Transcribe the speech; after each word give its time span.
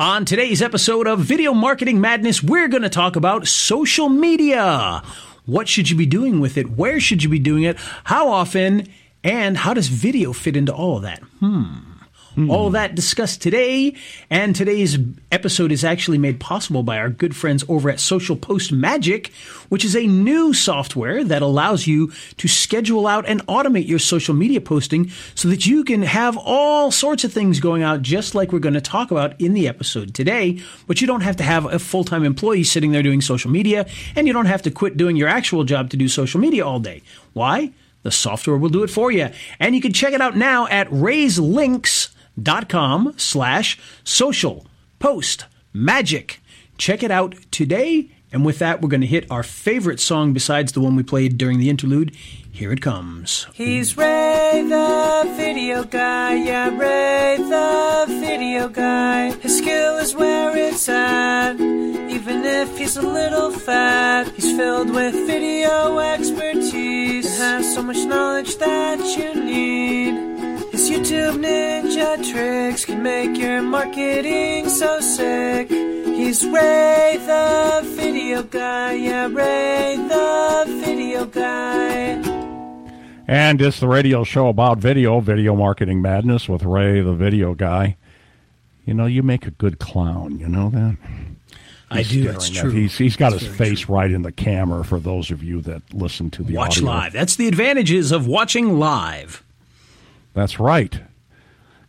On 0.00 0.24
today's 0.24 0.62
episode 0.62 1.08
of 1.08 1.18
Video 1.18 1.52
Marketing 1.52 2.00
Madness, 2.00 2.40
we're 2.40 2.68
going 2.68 2.84
to 2.84 2.88
talk 2.88 3.16
about 3.16 3.48
social 3.48 4.08
media. 4.08 5.02
What 5.44 5.66
should 5.66 5.90
you 5.90 5.96
be 5.96 6.06
doing 6.06 6.38
with 6.38 6.56
it? 6.56 6.70
Where 6.70 7.00
should 7.00 7.24
you 7.24 7.28
be 7.28 7.40
doing 7.40 7.64
it? 7.64 7.76
How 8.04 8.28
often? 8.28 8.86
And 9.24 9.56
how 9.56 9.74
does 9.74 9.88
video 9.88 10.32
fit 10.32 10.56
into 10.56 10.72
all 10.72 10.98
of 10.98 11.02
that? 11.02 11.18
Hmm. 11.40 11.78
Hmm. 12.38 12.52
All 12.52 12.70
that 12.70 12.94
discussed 12.94 13.42
today. 13.42 13.96
And 14.30 14.54
today's 14.54 14.96
episode 15.32 15.72
is 15.72 15.82
actually 15.82 16.18
made 16.18 16.38
possible 16.38 16.84
by 16.84 16.98
our 16.98 17.08
good 17.08 17.34
friends 17.34 17.64
over 17.68 17.90
at 17.90 17.98
Social 17.98 18.36
Post 18.36 18.70
Magic, 18.70 19.32
which 19.70 19.84
is 19.84 19.96
a 19.96 20.06
new 20.06 20.54
software 20.54 21.24
that 21.24 21.42
allows 21.42 21.88
you 21.88 22.12
to 22.36 22.46
schedule 22.46 23.08
out 23.08 23.26
and 23.26 23.44
automate 23.48 23.88
your 23.88 23.98
social 23.98 24.36
media 24.36 24.60
posting 24.60 25.10
so 25.34 25.48
that 25.48 25.66
you 25.66 25.82
can 25.82 26.02
have 26.02 26.36
all 26.36 26.92
sorts 26.92 27.24
of 27.24 27.32
things 27.32 27.58
going 27.58 27.82
out 27.82 28.02
just 28.02 28.36
like 28.36 28.52
we're 28.52 28.60
going 28.60 28.72
to 28.72 28.80
talk 28.80 29.10
about 29.10 29.40
in 29.40 29.52
the 29.52 29.66
episode 29.66 30.14
today. 30.14 30.60
But 30.86 31.00
you 31.00 31.08
don't 31.08 31.22
have 31.22 31.36
to 31.38 31.42
have 31.42 31.64
a 31.64 31.80
full 31.80 32.04
time 32.04 32.22
employee 32.22 32.62
sitting 32.62 32.92
there 32.92 33.02
doing 33.02 33.20
social 33.20 33.50
media, 33.50 33.84
and 34.14 34.28
you 34.28 34.32
don't 34.32 34.46
have 34.46 34.62
to 34.62 34.70
quit 34.70 34.96
doing 34.96 35.16
your 35.16 35.28
actual 35.28 35.64
job 35.64 35.90
to 35.90 35.96
do 35.96 36.06
social 36.06 36.38
media 36.38 36.64
all 36.64 36.78
day. 36.78 37.02
Why? 37.32 37.72
The 38.04 38.12
software 38.12 38.56
will 38.56 38.68
do 38.68 38.84
it 38.84 38.90
for 38.90 39.10
you. 39.10 39.30
And 39.58 39.74
you 39.74 39.80
can 39.80 39.92
check 39.92 40.12
it 40.12 40.20
out 40.20 40.36
now 40.36 40.68
at 40.68 40.88
raiselinks.com 40.90 42.14
slash 43.16 43.78
social 44.04 44.66
post 44.98 45.46
magic. 45.72 46.40
Check 46.76 47.02
it 47.02 47.10
out 47.10 47.34
today. 47.50 48.10
And 48.30 48.44
with 48.44 48.58
that, 48.58 48.82
we're 48.82 48.90
going 48.90 49.00
to 49.00 49.06
hit 49.06 49.30
our 49.30 49.42
favorite 49.42 50.00
song 50.00 50.34
besides 50.34 50.72
the 50.72 50.80
one 50.80 50.96
we 50.96 51.02
played 51.02 51.38
during 51.38 51.58
the 51.58 51.70
interlude. 51.70 52.14
Here 52.52 52.72
it 52.72 52.82
comes. 52.82 53.46
He's 53.54 53.96
Ray 53.96 54.66
the 54.68 55.32
video 55.36 55.84
guy, 55.84 56.34
yeah, 56.34 56.68
Ray 56.76 57.36
the 57.38 58.04
video 58.20 58.68
guy. 58.68 59.32
His 59.32 59.58
skill 59.58 59.96
is 59.98 60.14
where 60.14 60.54
it's 60.56 60.88
at, 60.88 61.54
even 61.54 62.44
if 62.44 62.76
he's 62.76 62.96
a 62.96 63.02
little 63.02 63.50
fat. 63.50 64.30
He's 64.34 64.54
filled 64.56 64.90
with 64.90 65.14
video 65.14 65.98
expertise, 65.98 67.26
and 67.40 67.64
has 67.64 67.74
so 67.74 67.82
much 67.82 68.04
knowledge 68.04 68.56
that 68.58 68.98
you 69.16 69.42
need. 69.42 70.37
His 70.78 70.90
YouTube 70.90 71.44
ninja 71.44 72.30
tricks 72.30 72.84
can 72.84 73.02
make 73.02 73.36
your 73.36 73.62
marketing 73.62 74.68
so 74.68 75.00
sick. 75.00 75.68
He's 75.68 76.46
Ray 76.46 77.18
the 77.26 77.82
video 77.96 78.44
guy, 78.44 78.92
yeah, 78.92 79.26
Ray 79.26 79.96
the 79.96 80.64
video 80.84 81.26
guy. 81.26 82.22
And 83.26 83.60
it's 83.60 83.80
the 83.80 83.88
radio 83.88 84.22
show 84.22 84.46
about 84.46 84.78
video, 84.78 85.18
Video 85.18 85.56
Marketing 85.56 86.00
Madness 86.00 86.48
with 86.48 86.62
Ray, 86.62 87.00
the 87.00 87.12
video 87.12 87.54
guy. 87.54 87.96
You 88.84 88.94
know, 88.94 89.06
you 89.06 89.24
make 89.24 89.48
a 89.48 89.50
good 89.50 89.80
clown. 89.80 90.38
You 90.38 90.46
know 90.46 90.70
that? 90.70 90.96
I 91.90 92.04
do. 92.04 92.22
That's 92.22 92.50
true. 92.50 92.70
He's, 92.70 92.96
he's 92.96 93.16
got 93.16 93.32
That's 93.32 93.42
his 93.42 93.52
very 93.52 93.70
face 93.70 93.88
right 93.88 94.12
in 94.12 94.22
the 94.22 94.30
camera 94.30 94.84
for 94.84 95.00
those 95.00 95.32
of 95.32 95.42
you 95.42 95.60
that 95.62 95.82
listen 95.92 96.30
to 96.30 96.44
the 96.44 96.54
Watch 96.54 96.76
audio. 96.76 96.88
live. 96.88 97.12
That's 97.14 97.34
the 97.34 97.48
advantages 97.48 98.12
of 98.12 98.28
watching 98.28 98.78
live. 98.78 99.42
That's 100.34 100.60
right. 100.60 101.00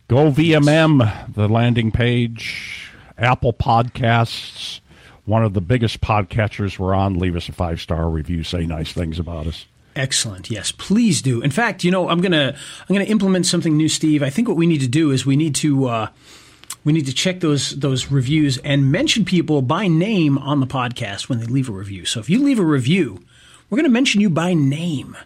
Go 0.08 0.30
VMM, 0.30 1.34
the 1.34 1.48
landing 1.48 1.92
page, 1.92 2.90
Apple 3.16 3.52
Podcasts, 3.52 4.80
one 5.24 5.44
of 5.44 5.54
the 5.54 5.60
biggest 5.60 6.00
podcatchers 6.00 6.78
we're 6.78 6.94
on. 6.94 7.18
Leave 7.18 7.36
us 7.36 7.48
a 7.48 7.52
five 7.52 7.80
star 7.80 8.08
review. 8.08 8.42
Say 8.42 8.66
nice 8.66 8.92
things 8.92 9.18
about 9.18 9.46
us. 9.46 9.66
Excellent. 9.94 10.50
Yes, 10.50 10.72
please 10.72 11.20
do. 11.20 11.40
In 11.42 11.50
fact, 11.50 11.84
you 11.84 11.90
know, 11.90 12.08
I'm 12.08 12.20
gonna 12.20 12.56
I'm 12.88 12.94
gonna 12.94 13.04
implement 13.04 13.46
something 13.46 13.76
new, 13.76 13.88
Steve. 13.88 14.22
I 14.22 14.30
think 14.30 14.48
what 14.48 14.56
we 14.56 14.66
need 14.66 14.80
to 14.80 14.88
do 14.88 15.10
is 15.10 15.26
we 15.26 15.36
need 15.36 15.54
to 15.56 15.86
uh, 15.86 16.08
we 16.84 16.92
need 16.92 17.06
to 17.06 17.12
check 17.12 17.40
those 17.40 17.70
those 17.78 18.10
reviews 18.10 18.58
and 18.58 18.90
mention 18.90 19.24
people 19.24 19.62
by 19.62 19.88
name 19.88 20.38
on 20.38 20.60
the 20.60 20.66
podcast 20.66 21.28
when 21.28 21.38
they 21.38 21.46
leave 21.46 21.68
a 21.68 21.72
review. 21.72 22.04
So 22.04 22.20
if 22.20 22.30
you 22.30 22.42
leave 22.42 22.58
a 22.58 22.64
review, 22.64 23.22
we're 23.68 23.76
gonna 23.76 23.88
mention 23.88 24.20
you 24.20 24.30
by 24.30 24.54
name. 24.54 25.16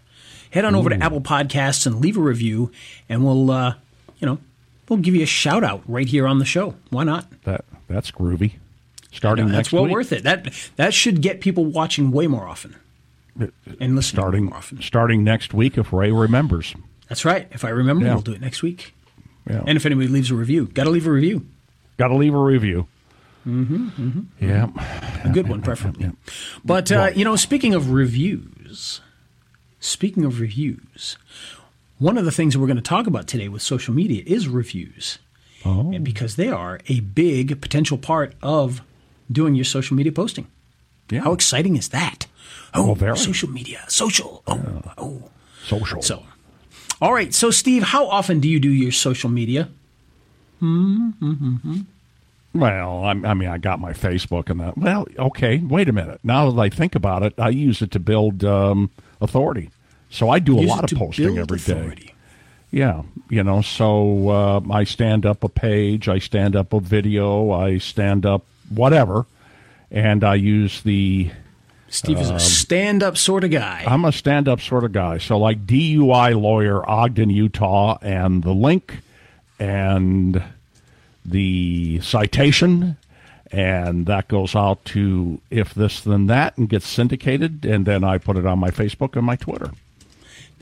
Head 0.54 0.64
on 0.64 0.74
over 0.76 0.88
to 0.88 0.96
Apple 1.02 1.20
Podcasts 1.20 1.84
and 1.86 2.00
leave 2.00 2.16
a 2.16 2.20
review, 2.20 2.70
and 3.08 3.24
we'll 3.24 3.50
uh, 3.50 3.74
you 4.18 4.26
know 4.26 4.38
we'll 4.88 5.00
give 5.00 5.14
you 5.14 5.22
a 5.22 5.26
shout 5.26 5.64
out 5.64 5.82
right 5.88 6.06
here 6.06 6.26
on 6.28 6.38
the 6.38 6.44
show. 6.44 6.76
Why 6.90 7.02
not? 7.04 7.26
That 7.42 7.64
That's 7.88 8.10
groovy. 8.12 8.52
Starting 9.12 9.46
That's 9.46 9.56
next 9.56 9.72
well 9.72 9.84
week. 9.84 9.92
worth 9.92 10.12
it. 10.12 10.22
That 10.22 10.52
that 10.76 10.94
should 10.94 11.20
get 11.22 11.40
people 11.40 11.64
watching 11.64 12.10
way 12.12 12.26
more 12.28 12.46
often 12.46 12.76
and 13.36 13.50
listening 13.96 14.02
starting 14.02 14.44
more 14.44 14.54
often. 14.54 14.80
starting 14.80 15.24
next 15.24 15.52
week 15.52 15.76
if 15.76 15.92
Ray 15.92 16.12
remembers. 16.12 16.72
That's 17.08 17.24
right. 17.24 17.48
If 17.50 17.64
I 17.64 17.70
remember, 17.70 18.04
Yeah. 18.06 18.12
we'll 18.14 18.22
do 18.22 18.32
it 18.32 18.40
next 18.40 18.62
week. 18.62 18.94
Yeah. 19.50 19.62
And 19.66 19.76
if 19.76 19.84
anybody 19.84 20.06
leaves 20.08 20.30
a 20.30 20.34
review, 20.36 20.66
got 20.66 20.84
to 20.84 20.90
leave 20.90 21.06
a 21.06 21.10
review. 21.10 21.46
Got 21.96 22.08
to 22.08 22.14
leave 22.16 22.32
a 22.34 22.38
review. 22.42 22.86
Mm-hmm, 23.46 23.88
mm-hmm. 23.88 24.20
Yeah. 24.44 24.68
A 25.24 25.30
good 25.32 25.48
one, 25.48 25.60
preferably. 25.62 26.12
But, 26.64 26.90
uh, 26.90 27.10
you 27.14 27.24
know, 27.24 27.36
speaking 27.36 27.74
of 27.74 27.90
reviews, 27.90 29.00
speaking 29.84 30.24
of 30.24 30.40
reviews, 30.40 31.16
one 31.98 32.18
of 32.18 32.24
the 32.24 32.32
things 32.32 32.54
that 32.54 32.60
we're 32.60 32.66
going 32.66 32.76
to 32.76 32.82
talk 32.82 33.06
about 33.06 33.26
today 33.26 33.48
with 33.48 33.62
social 33.62 33.94
media 33.94 34.22
is 34.26 34.48
reviews. 34.48 35.18
Oh. 35.64 35.92
And 35.92 36.04
because 36.04 36.36
they 36.36 36.48
are 36.48 36.80
a 36.88 37.00
big 37.00 37.60
potential 37.60 37.98
part 37.98 38.34
of 38.42 38.82
doing 39.30 39.54
your 39.54 39.64
social 39.64 39.96
media 39.96 40.12
posting. 40.12 40.46
Yeah. 41.10 41.20
How 41.20 41.32
exciting 41.32 41.76
is 41.76 41.88
that? 41.90 42.26
Oh, 42.74 42.94
social 43.14 43.48
media, 43.48 43.84
social. 43.88 44.42
Oh, 44.46 44.82
oh. 44.98 45.30
Social. 45.64 46.02
So, 46.02 46.24
all 47.00 47.14
right. 47.14 47.32
So, 47.32 47.50
Steve, 47.50 47.82
how 47.82 48.06
often 48.08 48.40
do 48.40 48.48
you 48.48 48.58
do 48.58 48.70
your 48.70 48.92
social 48.92 49.30
media? 49.30 49.70
Well, 52.54 53.04
I, 53.04 53.10
I 53.10 53.34
mean, 53.34 53.48
I 53.48 53.58
got 53.58 53.80
my 53.80 53.92
Facebook 53.92 54.50
and 54.50 54.60
that. 54.60 54.76
Well, 54.76 55.06
okay. 55.18 55.58
Wait 55.58 55.88
a 55.88 55.92
minute. 55.92 56.20
Now 56.22 56.50
that 56.50 56.60
I 56.60 56.68
think 56.68 56.94
about 56.94 57.22
it, 57.22 57.34
I 57.38 57.48
use 57.48 57.80
it 57.80 57.90
to 57.92 57.98
build 57.98 58.44
um, 58.44 58.90
authority. 59.20 59.70
So 60.14 60.30
I 60.30 60.38
do 60.38 60.58
a 60.58 60.60
Use 60.60 60.70
lot 60.70 60.92
of 60.92 60.96
posting 60.96 61.38
every 61.38 61.58
day. 61.58 61.72
authority. 61.72 62.14
Yeah, 62.70 63.02
you 63.28 63.42
know. 63.42 63.62
So 63.62 64.28
uh, 64.28 64.60
I 64.70 64.84
stand 64.84 65.26
up 65.26 65.42
a 65.42 65.48
page, 65.48 66.08
I 66.08 66.20
stand 66.20 66.54
up 66.54 66.72
a 66.72 66.78
video, 66.78 67.50
I 67.50 67.78
stand 67.78 68.24
up 68.24 68.44
whatever, 68.68 69.26
and 69.90 70.22
I 70.22 70.36
use 70.36 70.82
the. 70.82 71.32
Steve 71.88 72.20
is 72.20 72.30
a 72.30 72.38
stand-up 72.38 73.16
sort 73.16 73.44
of 73.44 73.50
guy. 73.50 73.84
I'm 73.86 74.04
a 74.04 74.12
stand 74.12 74.48
up 74.48 74.60
sort 74.60 74.84
of 74.84 74.92
guy. 74.92 75.18
So, 75.18 75.36
like 75.36 75.66
DUI 75.66 76.40
lawyer, 76.40 76.88
Ogden, 76.88 77.30
Utah, 77.30 77.98
and 78.00 78.42
the 78.42 78.52
link 78.52 78.98
and 79.58 80.42
the 81.24 82.00
citation, 82.02 82.96
and 83.50 84.06
that 84.06 84.28
goes 84.28 84.54
out 84.54 84.84
to 84.86 85.40
if 85.50 85.74
this, 85.74 86.00
then 86.00 86.26
that, 86.28 86.56
and 86.56 86.68
gets 86.68 86.86
syndicated, 86.86 87.64
and 87.64 87.84
then 87.84 88.04
I 88.04 88.18
put 88.18 88.36
it 88.36 88.46
on 88.46 88.60
my 88.60 88.70
Facebook 88.70 89.16
and 89.16 89.24
my 89.24 89.36
Twitter. 89.36 89.70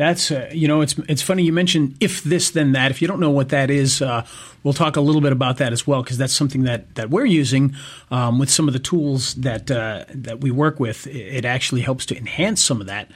That's 0.02 0.32
uh, 0.32 0.50
you 0.52 0.66
know 0.66 0.80
it's 0.80 0.98
it's 1.08 1.22
funny 1.22 1.44
you 1.44 1.52
mentioned 1.52 1.96
if 2.00 2.24
this 2.24 2.50
then 2.50 2.72
that. 2.72 2.90
If 2.90 3.00
you 3.00 3.06
don't 3.06 3.20
know 3.20 3.30
what 3.30 3.50
that 3.50 3.70
is, 3.70 4.02
uh, 4.02 4.26
we'll 4.64 4.74
talk 4.74 4.96
a 4.96 5.00
little 5.00 5.20
bit 5.20 5.30
about 5.30 5.58
that 5.58 5.72
as 5.72 5.86
well 5.86 6.02
because 6.02 6.18
that's 6.18 6.32
something 6.32 6.64
that 6.64 6.96
that 6.96 7.10
we're 7.10 7.24
using 7.24 7.76
um, 8.10 8.40
with 8.40 8.50
some 8.50 8.66
of 8.66 8.72
the 8.72 8.80
tools 8.80 9.34
that 9.34 9.70
uh, 9.70 10.04
that 10.12 10.40
we 10.40 10.50
work 10.50 10.80
with. 10.80 11.06
It, 11.06 11.44
actually 11.44 11.82
helps 11.82 12.04
to 12.06 12.16
enhance 12.16 12.60
some 12.60 12.80
of 12.80 12.88
that. 12.88 13.12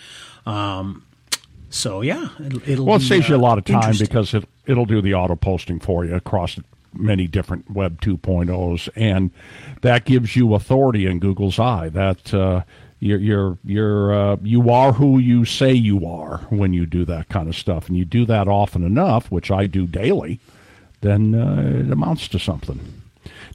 Um, 0.46 1.04
so 1.70 2.02
yeah, 2.02 2.28
it'll, 2.44 2.69
it'll 2.69 2.86
Well, 2.86 2.96
it 2.96 3.00
be, 3.00 3.06
saves 3.06 3.28
you 3.28 3.34
a 3.34 3.38
uh, 3.38 3.42
lot 3.42 3.58
of 3.58 3.64
time 3.64 3.96
because 3.98 4.32
it, 4.32 4.48
it'll 4.66 4.86
do 4.86 5.02
the 5.02 5.14
auto 5.14 5.34
posting 5.34 5.80
for 5.80 6.04
you 6.04 6.14
across 6.14 6.56
many 6.92 7.26
different 7.26 7.69
Web 7.69 8.00
2.0s, 8.00 8.88
and 8.94 9.32
that 9.82 10.04
gives 10.04 10.36
you 10.36 10.54
authority 10.54 11.06
in 11.06 11.19
Google's 11.19 11.58
eye. 11.58 11.88
That 11.88 12.32
uh, 12.32 12.62
you're 13.00 13.18
you're 13.18 13.58
you're 13.64 14.14
uh, 14.14 14.36
you 14.42 14.70
are 14.70 14.92
who 14.92 15.18
you 15.18 15.44
say 15.44 15.72
you 15.72 16.06
are 16.06 16.38
when 16.50 16.72
you 16.72 16.86
do 16.86 17.04
that 17.04 17.28
kind 17.28 17.48
of 17.48 17.56
stuff, 17.56 17.88
and 17.88 17.96
you 17.96 18.04
do 18.04 18.24
that 18.26 18.48
often 18.48 18.84
enough, 18.84 19.30
which 19.30 19.50
I 19.50 19.66
do 19.66 19.86
daily, 19.86 20.40
then 21.02 21.34
uh, 21.34 21.80
it 21.86 21.90
amounts 21.90 22.28
to 22.28 22.38
something. 22.38 22.80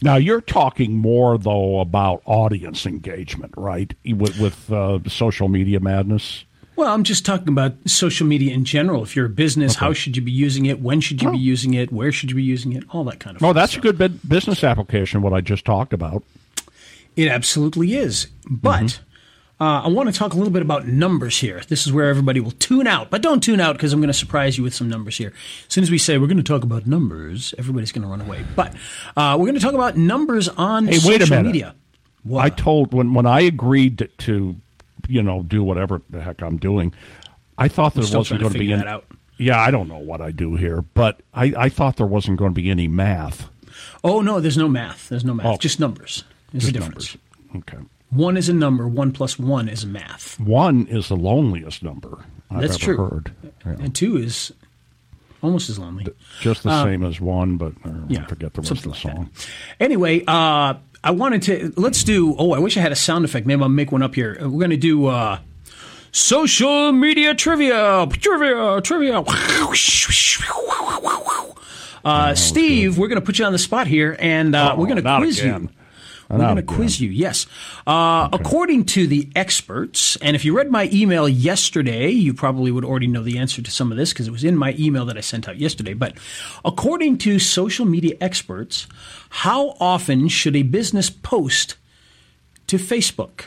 Now 0.02 0.16
you're 0.16 0.42
talking 0.42 0.98
more 0.98 1.38
though 1.38 1.80
about 1.80 2.22
audience 2.26 2.86
engagement, 2.86 3.54
right? 3.58 3.94
With, 4.06 4.40
with 4.40 4.72
uh, 4.72 5.00
social 5.08 5.48
media 5.48 5.80
madness. 5.80 6.44
Well, 6.76 6.92
I'm 6.92 7.04
just 7.04 7.26
talking 7.26 7.50
about 7.50 7.74
social 7.86 8.26
media 8.26 8.54
in 8.54 8.66
general. 8.66 9.04
If 9.04 9.16
you're 9.16 9.28
a 9.28 9.30
business, 9.30 9.76
how 9.76 9.94
should 9.94 10.16
you 10.16 10.24
be 10.24 10.32
using 10.32 10.66
it? 10.66 10.80
When 10.82 11.00
should 11.02 11.22
you 11.22 11.32
be 11.32 11.38
using 11.38 11.76
it? 11.76 11.92
Where 11.92 12.12
should 12.12 12.32
you 12.32 12.36
be 12.36 12.44
using 12.44 12.74
it? 12.74 12.84
All 12.90 13.04
that 13.04 13.20
kind 13.20 13.36
of. 13.36 13.44
Oh, 13.44 13.54
that's 13.54 13.78
a 13.78 13.80
good 13.80 13.98
business 14.28 14.64
application. 14.64 15.22
What 15.22 15.34
I 15.34 15.42
just 15.42 15.66
talked 15.66 15.94
about. 15.94 16.24
It 17.16 17.28
absolutely 17.28 17.94
is. 17.94 18.28
But 18.50 18.84
Mm-hmm. 18.84 19.11
Uh, 19.62 19.84
I 19.84 19.88
want 19.90 20.12
to 20.12 20.18
talk 20.18 20.34
a 20.34 20.38
little 20.38 20.52
bit 20.52 20.64
about 20.64 20.88
numbers 20.88 21.38
here. 21.40 21.62
This 21.68 21.86
is 21.86 21.94
where 21.94 22.10
everybody 22.10 22.40
will 22.40 22.52
tune 22.52 22.88
out. 22.88 23.12
But 23.12 23.22
don't 23.22 23.42
tune 23.44 23.60
out 23.60 23.74
because 23.78 23.94
I'm 23.94 24.00
going 24.02 24.08
to 24.08 24.14
surprise 24.14 24.58
you 24.58 24.64
with 24.64 24.74
some 24.74 24.90
numbers 24.90 25.18
here. 25.18 25.34
As 25.68 25.74
soon 25.74 25.84
as 25.84 25.92
we 25.92 26.00
say 26.00 26.18
we're 26.18 26.26
going 26.28 26.38
to 26.38 26.44
talk 26.44 26.64
about 26.64 26.88
numbers, 26.88 27.54
everybody's 27.60 27.92
going 27.92 28.02
to 28.02 28.08
run 28.08 28.22
away. 28.22 28.44
But 28.56 28.74
uh, 29.16 29.38
we're 29.40 29.46
going 29.46 29.54
to 29.56 29.62
talk 29.62 29.76
about 29.76 29.96
numbers 29.98 30.50
on 30.50 30.88
Hey, 30.88 30.94
social 30.96 31.10
wait 31.12 31.22
a 31.22 31.30
minute. 31.30 31.46
media. 31.46 31.76
What? 32.24 32.44
I 32.44 32.50
told 32.50 32.94
when 32.94 33.14
when 33.14 33.26
I 33.28 33.42
agreed 33.42 34.00
to, 34.00 34.08
to, 34.08 34.56
you 35.08 35.22
know, 35.24 35.44
do 35.44 35.64
whatever 35.64 36.02
the 36.10 36.22
heck 36.24 36.42
I'm 36.42 36.58
doing. 36.58 36.94
I 37.58 37.68
thought 37.68 37.94
there 37.94 38.04
wasn't 38.18 38.42
going 38.42 38.54
to 38.54 38.60
be 38.60 38.74
any. 38.74 38.84
out. 38.88 39.06
Yeah, 39.38 39.60
I 39.60 39.70
don't 39.72 39.88
know 39.88 39.98
what 40.00 40.22
I 40.22 40.32
do 40.32 40.56
here, 40.56 40.82
but 40.82 41.20
I, 41.34 41.54
I 41.58 41.70
thought 41.70 41.98
there 41.98 42.06
wasn't 42.08 42.38
going 42.38 42.52
to 42.52 42.62
be 42.62 42.70
any 42.70 42.88
math. 42.88 43.48
Oh 44.04 44.22
no, 44.22 44.40
there's 44.40 44.58
no 44.58 44.68
math. 44.68 45.10
There's 45.10 45.24
no 45.26 45.34
math. 45.36 45.46
Oh. 45.46 45.58
Just 45.58 45.80
numbers. 45.80 46.24
There's 46.52 46.68
a 46.68 46.72
difference. 46.72 47.16
numbers. 47.54 47.74
Okay. 47.74 47.84
One 48.12 48.36
is 48.38 48.50
a 48.50 48.54
number. 48.54 48.88
One 48.88 49.12
plus 49.12 49.40
one 49.40 49.68
is 49.70 49.86
math. 49.86 50.40
One 50.40 50.86
is 50.88 51.08
the 51.10 51.16
loneliest 51.16 51.82
number 51.82 52.26
I've 52.50 52.62
That's 52.62 52.76
ever 52.76 52.84
true. 52.96 52.98
heard. 52.98 53.32
Yeah. 53.66 53.72
And 53.80 53.96
two 53.96 54.18
is 54.18 54.52
almost 55.42 55.70
as 55.70 55.80
lonely. 55.80 56.06
Just 56.42 56.64
the 56.64 56.84
same 56.84 57.04
as 57.04 57.20
one, 57.22 57.56
but 57.58 57.74
uh, 57.86 57.90
yeah, 58.10 58.24
I 58.24 58.26
forget 58.28 58.54
the 58.54 58.62
rest 58.62 58.72
of 58.72 58.82
the 58.84 58.90
like 58.90 59.00
song. 59.00 59.30
that. 59.34 59.48
Anyway, 59.80 60.24
uh, 60.28 60.74
I 61.04 61.12
wanted 61.12 61.42
to 61.44 61.74
let's 61.78 62.04
do. 62.04 62.36
Oh, 62.38 62.52
I 62.52 62.60
wish 62.60 62.76
I 62.78 62.82
had 62.82 62.92
a 62.92 62.96
sound 62.98 63.24
effect. 63.26 63.48
Maybe 63.48 63.62
I'll 63.62 63.70
make 63.70 63.92
one 63.94 64.04
up 64.04 64.14
here. 64.14 64.36
We're 64.42 64.50
going 64.60 64.70
to 64.72 64.78
do 64.78 65.06
uh, 65.08 65.40
social 66.12 66.92
media 66.92 67.34
trivia, 67.34 68.08
trivia, 68.12 68.82
trivia. 68.82 69.24
Uh, 72.04 72.34
Steve, 72.34 72.98
we're 72.98 73.08
going 73.08 73.20
to 73.20 73.26
put 73.26 73.38
you 73.40 73.46
on 73.46 73.52
the 73.52 73.60
spot 73.60 73.86
here, 73.88 74.16
and 74.20 74.56
uh, 74.56 74.76
we're 74.78 74.88
going 74.88 75.02
to 75.02 75.10
Oh, 75.10 75.18
quiz 75.20 75.40
again. 75.40 75.64
you. 75.64 75.70
We're 76.32 76.46
going 76.46 76.56
to 76.56 76.64
quiz 76.64 77.02
you, 77.02 77.10
yes. 77.10 77.46
Uh, 77.86 78.30
According 78.32 78.86
to 78.86 79.06
the 79.08 79.30
experts, 79.36 80.16
and 80.18 80.36
if 80.36 80.46
you 80.46 80.56
read 80.56 80.72
my 80.72 80.90
email 80.94 81.28
yesterday, 81.28 82.10
you 82.10 82.34
probably 82.34 82.72
would 82.72 82.86
already 82.86 83.08
know 83.08 83.22
the 83.22 83.38
answer 83.38 83.62
to 83.62 83.72
some 83.72 83.92
of 83.92 83.98
this 83.98 84.14
because 84.14 84.28
it 84.28 84.32
was 84.32 84.44
in 84.44 84.56
my 84.56 84.76
email 84.80 85.06
that 85.06 85.18
I 85.18 85.22
sent 85.22 85.50
out 85.50 85.58
yesterday. 85.58 85.94
But 85.94 86.14
according 86.64 87.18
to 87.20 87.38
social 87.40 87.86
media 87.86 88.16
experts, 88.22 88.88
how 89.30 89.76
often 89.80 90.28
should 90.30 90.56
a 90.56 90.64
business 90.64 91.10
post 91.10 91.76
to 92.68 92.78
Facebook? 92.78 93.46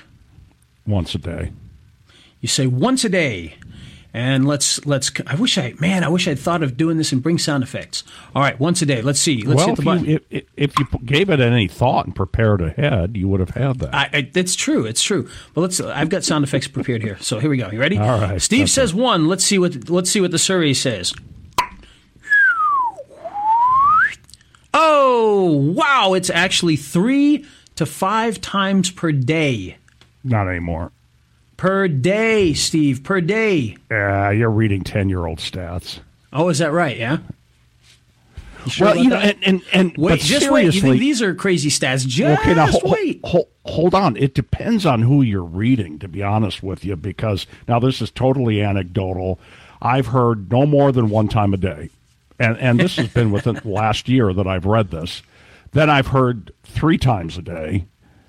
Once 0.87 1.15
a 1.15 1.19
day. 1.19 1.53
You 2.41 2.49
say 2.49 2.67
once 2.67 3.05
a 3.05 3.09
day. 3.09 3.57
And 4.17 4.47
let's 4.47 4.87
let's. 4.87 5.11
I 5.27 5.35
wish 5.35 5.59
I 5.59 5.75
man. 5.81 6.05
I 6.05 6.09
wish 6.09 6.29
I'd 6.29 6.39
thought 6.39 6.63
of 6.63 6.77
doing 6.77 6.99
this 6.99 7.11
and 7.11 7.21
bring 7.21 7.37
sound 7.37 7.65
effects. 7.65 8.05
All 8.33 8.43
right, 8.43 8.59
once 8.61 8.81
a 8.81 8.87
day. 8.87 9.03
Let's 9.03 9.19
see. 9.19 9.43
Let's 9.43 9.59
well, 9.59 9.67
hit 9.67 9.77
the 9.77 9.83
if 9.83 9.85
button. 9.85 10.05
you, 10.05 10.21
if, 10.31 10.45
if 10.57 10.79
you 10.79 10.87
gave 11.05 11.31
it 11.31 11.41
any 11.41 11.67
thought 11.67 12.07
and 12.07 12.15
prepared 12.15 12.61
ahead, 12.63 13.17
you 13.17 13.27
would 13.27 13.41
have 13.41 13.51
had 13.51 13.81
that. 13.81 13.93
I, 13.93 14.11
I, 14.13 14.31
it's 14.37 14.55
true. 14.55 14.87
It's 14.87 15.03
true. 15.03 15.29
But 15.53 15.63
let's. 15.63 15.81
I've 15.81 16.11
got 16.11 16.23
sound 16.23 16.45
effects 16.45 16.69
prepared 16.69 17.03
here. 17.03 17.19
So 17.21 17.41
here 17.41 17.51
we 17.51 17.57
go. 17.57 17.69
You 17.73 17.81
ready? 17.81 17.99
All 17.99 18.21
right. 18.21 18.41
Steve 18.41 18.61
Okay. 18.61 18.67
says 18.67 18.95
one. 18.95 19.27
Let's 19.27 19.45
see 19.45 19.59
what. 19.59 19.91
Let's 19.91 20.13
see 20.13 20.21
what 20.21 20.31
the 20.31 20.39
survey 20.39 20.75
says. 20.75 21.13
Oh 24.73 25.73
wow! 25.75 26.15
It's 26.15 26.31
actually 26.31 26.77
three 26.77 27.45
to 27.75 27.85
five 27.85 28.41
times 28.41 28.93
per 28.93 29.11
day. 29.11 29.77
Not 30.23 30.49
anymore. 30.49 30.93
Per 31.57 31.89
day, 31.89 32.55
Steve. 32.55 33.03
Per 33.05 33.21
day. 33.21 33.77
Uh, 33.91 34.31
you're 34.31 34.51
reading 34.51 34.83
10 34.83 35.09
year 35.09 35.27
old 35.27 35.39
stats. 35.39 36.01
Oh, 36.33 36.49
is 36.49 36.59
that 36.59 36.73
right? 36.73 36.97
Yeah. 36.97 37.19
You 38.65 38.71
sure 38.71 38.87
well, 38.87 38.97
you 38.97 39.11
know, 39.11 39.21
that? 39.21 39.37
and, 39.43 39.45
and, 39.45 39.63
and 39.73 39.97
wait. 39.99 40.11
but 40.13 40.21
Just 40.21 40.51
wait. 40.51 40.75
You 40.75 40.81
think 40.81 40.99
these 40.99 41.21
are 41.23 41.35
crazy 41.35 41.69
stats? 41.69 42.07
Just 42.07 42.41
okay, 42.41 42.55
now, 42.55 42.67
ho- 42.67 42.81
wait. 42.85 43.21
ho- 43.25 43.49
hold 43.67 43.95
on. 43.95 44.17
It 44.17 44.35
depends 44.35 44.87
on 44.87 45.03
who 45.03 45.23
you're 45.23 45.43
reading, 45.45 45.99
to 45.99 46.09
be 46.09 46.23
honest 46.23 46.63
with 46.63 46.85
you, 46.85 46.97
because 46.97 47.47
now 47.69 47.79
this 47.79 48.01
is 48.01 48.11
totally 48.11 48.63
anecdotal. 48.63 49.39
I've 49.83 50.07
heard 50.07 50.51
no 50.51 50.65
more 50.67 50.93
than 50.93 51.11
one 51.11 51.29
time 51.29 51.53
a 51.53 51.59
day. 51.59 51.91
And, 52.41 52.57
and 52.59 52.81
this 52.81 52.97
has 52.97 53.09
been 53.09 53.31
within 53.31 53.57
the 53.57 53.69
last 53.69 54.09
year 54.09 54.33
that 54.33 54.47
I've 54.47 54.67
read 54.67 54.91
this. 54.91 55.23
Then 55.73 55.91
I've 55.91 56.09
heard 56.09 56.53
three 56.65 56.99
times 56.99 57.37
a 57.37 57.43
day. 57.43 57.85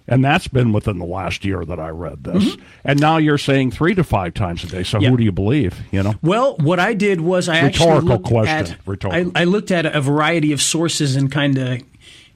And 0.07 0.23
that's 0.23 0.47
been 0.47 0.71
within 0.71 0.99
the 0.99 1.05
last 1.05 1.43
year 1.45 1.65
that 1.65 1.79
I 1.79 1.89
read 1.89 2.23
this. 2.23 2.57
And 2.83 2.99
now 2.99 3.17
you're 3.17 3.39
saying 3.39 3.71
three 3.71 3.95
to 3.95 4.03
five 4.03 4.35
times 4.35 4.63
a 4.63 4.67
day. 4.67 4.83
So 4.83 4.97
Mm-hmm. 4.97 5.03
Yeah. 5.03 5.09
who 5.09 5.17
do 5.17 5.23
you 5.23 5.31
believe? 5.31 5.79
You 5.91 6.03
know? 6.03 6.13
Well, 6.21 6.57
what 6.57 6.79
I 6.79 6.93
did 6.93 7.21
was 7.21 7.49
I 7.49 7.63
Rhetorical 7.63 8.07
looked 8.09 8.25
question. 8.25 8.55
at 8.73 8.77
Rhetorical. 8.85 9.31
I, 9.35 9.41
I 9.41 9.43
looked 9.45 9.71
at 9.71 9.85
a 9.87 10.01
variety 10.01 10.51
of 10.51 10.61
sources 10.61 11.15
and 11.15 11.31
kind 11.31 11.57
of 11.57 11.81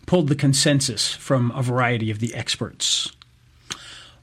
pulled 0.07 0.29
the 0.29 0.35
consensus 0.35 1.13
from 1.13 1.51
a 1.51 1.61
variety 1.61 2.09
of 2.09 2.17
the 2.19 2.33
experts. 2.33 3.11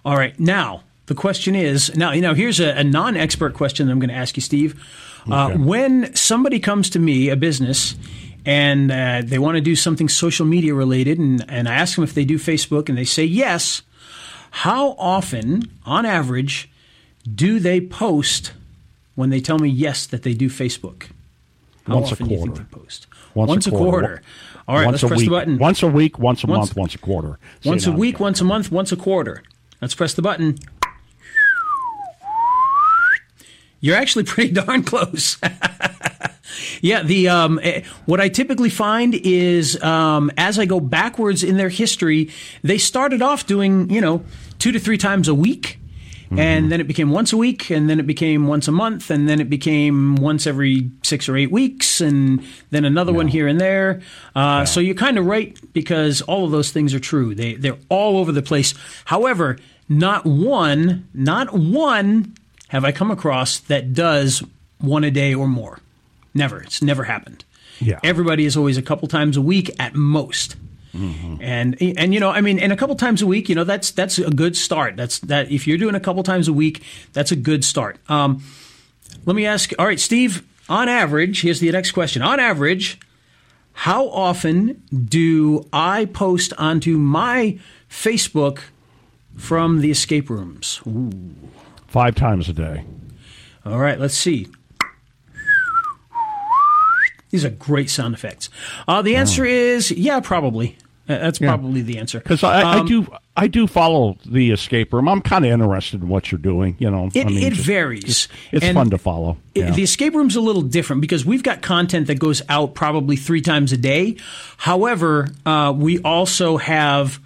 All 0.04 0.16
right, 0.16 0.38
now 0.40 0.82
the 1.06 1.14
question 1.14 1.54
is 1.54 1.94
now 1.96 2.10
you 2.12 2.20
know 2.22 2.34
here's 2.34 2.58
a, 2.58 2.70
a 2.78 2.82
non-expert 2.84 3.54
question 3.54 3.86
that 3.86 3.92
I'm 3.92 4.00
going 4.00 4.10
to 4.10 4.14
ask 4.16 4.36
you, 4.36 4.42
Steve. 4.42 4.74
Uh, 5.30 5.52
when 5.54 6.14
somebody 6.14 6.60
comes 6.60 6.88
to 6.90 6.98
me, 7.00 7.28
a 7.30 7.36
business, 7.36 7.96
and 8.46 8.90
uh, 8.90 9.20
they 9.24 9.38
want 9.38 9.56
to 9.56 9.60
do 9.60 9.76
something 9.76 10.08
social 10.08 10.46
media 10.46 10.72
related, 10.72 11.18
and, 11.18 11.44
and 11.50 11.68
I 11.68 11.74
ask 11.74 11.96
them 11.96 12.04
if 12.04 12.14
they 12.14 12.24
do 12.24 12.38
Facebook, 12.38 12.88
and 12.88 12.96
they 12.96 13.04
say 13.04 13.24
yes, 13.24 13.82
how 14.50 14.92
often, 14.92 15.64
on 15.84 16.06
average, 16.06 16.70
do 17.34 17.58
they 17.58 17.80
post 17.80 18.52
when 19.16 19.30
they 19.30 19.40
tell 19.40 19.58
me 19.58 19.68
yes 19.68 20.06
that 20.06 20.22
they 20.22 20.32
do 20.32 20.48
Facebook? 20.48 21.08
How 21.86 21.96
Once 21.96 22.10
a 22.10 22.12
often 22.14 22.28
do 22.28 22.34
you 22.34 22.40
think 22.40 22.54
quarter. 22.54 22.66
they 22.70 22.78
post? 22.84 23.06
Once 23.34 23.66
a 23.66 23.70
a 23.70 23.72
quarter. 23.72 24.06
quarter. 24.06 24.22
All 24.68 24.76
right, 24.76 24.86
once 24.86 24.94
let's 24.94 25.02
a 25.04 25.08
press 25.08 25.18
week. 25.18 25.28
the 25.28 25.34
button. 25.36 25.58
Once 25.58 25.82
a 25.82 25.86
week, 25.88 26.18
once 26.18 26.42
a 26.42 26.46
Once- 26.46 26.68
month, 26.68 26.76
once 26.76 26.94
a 26.94 26.98
quarter. 26.98 27.38
Once 27.64 27.86
a 27.86 27.92
week, 27.92 28.18
once 28.20 28.40
a 28.40 28.44
month, 28.44 28.72
once 28.72 28.90
a 28.92 28.96
quarter. 28.96 29.42
Let's 29.82 29.94
press 29.94 30.14
the 30.14 30.22
button. 30.22 30.58
You're 33.80 33.96
actually 33.96 34.24
pretty 34.24 34.52
darn 34.60 34.82
close. 34.82 35.38
yeah, 36.80 37.02
the 37.02 37.28
um, 37.28 37.58
eh, 37.62 37.82
what 38.06 38.20
I 38.20 38.28
typically 38.28 38.70
find 38.70 39.14
is 39.14 39.80
um, 39.82 40.30
as 40.36 40.58
I 40.58 40.66
go 40.66 40.80
backwards 40.80 41.42
in 41.42 41.56
their 41.56 41.68
history, 41.68 42.30
they 42.62 42.78
started 42.78 43.22
off 43.22 43.46
doing 43.46 43.90
you 43.90 44.00
know 44.00 44.22
two 44.58 44.72
to 44.72 44.78
three 44.78 44.98
times 44.98 45.28
a 45.28 45.34
week. 45.34 45.78
And 46.28 46.72
then 46.72 46.80
it 46.80 46.88
became 46.88 47.10
once 47.10 47.32
a 47.32 47.36
week, 47.36 47.70
and 47.70 47.88
then 47.88 48.00
it 48.00 48.06
became 48.06 48.48
once 48.48 48.66
a 48.66 48.72
month, 48.72 49.10
and 49.12 49.28
then 49.28 49.38
it 49.40 49.48
became 49.48 50.16
once 50.16 50.44
every 50.44 50.90
six 51.04 51.28
or 51.28 51.36
eight 51.36 51.52
weeks, 51.52 52.00
and 52.00 52.42
then 52.70 52.84
another 52.84 53.12
one 53.12 53.28
here 53.28 53.46
and 53.46 53.60
there. 53.60 54.02
Uh, 54.34 54.64
So 54.64 54.80
you're 54.80 54.96
kind 54.96 55.18
of 55.18 55.26
right 55.26 55.56
because 55.72 56.22
all 56.22 56.44
of 56.44 56.50
those 56.50 56.72
things 56.72 56.94
are 56.94 56.98
true. 56.98 57.32
They 57.36 57.54
they're 57.54 57.78
all 57.88 58.18
over 58.18 58.32
the 58.32 58.42
place. 58.42 58.74
However, 59.04 59.56
not 59.88 60.26
one, 60.26 61.06
not 61.14 61.52
one 61.52 62.34
have 62.70 62.84
I 62.84 62.90
come 62.90 63.12
across 63.12 63.60
that 63.60 63.92
does 63.92 64.42
one 64.80 65.04
a 65.04 65.12
day 65.12 65.32
or 65.32 65.46
more. 65.46 65.78
Never. 66.36 66.62
It's 66.62 66.82
never 66.82 67.04
happened. 67.04 67.44
Yeah. 67.80 67.98
Everybody 68.04 68.44
is 68.44 68.56
always 68.56 68.76
a 68.76 68.82
couple 68.82 69.08
times 69.08 69.36
a 69.36 69.42
week 69.42 69.70
at 69.78 69.94
most. 69.94 70.56
And 71.42 71.76
and 71.82 72.14
you 72.14 72.20
know, 72.20 72.30
I 72.30 72.40
mean, 72.40 72.58
and 72.58 72.72
a 72.72 72.76
couple 72.76 72.96
times 72.96 73.20
a 73.20 73.26
week, 73.26 73.50
you 73.50 73.54
know, 73.54 73.64
that's 73.64 73.90
that's 73.90 74.18
a 74.18 74.30
good 74.30 74.56
start. 74.56 74.96
That's 74.96 75.18
that 75.20 75.50
if 75.50 75.66
you're 75.66 75.76
doing 75.76 75.94
a 75.94 76.00
couple 76.00 76.22
times 76.22 76.48
a 76.48 76.54
week, 76.54 76.82
that's 77.12 77.30
a 77.30 77.36
good 77.36 77.64
start. 77.64 77.98
Um, 78.08 78.42
let 79.26 79.36
me 79.36 79.44
ask. 79.44 79.72
All 79.78 79.86
right, 79.86 80.00
Steve. 80.00 80.42
On 80.68 80.88
average, 80.88 81.42
here's 81.42 81.60
the 81.60 81.70
next 81.70 81.92
question. 81.92 82.22
On 82.22 82.40
average, 82.40 82.98
how 83.72 84.08
often 84.08 84.82
do 84.90 85.68
I 85.72 86.06
post 86.06 86.54
onto 86.56 86.96
my 86.96 87.58
Facebook 87.90 88.60
from 89.36 89.80
the 89.80 89.90
escape 89.90 90.30
rooms? 90.30 90.80
Five 91.86 92.14
times 92.14 92.48
a 92.48 92.52
day. 92.54 92.84
All 93.66 93.78
right, 93.78 94.00
let's 94.00 94.16
see. 94.16 94.48
These 97.36 97.44
are 97.44 97.50
great 97.50 97.90
sound 97.90 98.14
effects. 98.14 98.48
Uh, 98.88 99.02
the 99.02 99.14
answer 99.16 99.44
is 99.44 99.90
yeah, 99.90 100.20
probably. 100.20 100.78
Uh, 101.08 101.18
That's 101.18 101.38
probably 101.38 101.82
the 101.82 101.98
answer. 101.98 102.18
Because 102.18 102.42
I, 102.42 102.62
I 102.62 102.78
Um, 102.80 102.86
do, 102.86 103.06
I 103.36 103.46
do 103.46 103.66
follow 103.68 104.16
the 104.26 104.50
escape 104.50 104.92
room. 104.92 105.08
I'm 105.08 105.20
kind 105.20 105.44
of 105.44 105.52
interested 105.52 106.02
in 106.02 106.08
what 106.08 106.32
you're 106.32 106.40
doing. 106.40 106.74
You 106.80 106.90
know, 106.90 107.10
It, 107.14 107.26
I 107.26 107.28
mean, 107.28 107.42
it 107.44 107.52
just- 107.52 107.64
varies. 107.64 108.26
It's 108.50 108.64
And 108.64 108.74
fun 108.74 108.90
to 108.90 108.98
follow. 108.98 109.36
it- 109.54 109.60
Yeah. 109.60 109.70
The 109.70 109.82
escape 109.84 110.14
room's 110.14 110.34
a 110.34 110.40
little 110.40 110.62
different 110.62 111.02
because 111.02 111.24
we've 111.24 111.44
got 111.44 111.60
content 111.62 112.06
that 112.08 112.18
goes 112.18 112.42
out 112.48 112.74
probably 112.74 113.14
three 113.14 113.40
times 113.40 113.72
a 113.72 113.76
day. 113.76 114.16
However, 114.56 115.28
uh, 115.44 115.72
we 115.76 116.00
also 116.00 116.56
have 116.56 117.20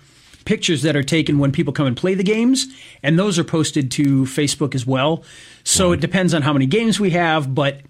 pictures 0.45 0.83
that 0.83 0.95
are 0.97 1.03
taken 1.03 1.39
when 1.39 1.53
people 1.53 1.73
come 1.73 1.87
and 1.87 1.97
play 1.97 2.15
the 2.15 2.25
games, 2.25 2.67
and 3.03 3.19
those 3.19 3.39
are 3.39 3.45
posted 3.45 3.91
to 3.93 4.25
Facebook 4.25 4.75
as 4.75 4.87
well. 4.87 5.23
So 5.65 5.93
it 5.93 6.01
depends 6.01 6.35
on 6.35 6.43
how 6.43 6.53
many 6.53 6.67
games 6.67 6.99
we 7.01 7.11
have, 7.11 7.55
but 7.55 7.81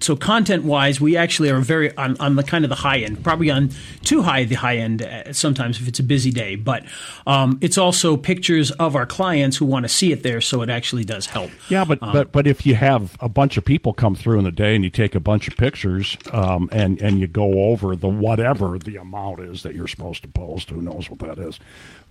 so 0.00 0.16
content 0.16 0.64
wise, 0.64 1.00
we 1.00 1.16
actually 1.16 1.50
are 1.50 1.60
very 1.60 1.94
on, 1.96 2.16
on 2.18 2.36
the 2.36 2.42
kind 2.42 2.64
of 2.64 2.68
the 2.70 2.76
high 2.76 2.98
end, 2.98 3.22
probably 3.22 3.50
on 3.50 3.70
too 4.02 4.22
high 4.22 4.44
the 4.44 4.54
high 4.54 4.76
end 4.78 5.02
uh, 5.02 5.32
sometimes 5.32 5.80
if 5.80 5.86
it's 5.88 5.98
a 5.98 6.02
busy 6.02 6.30
day. 6.30 6.56
But 6.56 6.84
um, 7.26 7.58
it's 7.60 7.76
also 7.76 8.16
pictures 8.16 8.70
of 8.72 8.96
our 8.96 9.06
clients 9.06 9.56
who 9.58 9.66
want 9.66 9.84
to 9.84 9.88
see 9.88 10.12
it 10.12 10.22
there, 10.22 10.40
so 10.40 10.62
it 10.62 10.70
actually 10.70 11.04
does 11.04 11.26
help. 11.26 11.50
Yeah, 11.68 11.84
but, 11.84 12.02
Um, 12.02 12.12
but 12.12 12.32
but 12.32 12.46
if 12.46 12.64
you 12.64 12.74
have 12.74 13.16
a 13.20 13.28
bunch 13.28 13.56
of 13.56 13.64
people 13.64 13.92
come 13.92 14.14
through 14.14 14.38
in 14.38 14.44
the 14.44 14.52
day 14.52 14.74
and 14.74 14.82
you 14.84 14.90
take 14.90 15.14
a 15.14 15.20
bunch 15.20 15.48
of 15.48 15.56
pictures 15.56 16.16
um, 16.32 16.68
and 16.72 17.00
and 17.02 17.20
you 17.20 17.26
go 17.26 17.64
over 17.64 17.94
the 17.96 18.08
whatever 18.08 18.78
the 18.78 18.96
amount 18.96 19.40
is 19.40 19.62
that 19.62 19.74
you're 19.74 19.88
supposed 19.88 20.22
to 20.22 20.28
post, 20.28 20.70
who 20.70 20.80
knows 20.80 21.10
what 21.10 21.18
that 21.20 21.38
is? 21.38 21.58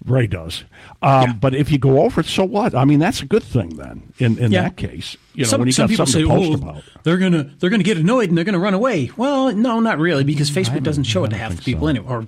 Ray 0.05 0.27
does. 0.27 0.63
Um, 1.01 1.39
But 1.39 1.53
if 1.55 1.71
you 1.71 1.77
go 1.77 2.01
over 2.03 2.21
it, 2.21 2.27
so 2.27 2.45
what? 2.45 2.73
I 2.73 2.85
mean, 2.85 2.99
that's 2.99 3.21
a 3.21 3.25
good 3.25 3.43
thing 3.43 3.69
then. 3.77 4.13
In 4.17 4.37
in 4.37 4.51
Yeah. 4.51 4.63
that 4.63 4.77
case, 4.77 5.17
you 5.39 5.45
know, 5.45 5.49
some, 5.51 5.59
when 5.61 5.67
you 5.67 5.71
some 5.71 5.87
people 5.87 6.05
say, 6.05 6.23
"Oh, 6.25 6.53
about. 6.55 6.83
they're 7.03 7.17
gonna 7.17 7.49
they're 7.59 7.69
gonna 7.69 7.81
get 7.83 7.97
annoyed 7.97 8.27
and 8.27 8.37
they're 8.37 8.43
gonna 8.43 8.59
run 8.59 8.73
away." 8.73 9.09
Well, 9.15 9.55
no, 9.55 9.79
not 9.79 9.97
really, 9.97 10.25
because 10.25 10.51
Facebook 10.51 10.83
doesn't 10.83 11.05
show 11.05 11.23
it 11.23 11.29
to 11.29 11.37
half 11.37 11.55
the 11.55 11.61
people 11.61 11.83
so. 11.83 11.87
anyway, 11.87 12.07
or 12.09 12.27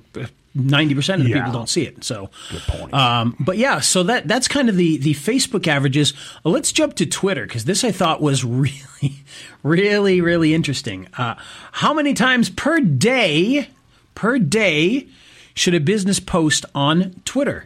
ninety 0.55 0.95
percent 0.95 1.19
of 1.19 1.25
the 1.25 1.31
Yeah. 1.31 1.39
people 1.39 1.51
don't 1.51 1.67
see 1.67 1.83
it. 1.83 2.05
So, 2.05 2.29
Good 2.49 2.61
point. 2.61 2.93
Um, 2.93 3.35
but 3.37 3.57
yeah, 3.57 3.81
so 3.81 4.03
that 4.03 4.29
that's 4.29 4.47
kind 4.47 4.69
of 4.69 4.77
the 4.77 4.95
the 4.95 5.13
Facebook 5.13 5.67
averages. 5.67 6.13
Uh, 6.45 6.51
let's 6.51 6.71
jump 6.71 6.95
to 6.95 7.05
Twitter 7.05 7.45
because 7.45 7.65
this 7.65 7.83
I 7.83 7.91
thought 7.91 8.21
was 8.21 8.45
really, 8.45 9.23
really, 9.61 10.21
really 10.21 10.53
interesting. 10.53 11.09
Uh, 11.17 11.35
how 11.73 11.93
many 11.93 12.13
times 12.13 12.49
per 12.49 12.79
day? 12.79 13.67
per 14.13 14.37
day 14.37 15.07
should 15.53 15.73
a 15.73 15.79
business 15.79 16.19
post 16.19 16.65
on 16.73 17.21
Twitter? 17.25 17.65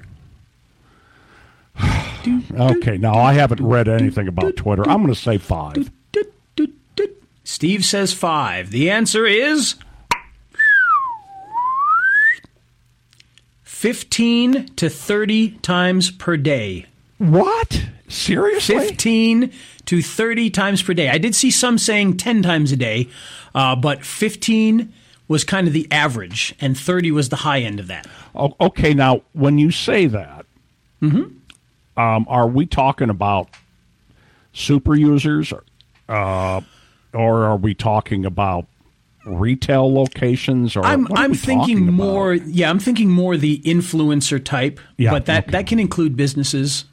Okay, 2.28 2.98
now 2.98 3.16
I 3.16 3.34
haven't 3.34 3.62
read 3.66 3.88
anything 3.88 4.28
about 4.28 4.56
Twitter. 4.56 4.88
I'm 4.88 5.02
going 5.02 5.14
to 5.14 5.20
say 5.20 5.38
five. 5.38 5.92
Steve 7.44 7.86
says 7.86 8.12
five. 8.12 8.72
The 8.72 8.90
answer 8.90 9.26
is 9.26 9.76
15 13.64 14.66
to 14.78 14.90
30 14.90 15.52
times 15.62 16.10
per 16.10 16.38
day. 16.38 16.88
What? 17.20 17.86
Seriously? 18.08 18.80
15 18.80 19.52
to 19.86 20.02
30 20.02 20.50
times 20.50 20.82
per 20.82 20.94
day. 20.96 21.10
I 21.10 21.20
did 21.20 21.36
see 21.36 21.52
some 21.52 21.78
saying 21.78 22.18
10 22.18 22.42
times 22.42 22.72
a 22.72 22.76
day, 22.76 23.10
uh, 23.54 23.76
but 23.76 24.04
15 24.04 24.92
was 25.28 25.44
kind 25.44 25.68
of 25.68 25.74
the 25.74 25.88
average, 25.92 26.56
and 26.60 26.78
30 26.78 27.12
was 27.12 27.30
the 27.30 27.36
high 27.38 27.60
end 27.60 27.80
of 27.80 27.88
that. 27.88 28.08
Okay, 28.36 28.94
now 28.96 29.22
when 29.34 29.58
you 29.60 29.70
say 29.72 30.08
that, 30.08 30.46
um, 31.98 32.26
are 32.30 32.48
we 32.48 32.66
talking 32.66 33.10
about 33.10 33.50
super 34.54 34.96
users, 34.96 35.54
uh, 36.10 36.62
or 37.14 37.46
are 37.46 37.58
we 37.58 37.74
talking 37.74 38.26
about 38.26 38.68
retail 39.26 39.92
locations? 39.94 40.76
Or 40.76 40.86
I'm 40.86 41.08
I'm 41.16 41.34
thinking 41.34 41.92
more. 41.92 42.34
Yeah, 42.34 42.70
I'm 42.70 42.80
thinking 42.80 43.10
more 43.10 43.38
the 43.38 43.60
influencer 43.60 44.44
type. 44.44 44.80
Yeah, 44.98 45.12
but 45.12 45.26
that 45.28 45.44
okay. 45.44 45.52
that 45.52 45.68
can 45.68 45.80
include 45.80 46.16
businesses. 46.16 46.86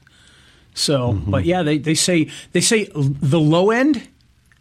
So, 0.75 1.13
Mm-hmm. 1.13 1.31
but 1.31 1.45
yeah, 1.45 1.63
they, 1.63 1.77
they 1.77 1.95
say 1.95 2.31
they 2.53 2.63
say 2.63 2.89
the 2.95 3.39
low 3.41 3.71
end 3.71 4.09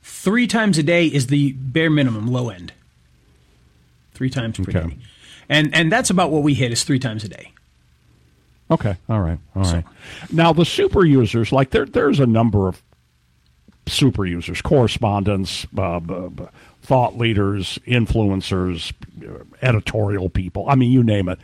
three 0.04 0.46
times 0.46 0.78
a 0.78 0.84
day 0.84 1.08
is 1.08 1.28
the 1.28 1.54
bare 1.54 1.90
minimum 1.90 2.28
low 2.28 2.50
end. 2.50 2.74
Three 4.14 4.30
times 4.30 4.58
per 4.58 4.64
Okay. 4.78 4.90
day, 4.90 4.98
and 5.48 5.74
and 5.74 5.90
that's 5.92 6.10
about 6.10 6.30
what 6.30 6.44
we 6.44 6.54
hit 6.54 6.72
is 6.72 6.84
three 6.84 7.00
times 7.00 7.24
a 7.24 7.30
day. 7.30 7.54
Okay, 8.72 8.96
All 9.10 9.20
right. 9.20 9.38
All 9.56 9.64
right. 9.64 9.84
So- 9.84 10.26
Now 10.36 10.54
the 10.54 10.66
super 10.66 11.06
users, 11.06 11.52
like 11.52 11.72
there, 11.72 11.86
there's 11.86 12.20
a 12.20 12.26
number 12.26 12.68
of 12.68 12.82
super 13.86 14.26
users, 14.26 14.62
correspondents, 14.62 15.68
uh, 15.78 16.00
b- 16.00 16.30
b- 16.36 16.44
thought 16.82 17.18
leaders, 17.18 17.80
influencers, 17.86 18.94
editorial 19.62 20.30
people. 20.30 20.66
I 20.70 20.76
mean, 20.76 20.92
you 20.92 21.04
name 21.04 21.28
it. 21.30 21.40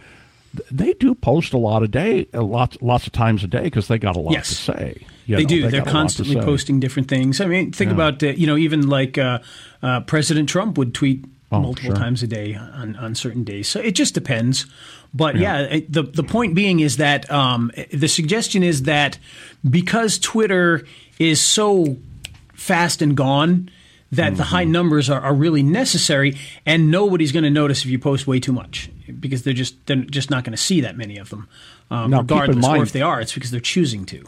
They 0.71 0.93
do 0.93 1.13
post 1.13 1.53
a 1.53 1.57
lot 1.57 1.83
a 1.83 1.87
day, 1.87 2.27
lots 2.33 2.77
lots 2.81 3.05
of 3.05 3.13
times 3.13 3.43
a 3.43 3.47
day 3.47 3.63
because 3.63 3.87
they 3.89 3.99
got 3.99 4.15
a 4.15 4.19
lot 4.19 4.31
Yes. 4.33 4.47
to 4.49 4.55
say. 4.55 5.05
You 5.25 5.35
they 5.35 5.43
know, 5.43 5.47
do. 5.49 5.61
got 5.63 5.71
They're 5.71 5.81
a 5.81 5.83
lot 5.83 5.87
to 5.87 5.91
constantly 5.91 6.35
posting 6.37 6.79
different 6.79 7.09
things. 7.09 7.41
I 7.41 7.45
mean, 7.45 7.71
think 7.73 7.91
about 7.91 8.23
uh, 8.23 8.27
you 8.27 8.47
know 8.47 8.55
even 8.57 8.87
like 8.87 9.17
uh, 9.17 9.39
uh, 9.83 9.99
President 10.01 10.47
Trump 10.49 10.77
would 10.77 10.93
tweet 10.95 11.25
Oh, 11.49 11.61
multiple 11.61 11.91
sure. 11.91 11.95
times 11.95 12.21
a 12.23 12.27
day 12.27 12.55
on, 12.55 12.97
on 12.97 13.15
certain 13.15 13.45
days. 13.45 13.69
So 13.69 13.79
it 13.79 13.91
just 13.91 14.13
depends. 14.13 14.65
But 15.13 15.37
yeah, 15.37 15.59
it- 15.61 15.91
the 15.91 16.03
the 16.03 16.23
point 16.23 16.55
being 16.55 16.81
is 16.81 16.97
that 16.97 17.29
um, 17.31 17.71
the 17.93 18.07
suggestion 18.09 18.63
is 18.63 18.83
that 18.83 19.17
because 19.69 20.19
Twitter 20.19 20.85
is 21.19 21.39
so 21.41 21.95
fast 22.53 23.01
and 23.01 23.15
gone. 23.15 23.69
That 24.13 24.37
the 24.37 24.43
high 24.45 24.63
Mm-hmm. 24.63 24.71
numbers 24.71 25.09
are, 25.09 25.19
are 25.19 25.33
really 25.33 25.61
necessary, 25.63 26.37
and 26.65 26.89
nobody's 26.89 27.33
going 27.33 27.43
to 27.43 27.49
notice 27.49 27.83
if 27.83 27.87
you 27.91 27.99
post 27.99 28.25
way 28.25 28.39
too 28.39 28.53
much 28.53 28.89
because 29.19 29.43
they're 29.43 29.53
just 29.53 29.85
they're 29.85 29.97
just 29.97 30.29
not 30.29 30.45
going 30.45 30.55
to 30.55 30.57
see 30.57 30.79
that 30.79 30.95
many 30.95 31.17
of 31.17 31.29
them, 31.29 31.49
um, 31.91 32.11
Now, 32.11 32.21
keep 32.23 32.31
in. 32.45 32.57
Or 32.59 32.61
mind- 32.61 32.83
if 32.83 32.93
they 32.93 33.01
are, 33.01 33.19
it's 33.19 33.33
because 33.33 33.51
they're 33.51 33.59
choosing 33.59 34.05
to. 34.05 34.23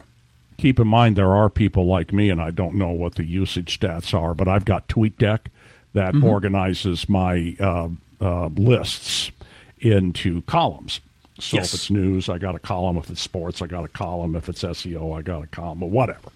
keep 0.57 0.81
in 0.81 0.87
mind 0.87 1.15
there 1.15 1.33
are 1.33 1.49
people 1.49 1.85
like 1.85 2.11
me, 2.11 2.29
and 2.29 2.41
I 2.41 2.51
don't 2.51 2.75
know 2.75 2.89
what 2.89 3.15
the 3.15 3.23
usage 3.23 3.79
stats 3.79 4.13
are, 4.13 4.33
but 4.33 4.49
I've 4.49 4.65
got 4.65 4.89
TweetDeck 4.89 5.45
that 5.93 6.13
Mm-hmm. 6.13 6.23
organizes 6.25 7.07
my 7.09 7.55
uh, 7.59 7.89
uh, 8.21 8.47
lists 8.47 9.31
into 9.79 10.41
columns. 10.43 10.99
So 11.39 11.57
Yes. 11.57 11.67
if 11.69 11.73
it's 11.75 11.89
news, 11.89 12.27
I 12.29 12.37
got 12.37 12.53
a 12.55 12.59
column. 12.59 12.97
If 12.97 13.09
it's 13.09 13.21
sports, 13.21 13.61
I 13.61 13.67
got 13.67 13.85
a 13.85 13.87
column. 13.87 14.35
If 14.35 14.49
it's 14.49 14.61
SEO, 14.63 15.17
I 15.17 15.21
got 15.21 15.43
a 15.43 15.47
column. 15.47 15.81
Or 15.83 15.89
whatever. 15.89 16.29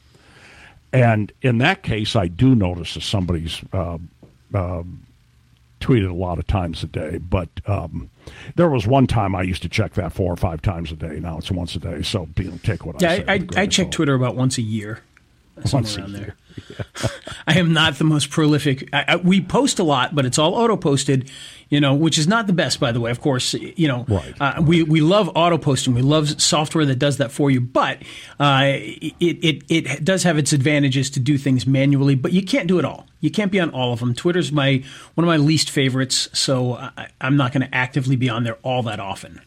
And 0.92 1.32
in 1.42 1.58
that 1.58 1.84
case, 1.84 2.16
I 2.16 2.28
do 2.28 2.56
notice 2.56 2.94
that 2.94 3.02
somebody's 3.02 3.62
uh, 3.74 3.98
uh, 4.54 4.84
tweeted 5.82 6.10
a 6.10 6.14
lot 6.14 6.40
of 6.40 6.48
times 6.48 6.84
a 6.84 6.88
day. 6.88 7.18
But 7.18 7.50
um, 7.66 8.10
there 8.56 8.70
was 8.70 8.88
one 8.88 9.08
time 9.08 9.36
I 9.36 9.42
used 9.42 9.62
to 9.64 9.70
check 9.70 9.94
that 9.96 10.14
four 10.14 10.32
or 10.32 10.38
five 10.38 10.62
times 10.62 10.92
a 10.92 10.96
day. 10.96 11.20
Now 11.20 11.38
it's 11.40 11.52
once 11.52 11.76
a 11.76 11.80
day. 11.80 12.02
So 12.04 12.28
you 12.38 12.46
know, 12.46 12.60
take 12.64 12.86
what 12.86 13.04
I 13.04 13.18
say. 13.18 13.26
I, 13.28 13.34
I, 13.34 13.48
I 13.64 13.68
check. 13.68 13.92
Twitter 13.92 14.14
about 14.14 14.36
once 14.36 14.58
a 14.58 14.62
year, 14.62 15.02
somewhere 15.66 15.82
Once 15.84 15.98
a 15.98 16.02
around 16.02 16.12
year. 16.14 16.36
I 17.48 17.60
am 17.60 17.74
not 17.74 17.96
the 17.96 18.04
most 18.04 18.30
prolific. 18.30 18.90
I, 18.94 19.06
I, 19.10 19.16
we 19.18 19.42
post 19.42 19.80
a 19.80 19.84
lot, 19.84 20.16
but 20.16 20.26
it's 20.26 20.38
all 20.38 20.54
auto 20.56 20.78
posted, 20.78 21.30
you 21.70 21.80
know, 21.82 21.94
which 21.94 22.18
is 22.18 22.28
not 22.28 22.48
the 22.48 22.54
best, 22.54 22.80
by 22.80 22.92
the 22.92 23.00
way. 23.00 23.12
Of 23.12 23.20
course, 23.22 23.54
you 23.54 23.88
know, 23.88 24.06
Right. 24.08 24.34
uh, 24.40 24.62
we 24.62 24.84
we 24.84 25.02
love 25.02 25.30
auto 25.36 25.58
posting. 25.58 25.94
We 25.94 26.02
love 26.02 26.42
software 26.42 26.86
that 26.86 26.98
does 27.00 27.18
that 27.18 27.32
for 27.32 27.52
you, 27.52 27.60
but 27.62 28.02
uh, 28.40 28.64
it, 28.66 29.14
it 29.20 29.64
it 29.70 30.04
does 30.06 30.24
have 30.24 30.38
its 30.38 30.54
advantages 30.54 31.10
to 31.12 31.20
do 31.20 31.38
things 31.38 31.66
manually. 31.68 32.16
But 32.16 32.32
you 32.34 32.44
can't 32.44 32.68
do 32.68 32.80
it 32.80 32.86
all. 32.86 33.08
You 33.20 33.32
can't 33.32 33.52
be 33.52 33.60
on 33.60 33.70
all 33.72 33.94
of 33.94 34.00
them. 34.00 34.14
Twitter's 34.14 34.52
my 34.52 34.84
one 35.16 35.26
of 35.26 35.28
my 35.28 35.38
least 35.38 35.70
favorites, 35.70 36.30
so 36.34 36.74
I, 36.76 37.08
I'm 37.22 37.36
not 37.38 37.52
going 37.54 37.66
to 37.68 37.76
actively 37.76 38.16
be 38.16 38.30
on 38.30 38.44
there 38.44 38.58
all 38.64 38.84
that 38.84 39.00
often. 39.00 39.42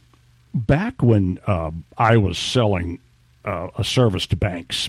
back 0.55 1.03
when 1.03 1.39
uh, 1.47 1.71
I 1.99 2.17
was 2.17 2.39
selling 2.39 2.99
uh, 3.45 3.69
a 3.77 3.85
service 3.85 4.27
to 4.29 4.37
banks, 4.37 4.89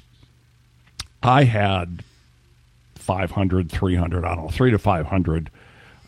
I 1.22 1.44
had 1.44 2.04
500, 3.08 3.72
300, 3.72 4.26
I 4.26 4.36
don't 4.36 4.46
know, 4.46 4.52
three 4.52 4.72
to 4.72 4.78
500 4.78 5.50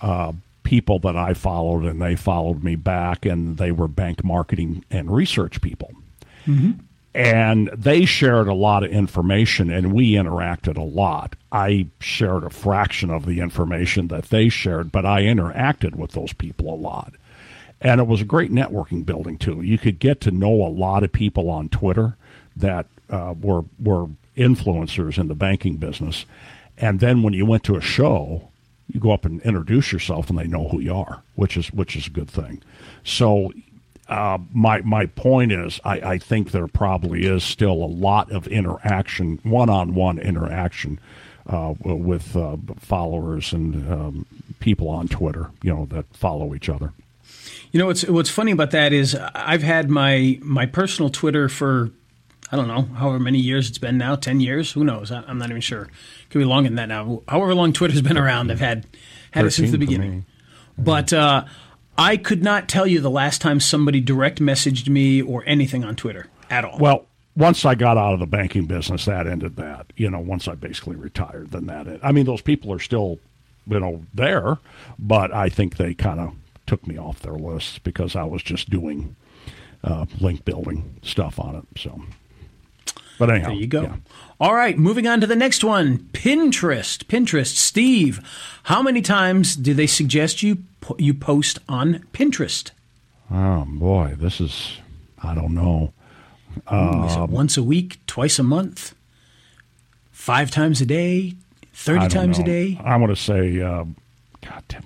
uh, 0.02 0.34
people 0.64 1.00
that 1.00 1.16
I 1.16 1.34
followed, 1.34 1.86
and 1.86 2.02
they 2.02 2.16
followed 2.16 2.64
me 2.64 2.76
back, 2.76 3.26
and 3.26 3.58
they 3.58 3.72
were 3.72 3.88
bank 3.88 4.24
marketing 4.24 4.84
and 4.92 5.10
research 5.10 5.62
people. 5.62 5.92
And 7.16 7.70
they 7.76 8.06
shared 8.06 8.48
a 8.48 8.54
lot 8.54 8.84
of 8.84 8.92
information, 8.92 9.72
and 9.72 9.94
we 9.94 10.12
interacted 10.12 10.78
a 10.78 10.84
lot. 10.84 11.36
I 11.52 11.88
shared 12.00 12.44
a 12.44 12.50
fraction 12.50 13.10
of 13.10 13.26
the 13.26 13.40
information 13.40 14.10
that 14.10 14.26
they 14.26 14.50
shared, 14.50 14.92
but 14.92 15.06
I 15.06 15.24
interacted 15.24 15.96
with 15.96 16.12
those 16.12 16.34
people 16.34 16.72
a 16.74 16.76
lot 16.76 17.14
and 17.82 18.02
it 18.02 18.08
was 18.08 18.22
a 18.22 18.26
great 18.26 18.52
networking 18.52 19.06
building 19.06 19.38
too. 19.38 19.62
You 19.62 19.78
could 19.78 20.00
get 20.00 20.20
to 20.22 20.32
know 20.32 20.52
a 20.52 20.68
lot 20.68 21.04
of 21.04 21.12
people 21.12 21.50
on 21.50 21.70
Twitter 21.70 22.18
that 22.56 22.88
uh, 23.10 23.34
were 23.40 23.64
were 23.80 24.08
influencers 24.38 25.18
in 25.18 25.28
the 25.28 25.36
banking 25.36 25.78
business, 25.78 26.26
and 26.80 27.00
then 27.00 27.24
when 27.24 27.34
you 27.34 27.46
went 27.46 27.64
to 27.66 27.76
a 27.76 27.82
show, 27.82 28.50
you 28.88 29.00
go 29.00 29.12
up 29.12 29.26
and 29.26 29.42
introduce 29.42 29.92
yourself, 29.92 30.30
and 30.30 30.40
they 30.40 30.48
know 30.48 30.68
who 30.70 30.80
you 30.80 30.94
are, 30.94 31.22
which 31.36 31.58
is 31.58 31.72
which 31.72 31.96
is 31.96 32.08
a 32.08 32.12
good 32.12 32.30
thing. 32.30 32.62
So. 33.04 33.52
Uh, 34.08 34.40
my 34.54 34.82
my 34.82 35.06
point 35.06 35.52
is, 35.52 35.80
I, 35.84 36.02
I 36.02 36.18
think 36.18 36.50
there 36.50 36.66
probably 36.66 37.28
is 37.28 37.44
still 37.44 37.74
a 37.74 37.86
lot 37.86 38.32
of 38.32 38.48
interaction, 38.48 39.40
one 39.44 39.70
on 39.70 39.94
one 39.94 40.18
interaction, 40.18 41.00
uh, 41.46 41.74
with 41.84 42.36
uh, 42.36 42.58
followers 42.80 43.54
and 43.54 43.92
um, 43.92 44.26
people 44.60 44.88
on 44.90 45.08
Twitter, 45.08 45.52
you 45.62 45.74
know, 45.74 45.86
that 45.88 46.06
follow 46.14 46.54
each 46.54 46.70
other. 46.70 46.94
You 47.72 47.80
know 47.80 47.86
what's 47.86 48.04
what's 48.08 48.30
funny 48.30 48.52
about 48.52 48.72
that 48.72 48.94
is 48.94 49.16
I've 49.16 49.64
had 49.64 49.90
my 49.90 50.40
my 50.42 50.66
personal 50.66 51.10
Twitter 51.10 51.50
for 51.50 51.92
I 52.52 52.56
don't 52.56 52.68
know 52.68 52.84
however 52.96 53.20
many 53.20 53.40
years 53.40 53.70
it's 53.70 53.78
been 53.78 53.98
now 53.98 54.16
ten 54.16 54.40
years 54.40 54.72
who 54.72 54.84
knows 54.84 55.12
I, 55.12 55.24
I'm 55.28 55.38
not 55.38 55.50
even 55.50 55.62
sure 55.62 55.88
could 56.30 56.40
be 56.40 56.46
longer 56.46 56.70
than 56.70 56.76
that 56.76 56.90
now 56.90 57.24
however 57.28 57.54
long 57.54 57.74
Twitter's 57.74 58.02
been 58.02 58.18
around 58.18 58.52
I've 58.52 58.60
had 58.60 58.86
had 59.32 59.46
it 59.46 59.52
since 59.52 59.72
the 59.72 59.78
beginning 59.78 60.26
but 60.78 61.12
uh, 61.14 61.46
I 61.98 62.16
could 62.16 62.44
not 62.44 62.70
tell 62.70 62.88
you 62.88 63.02
the 63.02 63.10
last 63.10 63.42
time 63.42 63.60
somebody 63.60 64.00
direct 64.00 64.40
messaged 64.40 64.88
me 64.88 65.22
or 65.22 65.44
anything 65.46 65.84
on 65.84 65.98
Twitter 65.98 66.28
at 66.50 66.64
all. 66.64 66.78
Well, 66.80 67.06
once 67.36 67.66
I 67.66 67.76
got 67.76 67.98
out 67.98 68.14
of 68.14 68.20
the 68.20 68.26
banking 68.26 68.66
business, 68.66 69.06
that 69.06 69.28
ended 69.28 69.58
that. 69.58 69.92
You 69.98 70.10
know, 70.10 70.20
once 70.20 70.48
I 70.48 70.56
basically 70.56 70.96
retired, 70.96 71.52
then 71.52 71.66
that. 71.68 71.88
Ended. 71.88 72.00
I 72.02 72.14
mean, 72.14 72.26
those 72.26 72.42
people 72.42 72.72
are 72.72 72.80
still, 72.80 73.20
you 73.68 73.80
know, 73.80 74.06
there, 74.14 74.58
but 74.98 75.34
I 75.34 75.50
think 75.50 75.76
they 75.76 75.94
kind 75.94 76.22
of 76.22 76.34
took 76.66 76.88
me 76.88 76.98
off 76.98 77.20
their 77.20 77.34
lists 77.34 77.80
because 77.80 78.16
I 78.16 78.24
was 78.24 78.44
just 78.44 78.70
doing 78.70 79.16
uh, 79.84 80.06
link 80.22 80.46
building 80.46 81.00
stuff 81.02 81.40
on 81.40 81.56
it. 81.56 81.66
So, 81.80 82.02
but 83.20 83.30
anyhow, 83.30 83.50
There 83.50 83.56
you 83.58 83.68
go. 83.68 83.82
yeah. 83.84 83.96
All 84.40 84.56
right, 84.56 84.78
moving 84.80 85.06
on 85.06 85.20
to 85.22 85.28
the 85.28 85.36
next 85.36 85.64
one. 85.64 86.00
Pinterest. 86.14 87.04
Pinterest. 87.06 87.56
Steve, 87.56 88.20
how 88.64 88.82
many 88.82 89.02
times 89.02 89.56
do 89.56 89.74
they 89.76 89.86
suggest 89.88 90.42
you 90.42 90.64
you 90.98 91.14
post 91.14 91.60
on 91.70 92.06
Pinterest? 92.14 92.72
Oh 93.30 93.66
boy, 93.68 94.16
this 94.18 94.40
is 94.42 94.78
I 95.22 95.36
don't 95.36 95.54
know. 95.54 95.94
Ooh, 96.74 97.06
is 97.06 97.14
it 97.14 97.20
Um, 97.20 97.32
once 97.32 97.58
a 97.58 97.64
week, 97.64 98.00
twice 98.08 98.40
a 98.40 98.44
month, 98.44 98.96
five 100.12 100.50
times 100.52 100.82
a 100.82 100.86
day, 100.86 101.36
thirty 101.74 102.08
times 102.08 102.40
a 102.40 102.44
day? 102.44 102.80
I 102.84 102.96
want 102.98 103.16
to 103.16 103.22
say, 103.22 103.62
uh, 103.62 103.84
God, 104.42 104.64
10, 104.70 104.84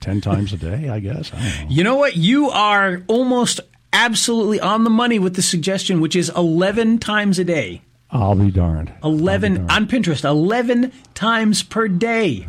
10 0.00 0.20
times 0.20 0.52
a 0.52 0.56
day. 0.56 0.88
I 0.88 1.00
guess. 1.00 1.32
I 1.34 1.38
don't 1.38 1.68
know. 1.68 1.74
You 1.74 1.84
know 1.84 1.96
what? 1.96 2.16
You 2.16 2.50
are 2.50 3.02
almost 3.08 3.60
absolutely 3.94 4.60
on 4.60 4.84
the 4.84 4.90
money 4.90 5.18
with 5.18 5.34
the 5.36 5.42
suggestion, 5.42 6.00
which 6.02 6.14
is 6.14 6.28
eleven 6.36 6.98
times 6.98 7.38
a 7.38 7.44
day. 7.44 7.80
I'll 8.10 8.34
be 8.34 8.50
darned. 8.50 8.92
I'll 9.02 9.12
be 9.12 9.18
Eleven 9.18 9.54
darned. 9.54 9.70
on 9.70 9.86
Pinterest. 9.88 10.24
Eleven 10.24 10.92
times 11.14 11.62
per 11.62 11.88
day. 11.88 12.46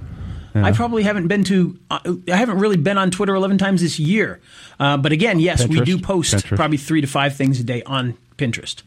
I 0.57 0.71
probably 0.71 1.03
haven't 1.03 1.27
been 1.27 1.43
to. 1.45 1.77
Uh, 1.91 1.99
I 2.31 2.35
haven't 2.37 2.59
really 2.59 2.77
been 2.77 2.97
on 2.97 3.11
Twitter 3.11 3.35
eleven 3.35 3.57
times 3.57 3.81
this 3.81 3.99
year. 3.99 4.39
Uh, 4.79 4.95
but 4.95 5.11
again, 5.11 5.39
yes, 5.41 5.67
we 5.67 5.81
do 5.81 5.97
post 5.99 6.33
Pinterest. 6.33 6.55
probably 6.55 6.77
three 6.77 7.01
to 7.01 7.07
five 7.07 7.35
things 7.35 7.59
a 7.59 7.63
day 7.63 7.83
on 7.83 8.17
Pinterest. 8.37 8.81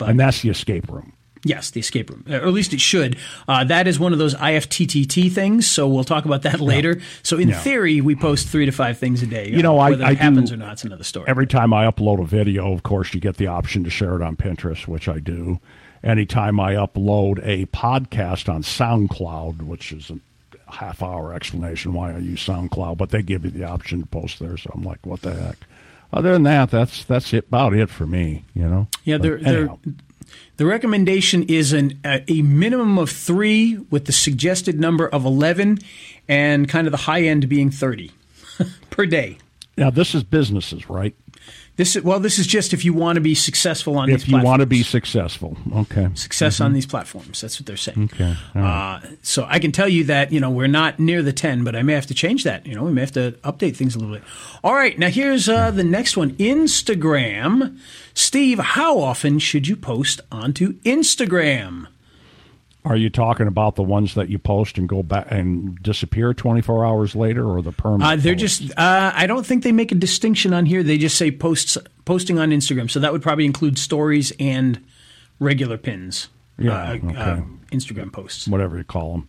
and 0.00 0.18
that's 0.18 0.40
the 0.40 0.48
escape 0.48 0.88
room. 0.90 1.12
Yes, 1.46 1.70
the 1.70 1.80
escape 1.80 2.10
room, 2.10 2.24
or 2.28 2.34
at 2.34 2.52
least 2.52 2.72
it 2.74 2.80
should. 2.80 3.16
Uh, 3.46 3.62
that 3.64 3.86
is 3.86 3.98
one 4.00 4.12
of 4.12 4.18
those 4.18 4.34
IFTTT 4.34 5.30
things, 5.30 5.66
so 5.66 5.86
we'll 5.86 6.02
talk 6.04 6.24
about 6.24 6.42
that 6.42 6.60
later. 6.60 7.00
So, 7.22 7.38
in 7.38 7.48
Yeah. 7.50 7.58
theory, 7.60 8.00
we 8.00 8.16
post 8.16 8.48
three 8.48 8.66
to 8.66 8.72
five 8.72 8.98
things 8.98 9.22
a 9.22 9.26
day. 9.26 9.48
You 9.50 9.62
know, 9.62 9.78
I- 9.78 9.90
whether 9.90 10.04
I 10.04 10.10
it 10.12 10.18
happens 10.18 10.50
do- 10.50 10.54
or 10.54 10.58
not, 10.58 10.72
it's 10.72 10.84
another 10.84 11.04
story. 11.04 11.26
Every 11.28 11.46
time 11.46 11.72
I 11.72 11.84
upload 11.86 12.20
a 12.20 12.26
video, 12.26 12.72
of 12.72 12.82
course, 12.82 13.14
you 13.14 13.20
get 13.20 13.36
the 13.36 13.46
option 13.46 13.84
to 13.84 13.90
share 13.90 14.16
it 14.16 14.22
on 14.22 14.34
Pinterest, 14.36 14.88
which 14.88 15.08
I 15.08 15.18
do. 15.20 15.60
Anytime 16.02 16.58
I 16.60 16.74
upload 16.74 17.40
a 17.44 17.66
podcast 17.66 18.52
on 18.52 18.62
SoundCloud, 18.62 19.62
which 19.62 19.92
is 19.92 20.10
a 20.10 20.72
half 20.72 21.02
hour 21.02 21.32
explanation 21.32 21.92
why 21.92 22.12
I 22.12 22.18
use 22.18 22.44
SoundCloud, 22.44 22.98
but 22.98 23.10
they 23.10 23.22
give 23.22 23.44
you 23.44 23.50
the 23.50 23.64
option 23.64 24.00
to 24.00 24.06
post 24.06 24.38
there. 24.40 24.56
So 24.56 24.70
I'm 24.74 24.82
like, 24.82 24.98
what 25.06 25.22
the 25.22 25.32
heck? 25.34 25.58
Other 26.12 26.32
than 26.32 26.44
that, 26.44 26.70
that's 26.70 27.04
that's 27.04 27.32
it, 27.34 27.46
about 27.48 27.74
it 27.74 27.88
for 27.90 28.06
me. 28.06 28.44
You 28.54 28.68
know. 28.68 28.88
Yeah, 29.04 29.18
they're. 29.18 29.68
The 30.56 30.66
recommendation 30.66 31.42
is 31.44 31.72
an 31.72 31.98
a, 32.04 32.24
a 32.30 32.42
minimum 32.42 32.98
of 32.98 33.10
three, 33.10 33.78
with 33.90 34.06
the 34.06 34.12
suggested 34.12 34.80
number 34.80 35.06
of 35.08 35.24
eleven, 35.24 35.78
and 36.28 36.68
kind 36.68 36.86
of 36.86 36.90
the 36.90 36.98
high 36.98 37.22
end 37.22 37.48
being 37.48 37.70
thirty 37.70 38.12
per 38.90 39.06
day. 39.06 39.38
now 39.76 39.90
this 39.90 40.14
is 40.14 40.22
businesses, 40.22 40.88
right? 40.88 41.14
This 41.76 41.94
is, 41.94 42.02
well, 42.02 42.20
this 42.20 42.38
is 42.38 42.46
just 42.46 42.72
if 42.72 42.86
you 42.86 42.94
want 42.94 43.16
to 43.16 43.20
be 43.20 43.34
successful 43.34 43.98
on 43.98 44.08
If 44.08 44.20
these 44.20 44.22
If 44.22 44.28
you 44.30 44.42
want 44.42 44.60
to 44.60 44.66
be 44.66 44.82
successful, 44.82 45.58
okay. 45.74 46.08
success 46.14 46.58
on 46.58 46.72
these 46.72 46.86
platforms. 46.86 47.42
That's 47.42 47.60
what 47.60 47.66
they're 47.66 47.76
saying. 47.76 48.10
Okay, 48.14 48.34
all 48.54 48.62
Uh, 48.62 49.00
so 49.22 49.46
I 49.46 49.58
can 49.58 49.72
tell 49.72 49.88
you 49.88 50.04
that 50.04 50.32
you 50.32 50.40
know 50.40 50.48
we're 50.50 50.68
not 50.68 50.98
near 50.98 51.22
the 51.22 51.34
ten, 51.34 51.64
but 51.64 51.76
I 51.76 51.82
may 51.82 51.92
have 51.92 52.06
to 52.06 52.14
change 52.14 52.44
that. 52.44 52.66
You 52.66 52.74
know, 52.74 52.84
we 52.84 52.92
may 52.92 53.02
have 53.02 53.12
to 53.12 53.32
update 53.44 53.76
things 53.76 53.94
a 53.94 53.98
little 53.98 54.14
bit. 54.14 54.24
All 54.64 54.74
right, 54.74 54.98
now 54.98 55.08
here's 55.08 55.48
uh, 55.50 55.70
the 55.70 55.84
next 55.84 56.16
one: 56.16 56.30
Instagram. 56.36 57.78
Steve, 58.14 58.58
how 58.58 58.98
often 58.98 59.38
should 59.38 59.68
you 59.68 59.76
post 59.76 60.22
onto 60.32 60.74
Instagram? 60.80 61.88
Are 62.86 62.96
you 62.96 63.10
talking 63.10 63.48
about 63.48 63.74
the 63.74 63.82
ones 63.82 64.14
that 64.14 64.28
you 64.30 64.38
post 64.38 64.78
and 64.78 64.88
go 64.88 65.02
back 65.02 65.26
and 65.30 65.76
disappear 65.82 66.32
24 66.32 66.86
hours 66.86 67.16
later, 67.16 67.44
or 67.44 67.60
the 67.60 67.72
permanent? 67.72 68.04
Uh, 68.04 68.16
they're 68.16 68.34
posts? 68.36 68.58
just. 68.60 68.78
Uh, 68.78 69.10
I 69.14 69.26
don't 69.26 69.44
think 69.44 69.64
they 69.64 69.72
make 69.72 69.90
a 69.90 69.96
distinction 69.96 70.54
on 70.54 70.66
here. 70.66 70.82
They 70.84 70.96
just 70.96 71.16
say 71.16 71.30
posts 71.32 71.76
posting 72.04 72.38
on 72.38 72.50
Instagram. 72.50 72.88
So 72.90 73.00
that 73.00 73.12
would 73.12 73.22
probably 73.22 73.44
include 73.44 73.76
stories 73.78 74.32
and 74.38 74.80
regular 75.40 75.76
pins. 75.76 76.28
Yeah, 76.58 76.90
uh, 76.90 76.92
okay. 76.94 77.16
uh, 77.16 77.40
Instagram 77.72 78.12
posts. 78.12 78.46
whatever 78.48 78.78
you 78.78 78.84
call 78.84 79.12
them. 79.12 79.28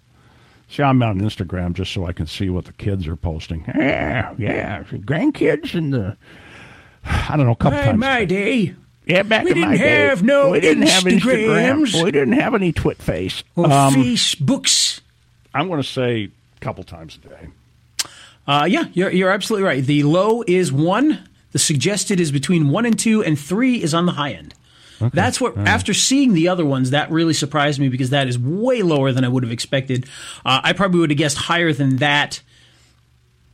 See, 0.70 0.84
I'm 0.84 1.02
on 1.02 1.20
Instagram 1.20 1.74
just 1.74 1.92
so 1.94 2.06
I 2.06 2.14
can 2.14 2.28
see 2.28 2.50
what 2.50 2.66
the 2.66 2.74
kids 2.74 3.08
are 3.08 3.16
posting. 3.16 3.64
Yeah, 3.76 4.34
yeah, 4.38 4.84
grandkids 4.84 5.74
and 5.74 5.94
the. 5.94 6.16
I 7.06 7.36
don't 7.38 7.46
know, 7.48 7.54
a 7.54 7.56
couple 7.56 7.80
Hey, 7.80 7.86
times. 7.86 8.00
my 8.00 8.24
day. 8.26 8.76
Yeah, 9.08 9.24
back 9.24 9.46
we 9.46 9.52
in 9.52 9.60
my 9.62 9.72
didn't 9.72 9.82
day, 9.82 10.06
have 10.08 10.24
no 10.24 10.50
we 10.52 10.60
didn't 10.60 10.88
have 10.88 11.04
Instagrams. 11.04 11.88
Instagram. 11.92 12.04
We 12.04 12.12
didn't 12.12 12.34
have 12.34 12.54
any 12.56 12.72
twit 12.72 12.98
face. 13.02 13.44
Or 13.56 13.66
Um, 13.66 13.94
Facebooks. 13.96 15.02
I'm 15.54 15.68
going 15.68 15.82
to 15.82 15.88
say 15.88 16.24
a 16.26 16.60
couple 16.60 16.84
times 16.84 17.18
a 17.24 17.28
day. 17.30 17.48
Uh, 18.48 18.66
yeah, 18.70 18.86
you're, 18.94 19.10
you're 19.12 19.30
absolutely 19.32 19.68
right. 19.68 19.84
The 19.84 20.04
low 20.04 20.44
is 20.48 20.72
one. 20.72 21.28
The 21.52 21.60
suggested 21.60 22.20
is 22.20 22.32
between 22.32 22.70
one 22.70 22.86
and 22.86 22.98
two, 22.98 23.24
and 23.24 23.38
three 23.40 23.82
is 23.82 23.94
on 23.94 24.06
the 24.06 24.12
high 24.14 24.32
end. 24.32 24.54
That's 25.00 25.40
what, 25.40 25.56
after 25.58 25.94
seeing 25.94 26.34
the 26.34 26.48
other 26.48 26.66
ones, 26.66 26.90
that 26.90 27.12
really 27.12 27.34
surprised 27.34 27.80
me 27.80 27.88
because 27.88 28.10
that 28.10 28.28
is 28.28 28.38
way 28.40 28.82
lower 28.82 29.12
than 29.12 29.24
I 29.24 29.28
would 29.28 29.44
have 29.44 29.52
expected. 29.52 30.06
Uh, 30.44 30.62
I 30.64 30.74
probably 30.74 31.02
would 31.02 31.12
have 31.12 31.18
guessed 31.20 31.38
higher 31.38 31.72
than 31.72 31.98
that, 31.98 32.42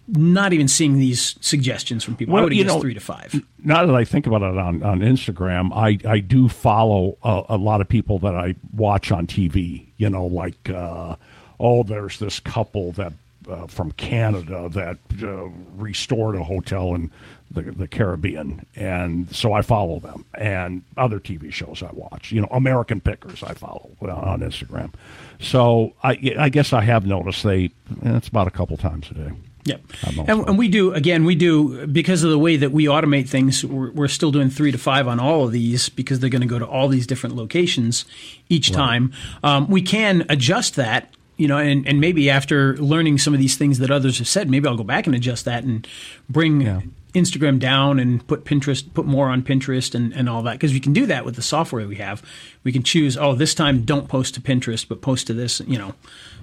not 0.07 0.53
even 0.53 0.67
seeing 0.67 0.98
these 0.98 1.36
suggestions 1.41 2.03
from 2.03 2.15
people. 2.15 2.33
I 2.33 2.36
Well, 2.36 2.43
would 2.43 2.51
have 2.53 2.57
you 2.57 2.63
guessed 2.63 2.75
know, 2.75 2.81
three 2.81 2.93
to 2.93 3.00
five. 3.00 3.41
Now 3.63 3.86
that 3.86 3.95
I 3.95 4.03
think 4.03 4.27
about 4.27 4.41
it 4.41 4.57
on, 4.57 4.83
on 4.83 5.00
Instagram, 5.00 5.72
I, 5.74 5.98
I 6.10 6.19
do 6.19 6.50
follow 6.50 7.17
a, 7.24 7.43
a 7.50 7.57
lot 7.57 7.81
of 7.81 7.88
people 7.88 8.19
that 8.19 8.36
I 8.36 8.56
watch 8.75 9.12
on 9.12 9.28
TV. 9.28 9.86
You 9.97 10.10
know, 10.10 10.25
like, 10.25 10.69
uh, 10.69 11.15
oh, 11.60 11.84
there's 11.84 12.19
this 12.19 12.39
couple 12.39 12.91
that 12.93 13.13
uh, 13.49 13.67
from 13.67 13.91
Canada 13.93 14.69
that 14.69 14.97
uh, 15.21 15.49
restored 15.75 16.36
a 16.36 16.43
hotel 16.43 16.95
in 16.95 17.12
the, 17.51 17.62
the 17.62 17.88
Caribbean. 17.88 18.65
And 18.75 19.34
so 19.34 19.54
I 19.54 19.62
follow 19.62 19.99
them 19.99 20.25
and 20.34 20.82
other 20.97 21.19
TV 21.19 21.51
shows 21.51 21.84
I 21.84 21.91
watch. 21.91 22.32
You 22.32 22.41
know, 22.41 22.47
American 22.51 22.99
Pickers 22.99 23.43
I 23.43 23.54
follow 23.54 23.91
on 24.01 24.39
Instagram. 24.39 24.93
So 25.39 25.93
I, 26.04 26.36
I 26.38 26.49
guess 26.49 26.73
I 26.73 26.82
have 26.82 27.06
noticed 27.06 27.43
they, 27.43 27.71
it's 28.01 28.28
about 28.28 28.47
a 28.47 28.51
couple 28.51 28.78
times 28.78 29.10
a 29.12 29.13
day. 29.13 29.32
Yep. 29.65 29.82
And, 30.28 30.47
and 30.49 30.58
we 30.58 30.67
do, 30.67 30.93
again, 30.93 31.23
we 31.23 31.36
do, 31.36 31.88
because 31.88 32.23
of 32.23 32.30
the 32.30 32.39
way 32.39 32.58
that 32.58 32.71
we 32.71 32.86
automate 32.86 33.30
things, 33.30 33.63
we're, 33.63 33.91
we're 33.91 34.08
still 34.10 34.32
doing 34.32 34.49
three 34.49 34.71
to 34.71 34.78
five 34.78 35.08
on 35.08 35.19
all 35.19 35.45
of 35.45 35.52
these 35.52 35.89
because 35.89 36.19
they're 36.19 36.30
going 36.30 36.41
to 36.41 36.47
go 36.47 36.60
to 36.60 36.67
all 36.67 36.89
these 36.89 37.08
different 37.08 37.36
locations 37.36 38.04
each 38.49 38.71
time. 38.71 39.13
Um, 39.43 39.69
we 39.69 39.82
can 39.82 40.26
adjust 40.28 40.76
that, 40.76 41.13
you 41.38 41.47
know, 41.47 41.58
and, 41.58 41.88
and 41.88 42.02
maybe 42.02 42.30
after 42.30 42.76
learning 42.78 43.19
some 43.19 43.34
of 43.34 43.39
these 43.39 43.56
things 43.56 43.80
that 43.80 43.89
others 43.89 44.17
have 44.17 44.28
said, 44.28 44.49
maybe 44.49 44.67
I'll 44.67 44.78
go 44.78 44.84
back 44.84 45.08
and 45.08 45.15
adjust 45.15 45.45
that 45.45 45.63
and 45.63 45.88
bring 46.30 46.62
Yeah. 46.62 46.82
Instagram 47.13 47.60
down 47.60 47.99
and 47.99 48.26
put 48.28 48.43
Pinterest, 48.43 48.91
put 48.93 49.06
more 49.06 49.30
on 49.30 49.43
Pinterest 49.43 49.93
and, 49.93 50.13
and 50.13 50.28
all 50.28 50.41
that. 50.43 50.54
Because 50.54 50.73
we 50.73 50.80
can 50.80 50.93
do 50.93 51.06
that 51.06 51.26
with 51.26 51.36
the 51.36 51.41
software 51.41 51.88
we 51.88 51.97
have. 51.97 52.23
We 52.63 52.71
can 52.71 52.84
choose, 52.84 53.17
oh, 53.17 53.36
this 53.36 53.54
time 53.54 53.84
don't 53.84 54.08
post 54.08 54.34
to 54.36 54.41
Pinterest, 54.41 54.88
but 54.88 55.02
post 55.02 55.28
to 55.28 55.34
this, 55.34 55.60
you 55.62 55.78
know. 55.78 55.93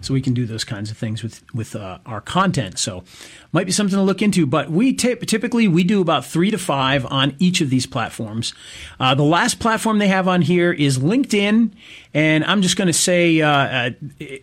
So 0.01 0.15
we 0.15 0.23
can 0.23 0.33
do 0.33 0.47
those 0.47 0.65
kinds 0.65 0.91
of 0.91 0.97
things 0.97 1.23
with 1.23 1.43
with 1.53 1.77
uh, 1.77 1.99
our 2.07 2.21
content. 2.21 2.79
So 2.79 3.05
might 3.53 3.67
be 3.67 3.73
something 3.73 3.97
to 3.97 4.03
look 4.03 4.23
into. 4.23 4.47
But 4.47 4.71
we 4.71 4.93
tip, 4.93 5.27
typically 5.27 5.69
we 5.69 5.85
do 5.85 6.01
about 6.01 6.25
three 6.25 6.51
to 6.51 6.59
five 6.59 7.05
on 7.07 7.35
each 7.39 7.61
of 7.61 7.69
these 7.69 7.87
platforms. 7.87 8.55
Uh, 8.99 9.15
the 9.15 9.23
last 9.23 9.61
platform 9.61 9.99
they 9.99 10.09
have 10.09 10.27
on 10.29 10.43
here 10.43 10.73
is 10.73 10.99
LinkedIn, 10.99 11.73
and 12.15 12.45
I'm 12.45 12.63
just 12.63 12.77
going 12.77 12.87
to 12.87 12.95
say 12.95 13.41
uh, 13.41 13.51
uh, 13.51 13.91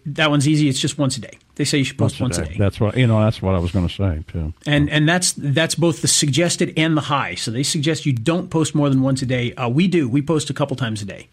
that 0.06 0.30
one's 0.30 0.48
easy. 0.48 0.70
It's 0.70 0.80
just 0.80 0.98
once 0.98 1.18
a 1.18 1.22
day. 1.22 1.40
They 1.58 1.66
say 1.66 1.80
you 1.80 1.84
should 1.84 1.98
post 1.98 2.22
once 2.22 2.38
a 2.38 2.46
day. 2.46 2.56
That's 2.58 2.80
what 2.80 2.96
you 2.96 3.08
know. 3.08 3.20
That's 3.20 3.42
what 3.42 3.56
I 3.56 3.60
was 3.60 3.72
going 3.72 3.88
to 3.88 3.94
say 3.94 4.24
too. 4.32 4.54
And 4.68 4.90
and 4.92 5.10
that's 5.10 5.34
that's 5.34 5.74
both 5.74 6.02
the 6.02 6.08
suggested 6.08 6.72
and 6.78 6.96
the 6.96 7.02
high. 7.02 7.34
So 7.34 7.50
they 7.50 7.64
suggest 7.64 8.06
you 8.06 8.14
don't 8.14 8.50
post 8.50 8.76
more 8.76 8.90
than 8.90 9.02
once 9.02 9.24
a 9.24 9.26
day. 9.26 9.54
Uh, 9.56 9.68
we 9.68 9.88
do. 9.88 10.08
We 10.08 10.22
post 10.22 10.52
a 10.52 10.54
couple 10.54 10.76
times 10.78 11.02
a 11.02 11.06
day. 11.06 11.30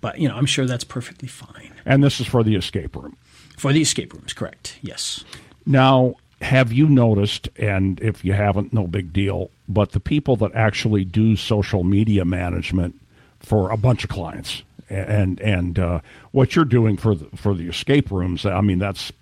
But 0.00 0.18
you 0.18 0.28
know, 0.28 0.34
I'm 0.34 0.46
sure 0.46 0.66
that's 0.66 0.82
perfectly 0.82 1.28
fine 1.28 1.70
And 1.86 2.02
this 2.02 2.18
is 2.20 2.26
for 2.26 2.42
the 2.42 2.56
escape 2.56 2.96
room. 2.96 3.16
for 3.56 3.72
the 3.72 3.80
escape 3.80 4.12
rooms. 4.12 4.32
Correct. 4.32 4.76
Yes. 4.82 5.22
Now, 5.64 6.16
have 6.40 6.72
you 6.72 6.88
noticed, 6.88 7.48
and 7.56 8.00
if 8.00 8.24
you 8.24 8.32
haven't, 8.32 8.72
no 8.72 8.88
big 8.88 9.12
deal, 9.12 9.50
but 9.68 9.92
the 9.92 10.00
people 10.00 10.34
that 10.36 10.52
actually 10.56 11.04
do 11.04 11.36
social 11.36 11.84
media 11.84 12.24
management 12.24 13.00
for 13.38 13.70
a 13.70 13.76
bunch 13.76 14.02
of 14.02 14.10
clients, 14.10 14.64
and 14.90 15.40
and 15.40 15.78
uh, 15.78 16.00
what 16.32 16.56
you're 16.56 16.64
doing 16.64 16.96
for 16.96 17.14
the, 17.14 17.26
for 17.36 17.54
the 17.54 17.68
escape 17.68 18.10
rooms, 18.10 18.44
I 18.44 18.60
mean, 18.60 18.80
that's 18.80 19.12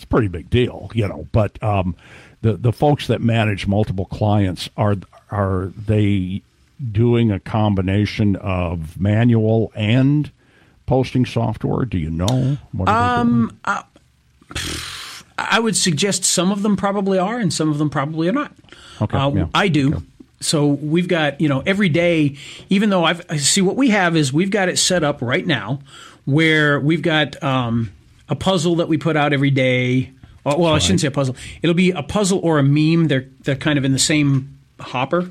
it's 0.00 0.04
a 0.06 0.08
pretty 0.08 0.28
big 0.28 0.48
deal, 0.48 0.90
you 0.94 1.06
know. 1.06 1.28
But 1.30 1.62
um, 1.62 1.94
the 2.40 2.54
the 2.54 2.72
folks 2.72 3.06
that 3.08 3.20
manage 3.20 3.66
multiple 3.66 4.06
clients 4.06 4.70
are 4.78 4.96
are 5.30 5.72
they 5.76 6.40
doing 6.90 7.30
a 7.30 7.38
combination 7.38 8.34
of 8.36 8.98
manual 8.98 9.70
and 9.74 10.30
posting 10.86 11.26
software? 11.26 11.84
Do 11.84 11.98
you 11.98 12.08
know? 12.08 12.56
What 12.72 12.88
are 12.88 13.24
they 13.24 13.30
doing? 13.30 13.50
I 15.38 15.60
would 15.60 15.76
suggest 15.76 16.24
some 16.24 16.50
of 16.50 16.62
them 16.62 16.76
probably 16.76 17.18
are, 17.18 17.38
and 17.38 17.52
some 17.52 17.70
of 17.70 17.76
them 17.76 17.90
probably 17.90 18.28
are 18.28 18.32
not. 18.32 18.52
Okay, 19.02 19.16
Uh, 19.18 19.30
yeah. 19.32 19.46
I 19.54 19.68
do. 19.68 20.02
So 20.40 20.66
we've 20.66 21.08
got 21.08 21.42
you 21.42 21.48
know 21.50 21.62
every 21.66 21.90
day. 21.90 22.36
Even 22.70 22.88
though 22.88 23.04
I've 23.04 23.20
I 23.28 23.36
see 23.36 23.60
what 23.60 23.76
we 23.76 23.90
have 23.90 24.16
is 24.16 24.32
we've 24.32 24.50
got 24.50 24.70
it 24.70 24.78
set 24.78 25.04
up 25.04 25.20
right 25.20 25.46
now 25.46 25.80
where 26.24 26.80
we've 26.80 27.02
got 27.02 27.42
um, 27.42 27.90
a 28.30 28.34
puzzle 28.36 28.76
that 28.76 28.88
we 28.88 28.96
put 28.96 29.16
out 29.16 29.32
every 29.34 29.50
day. 29.50 30.12
Well, 30.44 30.72
I 30.72 30.78
shouldn't 30.78 31.02
say 31.02 31.08
a 31.08 31.10
puzzle. 31.10 31.36
It'll 31.60 31.74
be 31.74 31.90
a 31.90 32.02
puzzle 32.02 32.40
or 32.42 32.58
a 32.58 32.62
meme. 32.62 33.08
They're 33.08 33.26
they're 33.42 33.56
kind 33.56 33.78
of 33.78 33.84
in 33.84 33.92
the 33.92 33.98
same 33.98 34.58
hopper. 34.78 35.28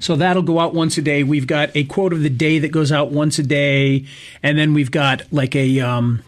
So 0.00 0.16
that'll 0.16 0.42
go 0.42 0.58
out 0.58 0.74
once 0.74 0.98
a 0.98 1.02
day. 1.02 1.22
We've 1.22 1.46
got 1.46 1.70
a 1.74 1.84
quote 1.84 2.12
of 2.12 2.22
the 2.22 2.30
day 2.30 2.58
that 2.60 2.68
goes 2.68 2.90
out 2.92 3.10
once 3.12 3.38
a 3.38 3.42
day, 3.44 4.06
and 4.42 4.58
then 4.58 4.74
we've 4.74 4.90
got 4.90 5.22
like 5.32 5.54
a 5.54 5.78
um, 5.80 6.22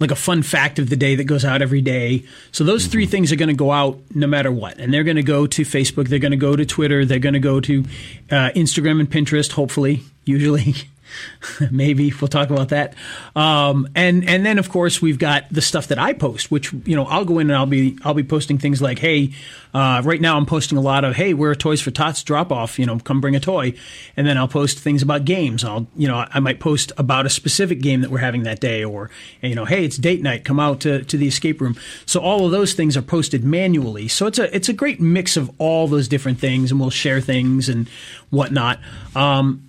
like 0.00 0.10
a 0.12 0.16
fun 0.16 0.42
fact 0.42 0.78
of 0.78 0.90
the 0.90 0.96
day 0.96 1.16
that 1.16 1.24
goes 1.24 1.44
out 1.44 1.60
every 1.60 1.80
day. 1.80 2.24
So 2.52 2.62
those 2.64 2.86
three 2.86 3.06
things 3.06 3.32
are 3.32 3.36
going 3.36 3.48
to 3.48 3.54
go 3.54 3.72
out 3.72 3.98
no 4.14 4.26
matter 4.28 4.52
what, 4.52 4.78
and 4.78 4.92
they're 4.94 5.04
going 5.04 5.16
to 5.16 5.24
go 5.24 5.46
to 5.48 5.62
Facebook, 5.62 6.08
they're 6.08 6.20
going 6.20 6.30
to 6.30 6.36
go 6.36 6.54
to 6.54 6.64
Twitter, 6.64 7.04
they're 7.04 7.18
going 7.18 7.34
to 7.34 7.40
go 7.40 7.60
to 7.60 7.84
uh, 8.30 8.50
Instagram 8.54 9.00
and 9.00 9.10
Pinterest. 9.10 9.52
Hopefully, 9.52 10.02
usually, 10.24 10.74
Maybe 11.70 12.12
we'll 12.20 12.28
talk 12.28 12.50
about 12.50 12.70
that. 12.70 12.94
Um, 13.34 13.88
and 13.94 14.28
and 14.28 14.44
then 14.44 14.58
of 14.58 14.68
course 14.68 15.00
we've 15.00 15.18
got 15.18 15.44
the 15.50 15.62
stuff 15.62 15.88
that 15.88 15.98
I 15.98 16.12
post, 16.12 16.50
which 16.50 16.72
you 16.72 16.96
know 16.96 17.04
I'll 17.04 17.24
go 17.24 17.38
in 17.38 17.50
and 17.50 17.56
I'll 17.56 17.66
be 17.66 17.98
I'll 18.04 18.14
be 18.14 18.22
posting 18.22 18.58
things 18.58 18.82
like, 18.82 18.98
hey, 18.98 19.32
uh, 19.74 20.02
right 20.04 20.20
now 20.20 20.36
I'm 20.36 20.46
posting 20.46 20.78
a 20.78 20.80
lot 20.80 21.04
of, 21.04 21.14
hey, 21.14 21.34
we're 21.34 21.54
Toys 21.54 21.80
for 21.80 21.90
Tots 21.90 22.22
drop 22.22 22.50
off, 22.50 22.78
you 22.78 22.86
know, 22.86 22.98
come 22.98 23.20
bring 23.20 23.36
a 23.36 23.40
toy, 23.40 23.74
and 24.16 24.26
then 24.26 24.38
I'll 24.38 24.48
post 24.48 24.78
things 24.78 25.02
about 25.02 25.24
games. 25.24 25.64
I'll 25.64 25.86
you 25.96 26.08
know 26.08 26.26
I 26.30 26.40
might 26.40 26.60
post 26.60 26.92
about 26.96 27.26
a 27.26 27.30
specific 27.30 27.80
game 27.80 28.00
that 28.00 28.10
we're 28.10 28.18
having 28.18 28.44
that 28.44 28.60
day, 28.60 28.84
or 28.84 29.10
you 29.42 29.54
know, 29.54 29.64
hey, 29.64 29.84
it's 29.84 29.96
date 29.96 30.22
night, 30.22 30.44
come 30.44 30.60
out 30.60 30.80
to, 30.80 31.04
to 31.04 31.16
the 31.16 31.28
escape 31.28 31.60
room. 31.60 31.76
So 32.06 32.20
all 32.20 32.46
of 32.46 32.50
those 32.50 32.74
things 32.74 32.96
are 32.96 33.02
posted 33.02 33.44
manually. 33.44 34.08
So 34.08 34.26
it's 34.26 34.38
a 34.38 34.54
it's 34.54 34.68
a 34.68 34.72
great 34.72 35.00
mix 35.00 35.36
of 35.36 35.50
all 35.58 35.88
those 35.88 36.08
different 36.08 36.38
things, 36.38 36.70
and 36.70 36.80
we'll 36.80 36.90
share 36.90 37.20
things 37.20 37.68
and 37.68 37.88
whatnot. 38.30 38.80
Um, 39.14 39.67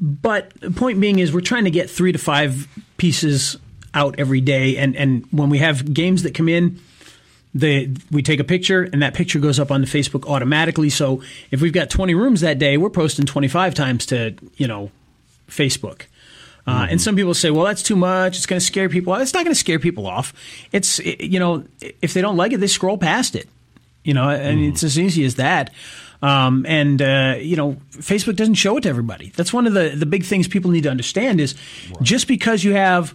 but 0.00 0.52
the 0.60 0.70
point 0.70 1.00
being 1.00 1.18
is 1.18 1.32
we're 1.32 1.40
trying 1.40 1.64
to 1.64 1.70
get 1.70 1.90
three 1.90 2.12
to 2.12 2.18
five 2.18 2.68
pieces 2.96 3.56
out 3.94 4.16
every 4.18 4.40
day, 4.40 4.76
and 4.76 4.96
and 4.96 5.26
when 5.30 5.50
we 5.50 5.58
have 5.58 5.92
games 5.92 6.22
that 6.22 6.34
come 6.34 6.48
in. 6.48 6.80
The, 7.54 7.96
we 8.12 8.22
take 8.22 8.40
a 8.40 8.44
picture 8.44 8.82
and 8.82 9.02
that 9.02 9.14
picture 9.14 9.38
goes 9.40 9.58
up 9.58 9.70
on 9.70 9.80
the 9.80 9.86
Facebook 9.86 10.28
automatically. 10.28 10.90
So 10.90 11.22
if 11.50 11.62
we've 11.62 11.72
got 11.72 11.88
20 11.88 12.14
rooms 12.14 12.42
that 12.42 12.58
day, 12.58 12.76
we're 12.76 12.90
posting 12.90 13.24
25 13.24 13.74
times 13.74 14.04
to, 14.06 14.34
you 14.58 14.68
know, 14.68 14.92
Facebook. 15.48 16.02
Uh, 16.68 16.86
and 16.90 17.00
some 17.00 17.16
people 17.16 17.32
say, 17.32 17.50
well, 17.50 17.64
that's 17.64 17.82
too 17.82 17.96
much. 17.96 18.36
It's 18.36 18.44
going 18.44 18.60
to 18.60 18.64
scare 18.64 18.90
people. 18.90 19.14
It's 19.14 19.32
not 19.32 19.42
going 19.42 19.54
to 19.54 19.58
scare 19.58 19.78
people 19.78 20.06
off. 20.06 20.34
It's, 20.70 20.98
you 20.98 21.40
know, 21.40 21.64
if 22.02 22.12
they 22.12 22.20
don't 22.20 22.36
like 22.36 22.52
it, 22.52 22.58
they 22.58 22.66
scroll 22.66 22.98
past 22.98 23.34
it. 23.34 23.48
You 24.04 24.12
know, 24.12 24.28
and 24.28 24.60
it's 24.60 24.84
as 24.84 24.98
easy 24.98 25.24
as 25.24 25.36
that. 25.36 25.72
Um, 26.20 26.66
and 26.66 27.00
uh, 27.00 27.36
you 27.40 27.56
know, 27.56 27.76
Facebook 27.92 28.36
doesn't 28.36 28.54
show 28.54 28.76
it 28.76 28.82
to 28.82 28.88
everybody. 28.88 29.32
That's 29.36 29.52
one 29.52 29.66
of 29.66 29.74
the 29.74 29.90
the 29.90 30.06
big 30.06 30.24
things 30.24 30.48
people 30.48 30.70
need 30.70 30.82
to 30.82 30.90
understand 30.90 31.40
is 31.40 31.54
just 32.02 32.26
because 32.26 32.64
you 32.64 32.74
have 32.74 33.14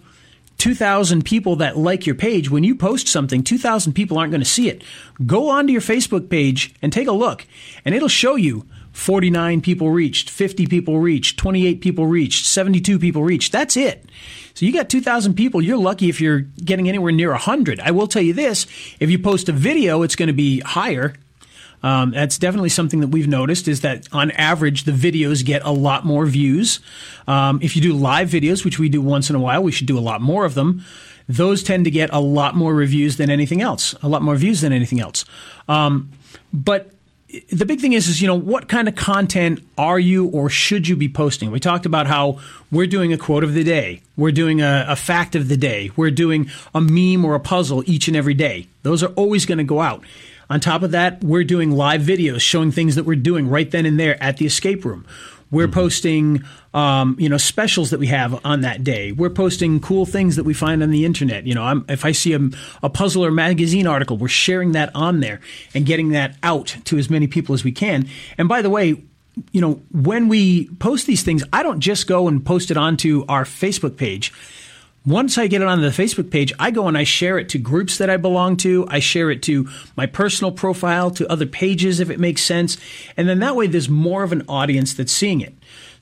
2,000 0.58 1.24
people 1.24 1.56
that 1.56 1.76
like 1.76 2.06
your 2.06 2.14
page, 2.14 2.50
when 2.50 2.64
you 2.64 2.74
post 2.74 3.08
something, 3.08 3.42
2,000 3.42 3.92
people 3.92 4.18
aren't 4.18 4.30
going 4.30 4.40
to 4.40 4.46
see 4.46 4.68
it. 4.68 4.82
Go 5.26 5.50
onto 5.50 5.72
your 5.72 5.82
Facebook 5.82 6.30
page 6.30 6.74
and 6.80 6.92
take 6.92 7.08
a 7.08 7.12
look, 7.12 7.46
and 7.84 7.94
it'll 7.94 8.08
show 8.08 8.36
you 8.36 8.64
49 8.92 9.60
people 9.60 9.90
reached, 9.90 10.30
50 10.30 10.66
people 10.66 11.00
reached, 11.00 11.36
28 11.38 11.80
people 11.80 12.06
reached, 12.06 12.46
72 12.46 12.98
people 12.98 13.24
reached. 13.24 13.52
That's 13.52 13.76
it. 13.76 14.08
So 14.54 14.64
you 14.64 14.72
got 14.72 14.88
2,000 14.88 15.34
people. 15.34 15.60
You're 15.60 15.76
lucky 15.76 16.08
if 16.08 16.20
you're 16.20 16.40
getting 16.64 16.88
anywhere 16.88 17.10
near 17.10 17.30
100. 17.30 17.80
I 17.80 17.90
will 17.90 18.06
tell 18.06 18.22
you 18.22 18.32
this 18.32 18.66
if 19.00 19.10
you 19.10 19.18
post 19.18 19.48
a 19.48 19.52
video, 19.52 20.02
it's 20.02 20.14
going 20.14 20.28
to 20.28 20.32
be 20.32 20.60
higher. 20.60 21.14
Um, 21.84 22.12
that's 22.12 22.38
definitely 22.38 22.70
something 22.70 23.00
that 23.00 23.08
we've 23.08 23.28
noticed 23.28 23.68
is 23.68 23.82
that 23.82 24.08
on 24.10 24.30
average, 24.30 24.84
the 24.84 24.92
videos 24.92 25.44
get 25.44 25.62
a 25.64 25.70
lot 25.70 26.06
more 26.06 26.24
views. 26.24 26.80
Um, 27.28 27.60
if 27.62 27.76
you 27.76 27.82
do 27.82 27.92
live 27.92 28.30
videos, 28.30 28.64
which 28.64 28.78
we 28.78 28.88
do 28.88 29.02
once 29.02 29.28
in 29.28 29.36
a 29.36 29.38
while, 29.38 29.62
we 29.62 29.70
should 29.70 29.86
do 29.86 29.98
a 29.98 30.00
lot 30.00 30.22
more 30.22 30.46
of 30.46 30.54
them. 30.54 30.82
Those 31.28 31.62
tend 31.62 31.84
to 31.84 31.90
get 31.90 32.08
a 32.10 32.20
lot 32.20 32.56
more 32.56 32.74
reviews 32.74 33.18
than 33.18 33.28
anything 33.28 33.60
else, 33.60 33.94
a 34.02 34.08
lot 34.08 34.22
more 34.22 34.34
views 34.34 34.62
than 34.62 34.72
anything 34.72 34.98
else. 34.98 35.26
Um, 35.68 36.10
but 36.54 36.90
the 37.50 37.66
big 37.66 37.80
thing 37.80 37.92
is, 37.92 38.08
is 38.08 38.22
you 38.22 38.28
know, 38.28 38.34
what 38.34 38.68
kind 38.68 38.88
of 38.88 38.94
content 38.94 39.60
are 39.76 39.98
you 39.98 40.28
or 40.28 40.48
should 40.48 40.88
you 40.88 40.96
be 40.96 41.08
posting? 41.08 41.50
We 41.50 41.60
talked 41.60 41.84
about 41.84 42.06
how 42.06 42.40
we're 42.70 42.86
doing 42.86 43.12
a 43.12 43.18
quote 43.18 43.44
of 43.44 43.52
the 43.52 43.64
day, 43.64 44.00
we're 44.16 44.32
doing 44.32 44.62
a, 44.62 44.86
a 44.88 44.96
fact 44.96 45.34
of 45.34 45.48
the 45.48 45.56
day, 45.56 45.90
we're 45.96 46.10
doing 46.10 46.48
a 46.74 46.80
meme 46.80 47.24
or 47.24 47.34
a 47.34 47.40
puzzle 47.40 47.82
each 47.86 48.08
and 48.08 48.16
every 48.16 48.34
day. 48.34 48.68
Those 48.84 49.02
are 49.02 49.12
always 49.16 49.44
going 49.44 49.58
to 49.58 49.64
go 49.64 49.80
out. 49.80 50.02
On 50.50 50.60
top 50.60 50.82
of 50.82 50.90
that, 50.90 51.22
we're 51.24 51.44
doing 51.44 51.70
live 51.70 52.02
videos 52.02 52.40
showing 52.40 52.70
things 52.70 52.94
that 52.96 53.04
we're 53.04 53.16
doing 53.16 53.48
right 53.48 53.70
then 53.70 53.86
and 53.86 53.98
there 53.98 54.22
at 54.22 54.36
the 54.36 54.46
escape 54.46 54.84
room. 54.84 55.06
We're 55.50 55.68
posting, 55.68 56.42
um, 56.72 57.16
you 57.18 57.28
know, 57.28 57.36
specials 57.36 57.90
that 57.90 58.00
we 58.00 58.08
have 58.08 58.44
on 58.44 58.62
that 58.62 58.82
day. 58.82 59.12
We're 59.12 59.30
posting 59.30 59.78
cool 59.78 60.04
things 60.04 60.34
that 60.36 60.44
we 60.44 60.52
find 60.52 60.82
on 60.82 60.90
the 60.90 61.04
internet. 61.04 61.46
You 61.46 61.54
know, 61.54 61.62
I'm, 61.62 61.84
if 61.88 62.04
I 62.04 62.12
see 62.12 62.32
a, 62.32 62.40
a 62.82 62.90
puzzle 62.90 63.24
or 63.24 63.30
magazine 63.30 63.86
article, 63.86 64.16
we're 64.16 64.28
sharing 64.28 64.72
that 64.72 64.90
on 64.96 65.20
there 65.20 65.40
and 65.72 65.86
getting 65.86 66.08
that 66.10 66.36
out 66.42 66.76
to 66.86 66.98
as 66.98 67.08
many 67.08 67.28
people 67.28 67.54
as 67.54 67.62
we 67.62 67.70
can. 67.70 68.08
And 68.36 68.48
by 68.48 68.62
the 68.62 68.70
way, 68.70 69.04
you 69.52 69.60
know, 69.60 69.80
when 69.92 70.28
we 70.28 70.68
post 70.76 71.06
these 71.06 71.22
things, 71.22 71.44
I 71.52 71.62
don't 71.62 71.80
just 71.80 72.06
go 72.06 72.26
and 72.26 72.44
post 72.44 72.70
it 72.70 72.76
onto 72.76 73.24
our 73.28 73.44
Facebook 73.44 73.96
page. 73.96 74.32
Once 75.06 75.36
I 75.36 75.48
get 75.48 75.60
it 75.60 75.68
on 75.68 75.82
the 75.82 75.88
Facebook 75.88 76.30
page, 76.30 76.50
I 76.58 76.70
go 76.70 76.88
and 76.88 76.96
I 76.96 77.04
share 77.04 77.38
it 77.38 77.50
to 77.50 77.58
groups 77.58 77.98
that 77.98 78.08
I 78.08 78.16
belong 78.16 78.56
to. 78.58 78.86
I 78.88 79.00
share 79.00 79.30
it 79.30 79.42
to 79.42 79.68
my 79.98 80.06
personal 80.06 80.50
profile, 80.50 81.10
to 81.10 81.30
other 81.30 81.44
pages 81.44 82.00
if 82.00 82.08
it 82.08 82.18
makes 82.18 82.42
sense. 82.42 82.78
And 83.14 83.28
then 83.28 83.40
that 83.40 83.54
way 83.54 83.66
there's 83.66 83.90
more 83.90 84.22
of 84.22 84.32
an 84.32 84.44
audience 84.48 84.94
that's 84.94 85.12
seeing 85.12 85.42
it. 85.42 85.52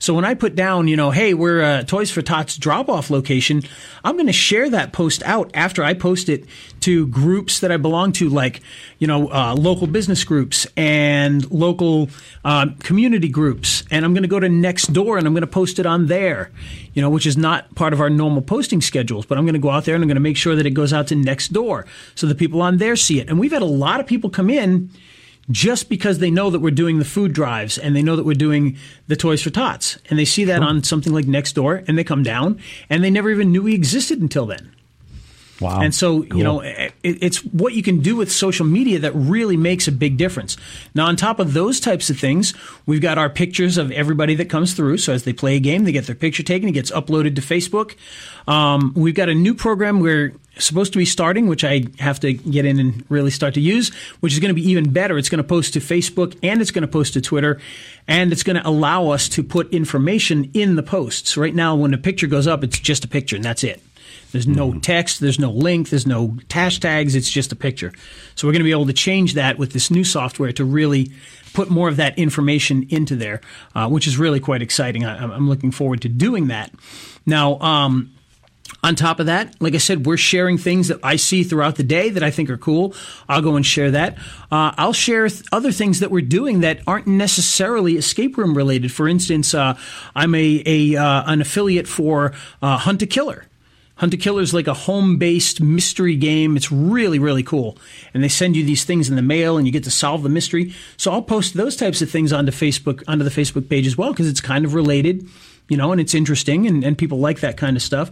So 0.03 0.13
when 0.13 0.25
I 0.25 0.33
put 0.33 0.53
down, 0.53 0.89
you 0.89 0.97
know, 0.97 1.11
hey, 1.11 1.33
we're 1.33 1.61
a 1.61 1.85
Toys 1.85 2.11
for 2.11 2.21
Tots 2.21 2.57
drop 2.57 2.89
off 2.89 3.09
location, 3.09 3.63
I'm 4.03 4.15
going 4.15 4.27
to 4.27 4.33
share 4.33 4.69
that 4.69 4.91
post 4.91 5.23
out 5.23 5.49
after 5.53 5.81
I 5.81 5.93
post 5.93 6.27
it 6.27 6.43
to 6.81 7.07
groups 7.07 7.61
that 7.61 7.71
I 7.71 7.77
belong 7.77 8.11
to, 8.13 8.27
like, 8.27 8.59
you 8.99 9.07
know, 9.07 9.31
uh, 9.31 9.55
local 9.57 9.87
business 9.87 10.25
groups 10.25 10.67
and 10.75 11.49
local 11.49 12.09
uh, 12.43 12.65
community 12.79 13.29
groups. 13.29 13.85
And 13.91 14.03
I'm 14.03 14.13
going 14.13 14.23
to 14.23 14.27
go 14.27 14.41
to 14.41 14.49
Nextdoor 14.49 15.17
and 15.17 15.25
I'm 15.25 15.31
going 15.31 15.39
to 15.39 15.47
post 15.47 15.79
it 15.79 15.85
on 15.85 16.07
there, 16.07 16.51
you 16.93 17.01
know, 17.01 17.09
which 17.09 17.25
is 17.25 17.37
not 17.37 17.73
part 17.75 17.93
of 17.93 18.01
our 18.01 18.09
normal 18.09 18.41
posting 18.41 18.81
schedules. 18.81 19.25
But 19.25 19.37
I'm 19.37 19.45
going 19.45 19.53
to 19.53 19.59
go 19.59 19.69
out 19.69 19.85
there 19.85 19.95
and 19.95 20.03
I'm 20.03 20.09
going 20.09 20.15
to 20.15 20.19
make 20.19 20.35
sure 20.35 20.53
that 20.57 20.65
it 20.65 20.71
goes 20.71 20.91
out 20.91 21.07
to 21.07 21.15
Nextdoor 21.15 21.87
so 22.15 22.27
the 22.27 22.35
people 22.35 22.61
on 22.61 22.75
there 22.75 22.97
see 22.97 23.21
it. 23.21 23.29
And 23.29 23.39
we've 23.39 23.53
had 23.53 23.61
a 23.61 23.65
lot 23.65 24.01
of 24.01 24.05
people 24.05 24.29
come 24.29 24.49
in 24.49 24.89
just 25.51 25.89
because 25.89 26.19
they 26.19 26.31
know 26.31 26.49
that 26.49 26.59
we're 26.59 26.71
doing 26.71 26.99
the 26.99 27.05
food 27.05 27.33
drives 27.33 27.77
and 27.77 27.95
they 27.95 28.01
know 28.01 28.15
that 28.15 28.25
we're 28.25 28.33
doing 28.33 28.77
the 29.07 29.15
Toys 29.15 29.41
for 29.41 29.49
Tots. 29.49 29.97
And 30.09 30.17
they 30.17 30.25
see 30.25 30.45
that 30.45 30.63
on 30.63 30.83
something 30.83 31.13
like 31.13 31.25
Nextdoor 31.25 31.87
and 31.87 31.97
they 31.97 32.03
come 32.03 32.23
down 32.23 32.59
and 32.89 33.03
they 33.03 33.09
never 33.09 33.29
even 33.29 33.51
knew 33.51 33.63
we 33.63 33.75
existed 33.75 34.21
until 34.21 34.45
then. 34.45 34.73
Wow. 35.59 35.81
And 35.81 35.93
so, 35.93 36.23
Cool. 36.23 36.37
you 36.37 36.43
know, 36.43 36.59
it, 36.61 36.93
it's 37.03 37.37
what 37.45 37.73
you 37.73 37.83
can 37.83 37.99
do 38.01 38.15
with 38.15 38.31
social 38.31 38.65
media 38.65 38.99
that 38.99 39.13
really 39.13 39.55
makes 39.55 39.87
a 39.87 39.91
big 39.91 40.17
difference. 40.17 40.57
Now, 40.95 41.05
on 41.05 41.15
top 41.15 41.39
of 41.39 41.53
those 41.53 41.79
types 41.79 42.09
of 42.09 42.19
things, 42.19 42.53
we've 42.85 43.01
got 43.01 43.17
our 43.17 43.29
pictures 43.29 43.77
of 43.77 43.91
everybody 43.91 44.35
that 44.35 44.49
comes 44.49 44.73
through. 44.73 44.97
So 44.97 45.13
as 45.13 45.23
they 45.23 45.31
play 45.31 45.55
a 45.55 45.59
game, 45.59 45.83
they 45.83 45.91
get 45.91 46.05
their 46.05 46.15
picture 46.15 46.43
taken, 46.43 46.67
it 46.69 46.73
gets 46.73 46.91
uploaded 46.91 47.35
to 47.35 47.41
Facebook. 47.41 47.95
Um, 48.47 48.93
we've 48.95 49.15
got 49.15 49.29
a 49.29 49.35
new 49.35 49.53
program 49.53 49.99
we're 49.99 50.33
supposed 50.57 50.93
to 50.93 50.99
be 50.99 51.05
starting, 51.05 51.47
which 51.47 51.63
I 51.63 51.85
have 51.99 52.19
to 52.21 52.33
get 52.33 52.65
in 52.65 52.79
and 52.79 53.05
really 53.09 53.31
start 53.31 53.55
to 53.55 53.61
use, 53.61 53.93
which 54.19 54.33
is 54.33 54.39
going 54.39 54.55
to 54.55 54.61
be 54.61 54.69
even 54.69 54.91
better. 54.91 55.17
It's 55.17 55.29
going 55.29 55.41
to 55.41 55.47
post 55.47 55.73
to 55.73 55.79
Facebook 55.79 56.37
and 56.43 56.61
it's 56.61 56.71
going 56.71 56.83
to 56.83 56.87
post 56.87 57.13
to 57.13 57.21
Twitter, 57.21 57.59
and 58.07 58.31
it's 58.31 58.43
going 58.43 58.57
to 58.57 58.67
allow 58.67 59.09
us 59.09 59.29
to 59.29 59.43
put 59.43 59.73
information 59.73 60.51
in 60.53 60.75
the 60.75 60.83
posts. 60.83 61.37
Right 61.37 61.55
now, 61.55 61.75
when 61.75 61.93
a 61.93 61.97
picture 61.97 62.27
goes 62.27 62.47
up, 62.47 62.63
it's 62.63 62.79
just 62.79 63.03
a 63.05 63.07
picture 63.07 63.35
and 63.35 63.45
that's 63.45 63.63
it. 63.63 63.81
There's 64.31 64.47
no 64.47 64.79
text, 64.79 65.19
there's 65.19 65.39
no 65.39 65.51
link, 65.51 65.89
there's 65.89 66.07
no 66.07 66.29
hashtags, 66.49 67.15
it's 67.15 67.29
just 67.29 67.51
a 67.51 67.55
picture. 67.55 67.93
So 68.33 68.47
we're 68.47 68.53
going 68.53 68.61
to 68.61 68.65
be 68.65 68.71
able 68.71 68.87
to 68.87 68.93
change 68.93 69.35
that 69.35 69.59
with 69.59 69.73
this 69.73 69.91
new 69.91 70.03
software 70.03 70.51
to 70.53 70.65
really 70.65 71.11
put 71.53 71.69
more 71.69 71.87
of 71.87 71.97
that 71.97 72.17
information 72.17 72.87
into 72.89 73.15
there, 73.15 73.41
uh, 73.75 73.87
which 73.87 74.07
is 74.07 74.17
really 74.17 74.39
quite 74.39 74.63
exciting. 74.63 75.05
I, 75.05 75.17
I'm 75.17 75.47
looking 75.47 75.69
forward 75.69 76.01
to 76.01 76.09
doing 76.09 76.47
that. 76.47 76.71
Now, 77.27 77.59
um, 77.59 78.11
on 78.83 78.95
top 78.95 79.21
of 79.21 79.27
that, 79.27 79.55
like 79.61 79.73
I 79.73 79.77
said, 79.77 80.05
we're 80.05 80.17
sharing 80.17 80.57
things 80.57 80.89
that 80.89 80.99
I 81.01 81.15
see 81.15 81.43
throughout 81.43 81.77
the 81.77 81.83
day 81.83 82.09
that 82.09 82.21
I 82.21 82.31
think 82.31 82.49
are 82.49 82.57
cool. 82.57 82.93
I'll 83.29 83.41
go 83.41 83.55
and 83.55 83.65
share 83.65 83.91
that. 83.91 84.17
Uh, 84.51 84.73
I'll 84.77 84.93
share 84.93 85.29
th- 85.29 85.43
other 85.53 85.71
things 85.71 86.01
that 86.01 86.11
we're 86.11 86.21
doing 86.21 86.59
that 86.59 86.81
aren't 86.85 87.07
necessarily 87.07 87.95
escape 87.95 88.37
room 88.37 88.55
related. 88.55 88.91
For 88.91 89.07
instance, 89.07 89.53
uh, 89.53 89.77
I'm 90.13 90.35
a, 90.35 90.63
a 90.65 90.95
uh, 90.97 91.23
an 91.31 91.39
affiliate 91.39 91.87
for 91.87 92.33
uh, 92.61 92.77
Hunt 92.77 93.01
a 93.01 93.07
Killer. 93.07 93.45
Hunt 93.95 94.13
a 94.13 94.17
Killer 94.17 94.41
is 94.41 94.53
like 94.53 94.67
a 94.67 94.73
home 94.73 95.17
based 95.17 95.61
mystery 95.61 96.15
game. 96.15 96.57
It's 96.57 96.71
really, 96.71 97.19
really 97.19 97.43
cool. 97.43 97.77
And 98.13 98.23
they 98.23 98.27
send 98.27 98.55
you 98.57 98.65
these 98.65 98.83
things 98.83 99.07
in 99.07 99.15
the 99.15 99.21
mail 99.21 99.57
and 99.57 99.65
you 99.65 99.71
get 99.71 99.83
to 99.85 99.91
solve 99.91 100.23
the 100.23 100.29
mystery. 100.29 100.73
So 100.97 101.11
I'll 101.11 101.21
post 101.21 101.53
those 101.53 101.75
types 101.75 102.01
of 102.01 102.09
things 102.09 102.33
onto 102.33 102.51
Facebook, 102.51 103.03
onto 103.07 103.23
the 103.23 103.29
Facebook 103.29 103.69
page 103.69 103.87
as 103.87 103.97
well, 103.97 104.11
because 104.11 104.27
it's 104.27 104.41
kind 104.41 104.65
of 104.65 104.73
related, 104.73 105.27
you 105.73 105.77
know, 105.77 105.91
and 105.91 105.99
it's 105.99 106.13
interesting 106.13 106.67
and, 106.67 106.83
and 106.83 106.95
people 106.99 107.17
like 107.17 107.39
that 107.39 107.57
kind 107.57 107.75
of 107.75 107.81
stuff. 107.81 108.11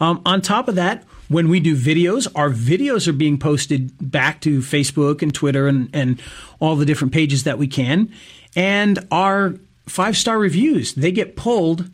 Um, 0.00 0.22
on 0.24 0.40
top 0.40 0.66
of 0.66 0.76
that, 0.76 1.04
when 1.28 1.50
we 1.50 1.60
do 1.60 1.76
videos, 1.76 2.26
our 2.34 2.48
videos 2.48 3.06
are 3.06 3.12
being 3.12 3.36
posted 3.36 3.92
back 4.00 4.40
to 4.40 4.60
Facebook 4.60 5.20
and 5.20 5.34
Twitter 5.34 5.68
and, 5.68 5.90
and 5.92 6.22
all 6.58 6.74
the 6.74 6.86
different 6.86 7.12
pages 7.12 7.44
that 7.44 7.58
we 7.58 7.66
can. 7.66 8.10
And 8.56 9.06
our 9.10 9.56
five 9.86 10.16
star 10.16 10.38
reviews, 10.38 10.94
they 10.94 11.12
get 11.12 11.36
pulled 11.36 11.90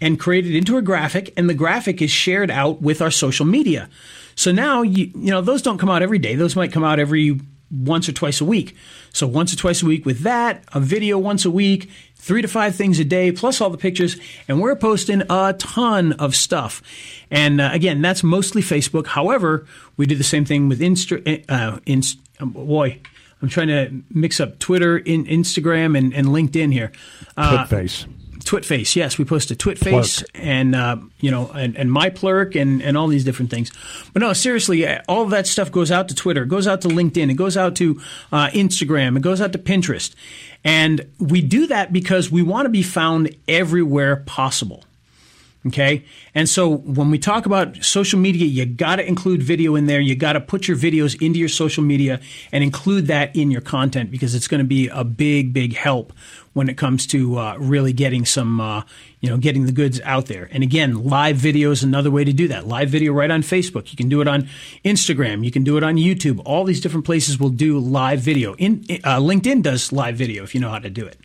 and 0.00 0.20
created 0.20 0.54
into 0.54 0.76
a 0.76 0.82
graphic, 0.82 1.32
and 1.36 1.50
the 1.50 1.54
graphic 1.54 2.00
is 2.00 2.12
shared 2.12 2.52
out 2.52 2.80
with 2.80 3.02
our 3.02 3.10
social 3.10 3.46
media. 3.46 3.90
So 4.36 4.52
now 4.52 4.82
you 4.82 5.10
you 5.16 5.32
know 5.32 5.40
those 5.40 5.62
don't 5.62 5.78
come 5.78 5.90
out 5.90 6.00
every 6.00 6.20
day; 6.20 6.36
those 6.36 6.54
might 6.54 6.72
come 6.72 6.84
out 6.84 7.00
every 7.00 7.40
once 7.72 8.08
or 8.08 8.12
twice 8.12 8.40
a 8.40 8.44
week. 8.44 8.76
So 9.12 9.26
once 9.26 9.52
or 9.52 9.56
twice 9.56 9.82
a 9.82 9.86
week 9.86 10.06
with 10.06 10.20
that, 10.20 10.62
a 10.72 10.80
video 10.80 11.18
once 11.18 11.44
a 11.44 11.50
week, 11.50 11.90
three 12.20 12.42
to 12.42 12.48
five 12.48 12.76
things 12.76 12.98
a 13.00 13.04
day, 13.04 13.32
plus 13.32 13.60
all 13.60 13.70
the 13.70 13.78
pictures, 13.78 14.16
and 14.46 14.60
we're 14.60 14.76
posting 14.76 15.22
a 15.28 15.54
ton 15.58 16.12
of 16.14 16.36
stuff. 16.36 16.82
And 17.30 17.60
uh, 17.60 17.70
again, 17.72 18.02
that's 18.02 18.22
mostly 18.22 18.62
Facebook. 18.62 19.06
However, 19.08 19.66
we 19.96 20.06
do 20.06 20.14
the 20.14 20.24
same 20.24 20.44
thing 20.44 20.68
with 20.68 20.80
Insta. 20.80 21.44
Uh, 21.48 21.80
Inst- 21.86 22.18
um, 22.38 22.50
boy. 22.50 23.00
I'm 23.42 23.48
trying 23.48 23.68
to 23.68 24.02
mix 24.10 24.38
up 24.38 24.58
Twitter, 24.58 24.98
in 24.98 25.24
Instagram, 25.24 25.96
and, 25.96 26.12
and 26.12 26.26
LinkedIn 26.28 26.74
here. 26.74 26.92
Uh, 27.38 27.64
Face. 27.64 28.04
Twitface, 28.40 28.96
yes, 28.96 29.18
we 29.18 29.24
post 29.24 29.48
to 29.48 29.54
Twitface 29.54 30.18
Plurk. 30.18 30.30
and 30.34 30.74
uh, 30.74 30.96
you 31.20 31.30
know 31.30 31.50
and, 31.52 31.76
and 31.76 31.92
my 31.92 32.08
Plurk 32.08 32.54
and, 32.54 32.82
and 32.82 32.96
all 32.96 33.06
these 33.06 33.22
different 33.22 33.50
things. 33.50 33.70
But 34.12 34.20
no, 34.20 34.32
seriously, 34.32 34.86
uh, 34.86 35.02
all 35.08 35.22
of 35.22 35.30
that 35.30 35.46
stuff 35.46 35.70
goes 35.70 35.90
out 35.90 36.08
to 36.08 36.14
Twitter, 36.14 36.44
it 36.44 36.48
goes 36.48 36.66
out 36.66 36.80
to 36.82 36.88
LinkedIn, 36.88 37.30
it 37.30 37.34
goes 37.34 37.56
out 37.56 37.76
to 37.76 38.00
uh, 38.32 38.48
Instagram, 38.48 39.16
it 39.16 39.20
goes 39.20 39.40
out 39.40 39.52
to 39.52 39.58
Pinterest, 39.58 40.14
and 40.64 41.06
we 41.18 41.40
do 41.40 41.66
that 41.68 41.92
because 41.92 42.30
we 42.30 42.42
want 42.42 42.66
to 42.66 42.70
be 42.70 42.82
found 42.82 43.34
everywhere 43.48 44.16
possible. 44.16 44.84
Okay. 45.66 46.06
And 46.34 46.48
so 46.48 46.70
when 46.70 47.10
we 47.10 47.18
talk 47.18 47.44
about 47.44 47.84
social 47.84 48.18
media, 48.18 48.46
you 48.46 48.64
got 48.64 48.96
to 48.96 49.06
include 49.06 49.42
video 49.42 49.74
in 49.74 49.86
there. 49.86 50.00
You 50.00 50.16
got 50.16 50.32
to 50.32 50.40
put 50.40 50.66
your 50.66 50.76
videos 50.76 51.20
into 51.20 51.38
your 51.38 51.50
social 51.50 51.84
media 51.84 52.20
and 52.50 52.64
include 52.64 53.08
that 53.08 53.36
in 53.36 53.50
your 53.50 53.60
content 53.60 54.10
because 54.10 54.34
it's 54.34 54.48
going 54.48 54.60
to 54.60 54.66
be 54.66 54.88
a 54.88 55.04
big, 55.04 55.52
big 55.52 55.74
help 55.76 56.14
when 56.54 56.70
it 56.70 56.78
comes 56.78 57.06
to 57.08 57.38
uh, 57.38 57.56
really 57.58 57.92
getting 57.92 58.24
some, 58.24 58.58
uh, 58.58 58.82
you 59.20 59.28
know, 59.28 59.36
getting 59.36 59.66
the 59.66 59.72
goods 59.72 60.00
out 60.02 60.26
there. 60.26 60.48
And 60.50 60.62
again, 60.62 61.04
live 61.04 61.36
video 61.36 61.70
is 61.72 61.82
another 61.82 62.10
way 62.10 62.24
to 62.24 62.32
do 62.32 62.48
that. 62.48 62.66
Live 62.66 62.88
video 62.88 63.12
right 63.12 63.30
on 63.30 63.42
Facebook. 63.42 63.90
You 63.90 63.98
can 63.98 64.08
do 64.08 64.22
it 64.22 64.28
on 64.28 64.48
Instagram. 64.82 65.44
You 65.44 65.50
can 65.50 65.62
do 65.62 65.76
it 65.76 65.82
on 65.82 65.96
YouTube. 65.96 66.40
All 66.46 66.64
these 66.64 66.80
different 66.80 67.04
places 67.04 67.38
will 67.38 67.50
do 67.50 67.78
live 67.78 68.20
video. 68.20 68.54
In 68.54 68.86
uh, 69.04 69.18
LinkedIn 69.18 69.62
does 69.62 69.92
live 69.92 70.16
video 70.16 70.42
if 70.42 70.54
you 70.54 70.60
know 70.60 70.70
how 70.70 70.78
to 70.78 70.90
do 70.90 71.04
it. 71.04 71.18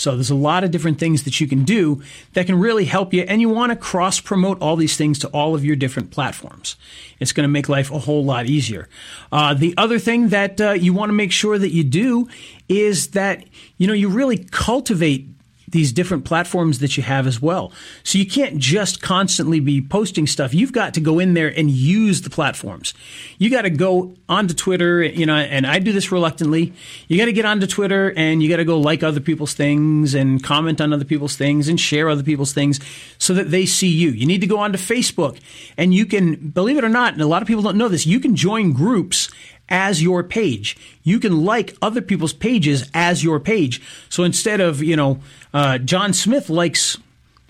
So 0.00 0.14
there's 0.14 0.30
a 0.30 0.34
lot 0.34 0.64
of 0.64 0.70
different 0.70 0.98
things 0.98 1.24
that 1.24 1.40
you 1.40 1.46
can 1.46 1.64
do 1.64 2.02
that 2.32 2.46
can 2.46 2.58
really 2.58 2.86
help 2.86 3.12
you, 3.12 3.22
and 3.22 3.40
you 3.40 3.50
want 3.50 3.70
to 3.70 3.76
cross 3.76 4.18
promote 4.18 4.60
all 4.62 4.76
these 4.76 4.96
things 4.96 5.18
to 5.18 5.28
all 5.28 5.54
of 5.54 5.64
your 5.64 5.76
different 5.76 6.10
platforms. 6.10 6.76
It's 7.18 7.32
going 7.32 7.44
to 7.44 7.52
make 7.52 7.68
life 7.68 7.90
a 7.90 7.98
whole 7.98 8.24
lot 8.24 8.46
easier. 8.46 8.88
Uh, 9.30 9.52
the 9.52 9.74
other 9.76 9.98
thing 9.98 10.30
that 10.30 10.60
uh, 10.60 10.70
you 10.72 10.94
want 10.94 11.10
to 11.10 11.14
make 11.14 11.32
sure 11.32 11.58
that 11.58 11.70
you 11.70 11.84
do 11.84 12.28
is 12.68 13.08
that 13.08 13.44
you 13.76 13.86
know 13.86 13.92
you 13.92 14.08
really 14.08 14.38
cultivate 14.38 15.28
these 15.70 15.92
different 15.92 16.24
platforms 16.24 16.80
that 16.80 16.96
you 16.96 17.02
have 17.02 17.26
as 17.26 17.40
well. 17.40 17.72
So 18.02 18.18
you 18.18 18.26
can't 18.26 18.58
just 18.58 19.00
constantly 19.00 19.60
be 19.60 19.80
posting 19.80 20.26
stuff. 20.26 20.54
You've 20.54 20.72
got 20.72 20.94
to 20.94 21.00
go 21.00 21.18
in 21.18 21.34
there 21.34 21.48
and 21.48 21.70
use 21.70 22.22
the 22.22 22.30
platforms. 22.30 22.94
You 23.38 23.50
got 23.50 23.62
to 23.62 23.70
go 23.70 24.14
onto 24.28 24.54
Twitter, 24.54 25.02
you 25.02 25.26
know, 25.26 25.36
and 25.36 25.66
I 25.66 25.78
do 25.78 25.92
this 25.92 26.12
reluctantly. 26.12 26.72
You 27.08 27.18
got 27.18 27.26
to 27.26 27.32
get 27.32 27.44
onto 27.44 27.66
Twitter 27.66 28.12
and 28.16 28.42
you 28.42 28.48
got 28.48 28.56
to 28.56 28.64
go 28.64 28.78
like 28.78 29.02
other 29.02 29.20
people's 29.20 29.54
things 29.54 30.14
and 30.14 30.42
comment 30.42 30.80
on 30.80 30.92
other 30.92 31.04
people's 31.04 31.36
things 31.36 31.68
and 31.68 31.78
share 31.78 32.08
other 32.08 32.22
people's 32.22 32.52
things 32.52 32.80
so 33.18 33.34
that 33.34 33.50
they 33.50 33.66
see 33.66 33.88
you. 33.88 34.10
You 34.10 34.26
need 34.26 34.40
to 34.40 34.46
go 34.46 34.58
onto 34.58 34.78
Facebook 34.78 35.38
and 35.76 35.94
you 35.94 36.06
can, 36.06 36.50
believe 36.50 36.78
it 36.78 36.84
or 36.84 36.88
not, 36.88 37.12
and 37.12 37.22
a 37.22 37.26
lot 37.26 37.42
of 37.42 37.48
people 37.48 37.62
don't 37.62 37.76
know 37.76 37.88
this, 37.88 38.06
you 38.06 38.20
can 38.20 38.36
join 38.36 38.72
groups 38.72 39.30
as 39.70 40.02
your 40.02 40.22
page. 40.22 40.76
You 41.02 41.20
can 41.20 41.44
like 41.44 41.76
other 41.80 42.00
people's 42.00 42.32
pages 42.32 42.90
as 42.92 43.22
your 43.22 43.40
page. 43.40 43.80
So 44.08 44.24
instead 44.24 44.60
of, 44.60 44.82
you 44.82 44.96
know, 44.96 45.20
uh, 45.54 45.78
John 45.78 46.12
Smith 46.12 46.50
likes, 46.50 46.98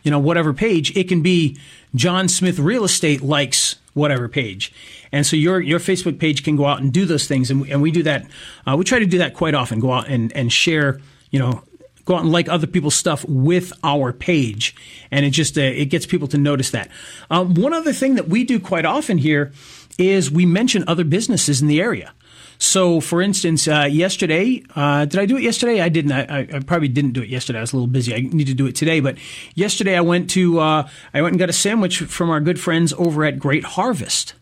you 0.02 0.10
know, 0.10 0.18
whatever 0.18 0.52
page, 0.52 0.96
it 0.96 1.08
can 1.08 1.22
be 1.22 1.58
John 1.94 2.28
Smith 2.28 2.58
Real 2.58 2.84
Estate 2.84 3.22
likes 3.22 3.76
whatever 3.94 4.28
page. 4.28 4.72
And 5.12 5.26
so 5.26 5.34
your 5.36 5.60
your 5.60 5.80
Facebook 5.80 6.18
page 6.20 6.44
can 6.44 6.56
go 6.56 6.66
out 6.66 6.80
and 6.80 6.92
do 6.92 7.04
those 7.04 7.26
things. 7.26 7.50
And, 7.50 7.66
and 7.68 7.82
we 7.82 7.90
do 7.90 8.04
that. 8.04 8.26
Uh, 8.66 8.76
we 8.76 8.84
try 8.84 9.00
to 9.00 9.06
do 9.06 9.18
that 9.18 9.34
quite 9.34 9.54
often. 9.54 9.80
Go 9.80 9.92
out 9.92 10.08
and, 10.08 10.32
and 10.36 10.52
share, 10.52 11.00
you 11.30 11.38
know, 11.38 11.64
go 12.04 12.14
out 12.16 12.22
and 12.22 12.32
like 12.32 12.48
other 12.48 12.66
people's 12.66 12.94
stuff 12.94 13.24
with 13.28 13.72
our 13.82 14.12
page, 14.12 14.74
and 15.10 15.24
it 15.24 15.30
just 15.30 15.58
uh, 15.58 15.62
it 15.62 15.86
gets 15.86 16.06
people 16.06 16.28
to 16.28 16.38
notice 16.38 16.70
that. 16.70 16.88
Um, 17.30 17.54
one 17.54 17.72
other 17.72 17.92
thing 17.92 18.14
that 18.16 18.28
we 18.28 18.44
do 18.44 18.60
quite 18.60 18.84
often 18.84 19.18
here 19.18 19.52
is 19.98 20.30
we 20.30 20.46
mention 20.46 20.84
other 20.86 21.04
businesses 21.04 21.60
in 21.60 21.68
the 21.68 21.80
area. 21.80 22.12
So, 22.58 23.00
for 23.00 23.22
instance, 23.22 23.66
uh, 23.66 23.88
yesterday, 23.90 24.62
uh, 24.76 25.06
did 25.06 25.18
I 25.18 25.24
do 25.24 25.38
it 25.38 25.42
yesterday? 25.42 25.80
I 25.80 25.88
didn't. 25.88 26.12
I, 26.12 26.40
I, 26.40 26.60
probably 26.60 26.88
didn't 26.88 27.12
do 27.12 27.22
it 27.22 27.30
yesterday. 27.30 27.58
I 27.58 27.62
was 27.62 27.72
a 27.72 27.76
little 27.76 27.86
busy. 27.86 28.14
I 28.14 28.18
need 28.20 28.48
to 28.48 28.54
do 28.54 28.66
it 28.66 28.76
today. 28.76 29.00
But 29.00 29.16
yesterday, 29.54 29.96
I 29.96 30.02
went 30.02 30.28
to 30.30 30.60
uh, 30.60 30.88
I 31.14 31.22
went 31.22 31.32
and 31.32 31.38
got 31.38 31.48
a 31.48 31.54
sandwich 31.54 32.00
from 32.00 32.28
our 32.28 32.40
good 32.40 32.60
friends 32.60 32.92
over 32.92 33.24
at 33.24 33.38
Great 33.38 33.64
Harvest 33.64 34.34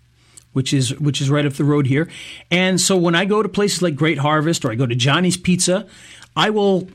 which 0.54 0.72
is 0.72 0.98
which 0.98 1.20
is 1.20 1.30
right 1.30 1.46
up 1.46 1.52
the 1.52 1.64
road 1.64 1.86
here. 1.86 2.08
And 2.50 2.80
so 2.80 2.96
when 2.96 3.14
I 3.14 3.26
go 3.26 3.42
to 3.42 3.48
places 3.48 3.82
like 3.82 3.94
Great 3.94 4.18
Harvest 4.18 4.64
or 4.64 4.72
I 4.72 4.74
go 4.74 4.86
to 4.86 4.94
Johnny's 4.96 5.36
Pizza, 5.36 5.86
I 6.34 6.50
will 6.50 6.88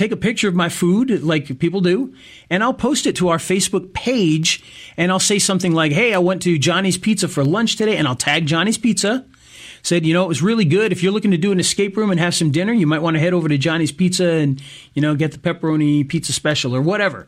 take 0.00 0.12
a 0.12 0.16
picture 0.16 0.48
of 0.48 0.54
my 0.54 0.70
food 0.70 1.22
like 1.22 1.58
people 1.58 1.82
do 1.82 2.14
and 2.48 2.62
I'll 2.64 2.72
post 2.72 3.06
it 3.06 3.16
to 3.16 3.28
our 3.28 3.36
Facebook 3.36 3.92
page 3.92 4.62
and 4.96 5.12
I'll 5.12 5.20
say 5.20 5.38
something 5.38 5.74
like, 5.74 5.92
"Hey, 5.92 6.14
I 6.14 6.18
went 6.18 6.40
to 6.42 6.58
Johnny's 6.58 6.96
Pizza 6.96 7.28
for 7.28 7.44
lunch 7.44 7.76
today." 7.76 7.96
And 7.96 8.08
I'll 8.08 8.16
tag 8.16 8.46
Johnny's 8.46 8.78
Pizza. 8.78 9.26
Said, 9.82 10.04
you 10.04 10.12
know, 10.12 10.24
it 10.24 10.28
was 10.28 10.42
really 10.42 10.66
good. 10.66 10.92
If 10.92 11.02
you're 11.02 11.12
looking 11.12 11.30
to 11.30 11.38
do 11.38 11.52
an 11.52 11.60
escape 11.60 11.96
room 11.96 12.10
and 12.10 12.20
have 12.20 12.34
some 12.34 12.50
dinner, 12.50 12.72
you 12.72 12.86
might 12.86 13.00
want 13.00 13.14
to 13.14 13.20
head 13.20 13.32
over 13.32 13.48
to 13.48 13.56
Johnny's 13.56 13.92
Pizza 13.92 14.28
and, 14.28 14.60
you 14.92 15.00
know, 15.00 15.14
get 15.14 15.32
the 15.32 15.38
pepperoni 15.38 16.06
pizza 16.06 16.34
special 16.34 16.76
or 16.76 16.82
whatever. 16.82 17.26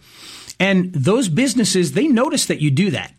And 0.60 0.92
those 0.92 1.30
businesses, 1.30 1.92
they 1.92 2.08
notice 2.08 2.44
that 2.46 2.60
you 2.60 2.70
do 2.70 2.90
that 2.90 3.14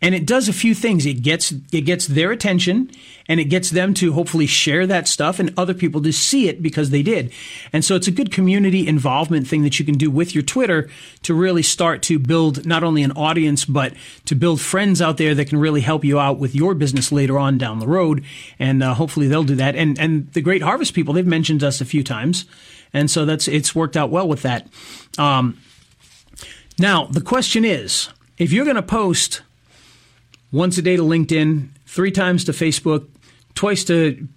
and 0.00 0.14
it 0.14 0.26
does 0.26 0.48
a 0.48 0.52
few 0.52 0.74
things. 0.74 1.06
It 1.06 1.22
gets 1.22 1.52
it 1.72 1.82
gets 1.82 2.06
their 2.06 2.30
attention, 2.30 2.90
and 3.28 3.40
it 3.40 3.44
gets 3.44 3.70
them 3.70 3.94
to 3.94 4.12
hopefully 4.12 4.46
share 4.46 4.86
that 4.86 5.08
stuff, 5.08 5.38
and 5.38 5.52
other 5.56 5.74
people 5.74 6.02
to 6.02 6.12
see 6.12 6.48
it 6.48 6.62
because 6.62 6.90
they 6.90 7.02
did. 7.02 7.32
And 7.72 7.84
so 7.84 7.94
it's 7.94 8.08
a 8.08 8.12
good 8.12 8.30
community 8.30 8.86
involvement 8.86 9.46
thing 9.46 9.62
that 9.62 9.78
you 9.78 9.84
can 9.84 9.96
do 9.96 10.10
with 10.10 10.34
your 10.34 10.42
Twitter 10.42 10.88
to 11.22 11.34
really 11.34 11.62
start 11.62 12.02
to 12.02 12.18
build 12.18 12.66
not 12.66 12.84
only 12.84 13.02
an 13.02 13.12
audience 13.12 13.64
but 13.64 13.94
to 14.26 14.34
build 14.34 14.60
friends 14.60 15.00
out 15.00 15.16
there 15.16 15.34
that 15.34 15.48
can 15.48 15.58
really 15.58 15.80
help 15.80 16.04
you 16.04 16.18
out 16.18 16.38
with 16.38 16.54
your 16.54 16.74
business 16.74 17.12
later 17.12 17.38
on 17.38 17.58
down 17.58 17.78
the 17.78 17.88
road. 17.88 18.24
And 18.58 18.82
uh, 18.82 18.94
hopefully 18.94 19.28
they'll 19.28 19.44
do 19.44 19.56
that. 19.56 19.76
And 19.76 19.98
and 19.98 20.32
the 20.32 20.42
Great 20.42 20.62
Harvest 20.62 20.94
people 20.94 21.14
they've 21.14 21.26
mentioned 21.26 21.62
us 21.62 21.80
a 21.80 21.84
few 21.84 22.02
times, 22.02 22.44
and 22.92 23.10
so 23.10 23.24
that's 23.24 23.48
it's 23.48 23.74
worked 23.74 23.96
out 23.96 24.10
well 24.10 24.28
with 24.28 24.42
that. 24.42 24.68
Um, 25.18 25.58
now 26.78 27.06
the 27.06 27.20
question 27.20 27.64
is, 27.64 28.08
if 28.36 28.52
you're 28.52 28.64
going 28.64 28.76
to 28.76 28.82
post 28.82 29.42
once 30.54 30.78
a 30.78 30.82
day 30.82 30.96
to 30.96 31.02
LinkedIn, 31.02 31.68
three 31.84 32.12
times 32.12 32.44
to 32.44 32.52
Facebook, 32.52 33.08
twice 33.54 33.82
to 33.84 34.28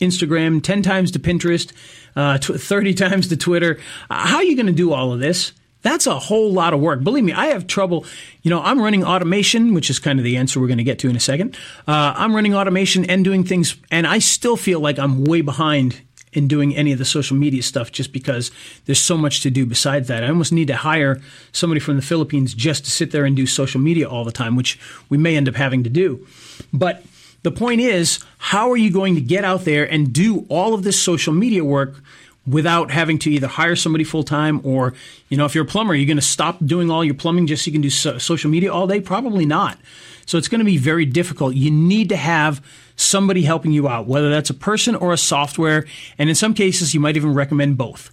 Instagram, 0.00 0.60
10 0.60 0.82
times 0.82 1.12
to 1.12 1.20
Pinterest, 1.20 1.72
uh, 2.16 2.36
30 2.36 2.94
times 2.94 3.28
to 3.28 3.36
Twitter. 3.36 3.78
How 4.10 4.38
are 4.38 4.44
you 4.44 4.56
going 4.56 4.66
to 4.66 4.72
do 4.72 4.92
all 4.92 5.12
of 5.12 5.20
this? 5.20 5.52
That's 5.82 6.06
a 6.06 6.18
whole 6.18 6.52
lot 6.52 6.74
of 6.74 6.80
work. 6.80 7.02
Believe 7.04 7.24
me, 7.24 7.32
I 7.32 7.46
have 7.46 7.66
trouble. 7.66 8.04
You 8.42 8.50
know, 8.50 8.60
I'm 8.60 8.80
running 8.80 9.04
automation, 9.04 9.72
which 9.72 9.88
is 9.88 9.98
kind 9.98 10.18
of 10.18 10.24
the 10.24 10.36
answer 10.36 10.60
we're 10.60 10.68
going 10.68 10.78
to 10.78 10.84
get 10.84 10.98
to 11.00 11.08
in 11.08 11.16
a 11.16 11.20
second. 11.20 11.56
Uh, 11.86 12.12
I'm 12.16 12.34
running 12.34 12.54
automation 12.54 13.04
and 13.04 13.24
doing 13.24 13.44
things, 13.44 13.76
and 13.90 14.06
I 14.06 14.18
still 14.18 14.56
feel 14.56 14.80
like 14.80 14.98
I'm 14.98 15.24
way 15.24 15.40
behind 15.40 16.00
in 16.32 16.48
doing 16.48 16.74
any 16.74 16.92
of 16.92 16.98
the 16.98 17.04
social 17.04 17.36
media 17.36 17.62
stuff 17.62 17.92
just 17.92 18.12
because 18.12 18.50
there's 18.86 19.00
so 19.00 19.16
much 19.16 19.40
to 19.42 19.50
do 19.50 19.66
besides 19.66 20.08
that. 20.08 20.24
I 20.24 20.28
almost 20.28 20.52
need 20.52 20.68
to 20.68 20.76
hire 20.76 21.20
somebody 21.52 21.80
from 21.80 21.96
the 21.96 22.02
Philippines 22.02 22.54
just 22.54 22.84
to 22.84 22.90
sit 22.90 23.10
there 23.10 23.24
and 23.24 23.36
do 23.36 23.46
social 23.46 23.80
media 23.80 24.08
all 24.08 24.24
the 24.24 24.32
time, 24.32 24.56
which 24.56 24.78
we 25.08 25.18
may 25.18 25.36
end 25.36 25.48
up 25.48 25.56
having 25.56 25.84
to 25.84 25.90
do. 25.90 26.26
But 26.72 27.04
the 27.42 27.50
point 27.50 27.80
is, 27.80 28.20
how 28.38 28.70
are 28.70 28.76
you 28.76 28.90
going 28.90 29.14
to 29.14 29.20
get 29.20 29.44
out 29.44 29.64
there 29.64 29.84
and 29.90 30.12
do 30.12 30.46
all 30.48 30.74
of 30.74 30.84
this 30.84 31.00
social 31.00 31.32
media 31.32 31.64
work 31.64 31.96
without 32.46 32.90
having 32.90 33.18
to 33.18 33.30
either 33.30 33.46
hire 33.46 33.76
somebody 33.76 34.04
full 34.04 34.24
time 34.24 34.60
or, 34.64 34.94
you 35.28 35.36
know, 35.36 35.44
if 35.44 35.54
you're 35.54 35.64
a 35.64 35.68
plumber, 35.68 35.94
you're 35.94 36.06
going 36.06 36.16
to 36.16 36.22
stop 36.22 36.58
doing 36.64 36.90
all 36.90 37.04
your 37.04 37.14
plumbing 37.14 37.46
just 37.46 37.64
so 37.64 37.68
you 37.68 37.72
can 37.72 37.82
do 37.82 37.90
so- 37.90 38.18
social 38.18 38.50
media 38.50 38.72
all 38.72 38.86
day? 38.86 39.00
Probably 39.00 39.46
not. 39.46 39.78
So 40.26 40.38
it's 40.38 40.48
going 40.48 40.60
to 40.60 40.64
be 40.64 40.76
very 40.76 41.04
difficult. 41.04 41.54
You 41.54 41.70
need 41.70 42.08
to 42.08 42.16
have 42.16 42.64
somebody 43.02 43.42
helping 43.42 43.72
you 43.72 43.88
out, 43.88 44.06
whether 44.06 44.30
that's 44.30 44.50
a 44.50 44.54
person 44.54 44.94
or 44.94 45.12
a 45.12 45.18
software. 45.18 45.86
And 46.18 46.28
in 46.28 46.34
some 46.34 46.54
cases, 46.54 46.94
you 46.94 47.00
might 47.00 47.16
even 47.16 47.34
recommend 47.34 47.76
both. 47.76 48.10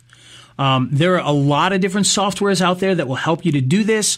Um, 0.57 0.89
there 0.91 1.15
are 1.15 1.25
a 1.25 1.31
lot 1.31 1.71
of 1.71 1.79
different 1.79 2.07
softwares 2.07 2.61
out 2.61 2.79
there 2.79 2.93
that 2.93 3.07
will 3.07 3.15
help 3.15 3.45
you 3.45 3.51
to 3.53 3.61
do 3.61 3.83
this. 3.83 4.17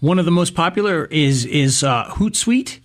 One 0.00 0.18
of 0.18 0.24
the 0.24 0.30
most 0.30 0.54
popular 0.54 1.04
is 1.04 1.44
is 1.44 1.84
uh, 1.84 2.04
Hootsuite. 2.06 2.80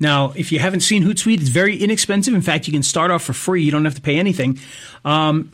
Now, 0.00 0.32
if 0.36 0.52
you 0.52 0.58
haven't 0.58 0.80
seen 0.80 1.02
Hootsuite, 1.04 1.40
it's 1.40 1.48
very 1.48 1.76
inexpensive. 1.76 2.34
In 2.34 2.42
fact, 2.42 2.66
you 2.66 2.72
can 2.72 2.82
start 2.82 3.10
off 3.10 3.22
for 3.22 3.32
free. 3.32 3.62
You 3.62 3.70
don't 3.70 3.84
have 3.84 3.94
to 3.94 4.00
pay 4.00 4.18
anything. 4.18 4.58
Um, 5.04 5.52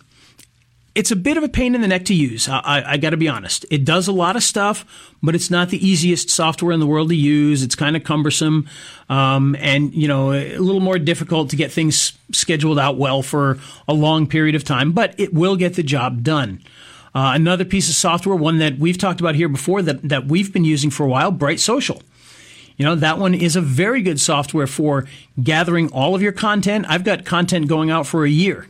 it's 0.94 1.10
a 1.10 1.16
bit 1.16 1.36
of 1.36 1.42
a 1.42 1.48
pain 1.48 1.74
in 1.74 1.80
the 1.80 1.88
neck 1.88 2.04
to 2.04 2.14
use. 2.14 2.48
I, 2.48 2.58
I, 2.58 2.92
I 2.92 2.96
got 2.96 3.10
to 3.10 3.16
be 3.16 3.28
honest. 3.28 3.66
It 3.70 3.84
does 3.84 4.06
a 4.06 4.12
lot 4.12 4.36
of 4.36 4.42
stuff, 4.42 4.84
but 5.22 5.34
it's 5.34 5.50
not 5.50 5.70
the 5.70 5.86
easiest 5.86 6.30
software 6.30 6.72
in 6.72 6.78
the 6.78 6.86
world 6.86 7.08
to 7.08 7.16
use. 7.16 7.62
It's 7.62 7.74
kind 7.74 7.96
of 7.96 8.04
cumbersome, 8.04 8.68
um, 9.08 9.56
and 9.58 9.92
you 9.92 10.06
know 10.06 10.32
a 10.32 10.58
little 10.58 10.80
more 10.80 10.98
difficult 10.98 11.50
to 11.50 11.56
get 11.56 11.72
things 11.72 12.16
scheduled 12.32 12.78
out 12.78 12.96
well 12.96 13.22
for 13.22 13.58
a 13.88 13.94
long 13.94 14.26
period 14.26 14.54
of 14.54 14.62
time. 14.62 14.92
But 14.92 15.18
it 15.18 15.34
will 15.34 15.56
get 15.56 15.74
the 15.74 15.82
job 15.82 16.22
done. 16.22 16.62
Uh, 17.14 17.32
another 17.34 17.64
piece 17.64 17.88
of 17.88 17.94
software, 17.94 18.36
one 18.36 18.58
that 18.58 18.78
we've 18.78 18.98
talked 18.98 19.20
about 19.20 19.34
here 19.34 19.48
before, 19.48 19.82
that 19.82 20.08
that 20.08 20.26
we've 20.26 20.52
been 20.52 20.64
using 20.64 20.90
for 20.90 21.04
a 21.04 21.08
while, 21.08 21.32
Bright 21.32 21.58
Social. 21.58 22.02
You 22.76 22.84
know, 22.84 22.96
that 22.96 23.18
one 23.18 23.34
is 23.34 23.54
a 23.54 23.60
very 23.60 24.02
good 24.02 24.20
software 24.20 24.66
for 24.66 25.06
gathering 25.40 25.90
all 25.92 26.14
of 26.14 26.22
your 26.22 26.32
content. 26.32 26.86
I've 26.88 27.04
got 27.04 27.24
content 27.24 27.68
going 27.68 27.90
out 27.90 28.04
for 28.04 28.24
a 28.24 28.30
year 28.30 28.68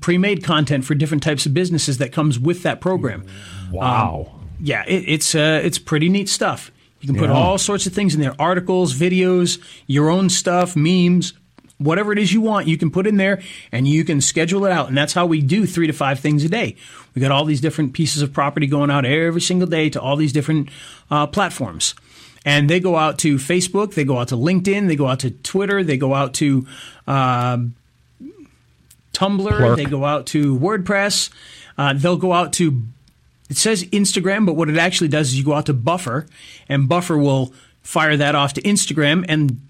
pre-made 0.00 0.42
content 0.44 0.84
for 0.84 0.94
different 0.94 1.22
types 1.22 1.46
of 1.46 1.54
businesses 1.54 1.98
that 1.98 2.12
comes 2.12 2.38
with 2.38 2.62
that 2.62 2.80
program. 2.80 3.24
Wow. 3.70 4.28
Um, 4.32 4.48
yeah, 4.60 4.84
it, 4.86 5.04
it's 5.06 5.34
uh, 5.34 5.60
it's 5.64 5.78
pretty 5.78 6.08
neat 6.08 6.28
stuff. 6.28 6.70
You 7.00 7.08
can 7.08 7.16
put 7.16 7.28
Yeah. 7.28 7.36
all 7.36 7.58
sorts 7.58 7.86
of 7.86 7.92
things 7.92 8.14
in 8.14 8.20
there: 8.20 8.34
articles, 8.38 8.94
videos, 8.94 9.58
your 9.86 10.08
own 10.10 10.30
stuff, 10.30 10.74
memes, 10.74 11.34
whatever 11.78 12.12
it 12.12 12.18
is 12.18 12.32
you 12.32 12.40
want, 12.40 12.66
you 12.66 12.78
can 12.78 12.90
put 12.90 13.06
in 13.06 13.16
there 13.16 13.42
and 13.72 13.86
you 13.86 14.04
can 14.04 14.20
schedule 14.20 14.64
it 14.64 14.72
out. 14.72 14.88
And 14.88 14.96
that's 14.96 15.12
how 15.12 15.26
we 15.26 15.40
do 15.42 15.66
three 15.66 15.86
to 15.86 15.92
five 15.92 16.20
things 16.20 16.44
a 16.44 16.48
day. 16.48 16.76
We 17.14 17.20
got 17.20 17.30
all 17.30 17.44
these 17.44 17.60
different 17.60 17.92
pieces 17.92 18.22
of 18.22 18.32
property 18.32 18.66
going 18.66 18.90
out 18.90 19.04
every 19.04 19.40
single 19.40 19.68
day 19.68 19.90
to 19.90 20.00
all 20.00 20.16
these 20.16 20.32
different 20.32 20.68
uh, 21.10 21.26
platforms. 21.26 21.94
And 22.46 22.70
they 22.70 22.78
go 22.78 22.96
out 22.96 23.18
to 23.20 23.36
Facebook, 23.36 23.94
they 23.94 24.04
go 24.04 24.18
out 24.18 24.28
to 24.28 24.36
LinkedIn, 24.36 24.86
they 24.88 24.96
go 24.96 25.08
out 25.08 25.20
to 25.20 25.30
Twitter, 25.30 25.82
they 25.82 25.96
go 25.96 26.14
out 26.14 26.34
to 26.34 26.66
uh, 27.06 27.58
Tumblr, 29.14 29.46
Plurk. 29.46 29.76
they 29.76 29.84
go 29.84 30.04
out 30.04 30.26
to 30.28 30.58
WordPress, 30.58 31.30
uh, 31.78 31.94
they'll 31.94 32.16
go 32.16 32.32
out 32.32 32.52
to 32.54 32.82
it 33.50 33.56
says 33.56 33.84
Instagram, 33.84 34.46
but 34.46 34.54
what 34.54 34.70
it 34.70 34.78
actually 34.78 35.08
does 35.08 35.28
is 35.28 35.38
you 35.38 35.44
go 35.44 35.52
out 35.52 35.66
to 35.66 35.74
Buffer, 35.74 36.26
and 36.68 36.88
Buffer 36.88 37.18
will 37.18 37.52
fire 37.82 38.16
that 38.16 38.34
off 38.34 38.54
to 38.54 38.62
Instagram. 38.62 39.24
And 39.28 39.60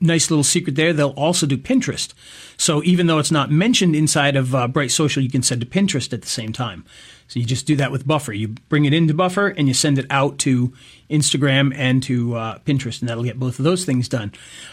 nice 0.00 0.30
little 0.30 0.44
secret 0.44 0.76
there, 0.76 0.92
they'll 0.92 1.10
also 1.10 1.46
do 1.46 1.56
Pinterest. 1.56 2.12
So 2.56 2.82
even 2.84 3.06
though 3.06 3.18
it's 3.18 3.30
not 3.30 3.50
mentioned 3.50 3.96
inside 3.96 4.36
of 4.36 4.54
uh, 4.54 4.68
Bright 4.68 4.90
Social, 4.90 5.22
you 5.22 5.30
can 5.30 5.42
send 5.42 5.60
to 5.62 5.66
Pinterest 5.66 6.12
at 6.12 6.22
the 6.22 6.28
same 6.28 6.52
time. 6.52 6.84
So 7.28 7.38
you 7.38 7.46
just 7.46 7.66
do 7.66 7.76
that 7.76 7.92
with 7.92 8.06
Buffer. 8.06 8.32
You 8.32 8.48
bring 8.68 8.84
it 8.84 8.94
into 8.94 9.14
Buffer 9.14 9.48
and 9.48 9.68
you 9.68 9.74
send 9.74 9.98
it 9.98 10.06
out 10.10 10.38
to 10.40 10.72
Instagram 11.10 11.74
and 11.74 12.02
to 12.04 12.34
uh, 12.36 12.58
Pinterest, 12.60 13.00
and 13.00 13.08
that'll 13.08 13.24
get 13.24 13.38
both 13.38 13.58
of 13.58 13.64
those 13.64 13.84
things 13.84 14.08
done. 14.08 14.32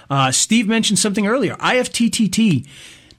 Uh, 0.09 0.31
Steve 0.31 0.67
mentioned 0.67 0.99
something 0.99 1.27
earlier 1.27 1.55
IFTTT. 1.55 2.67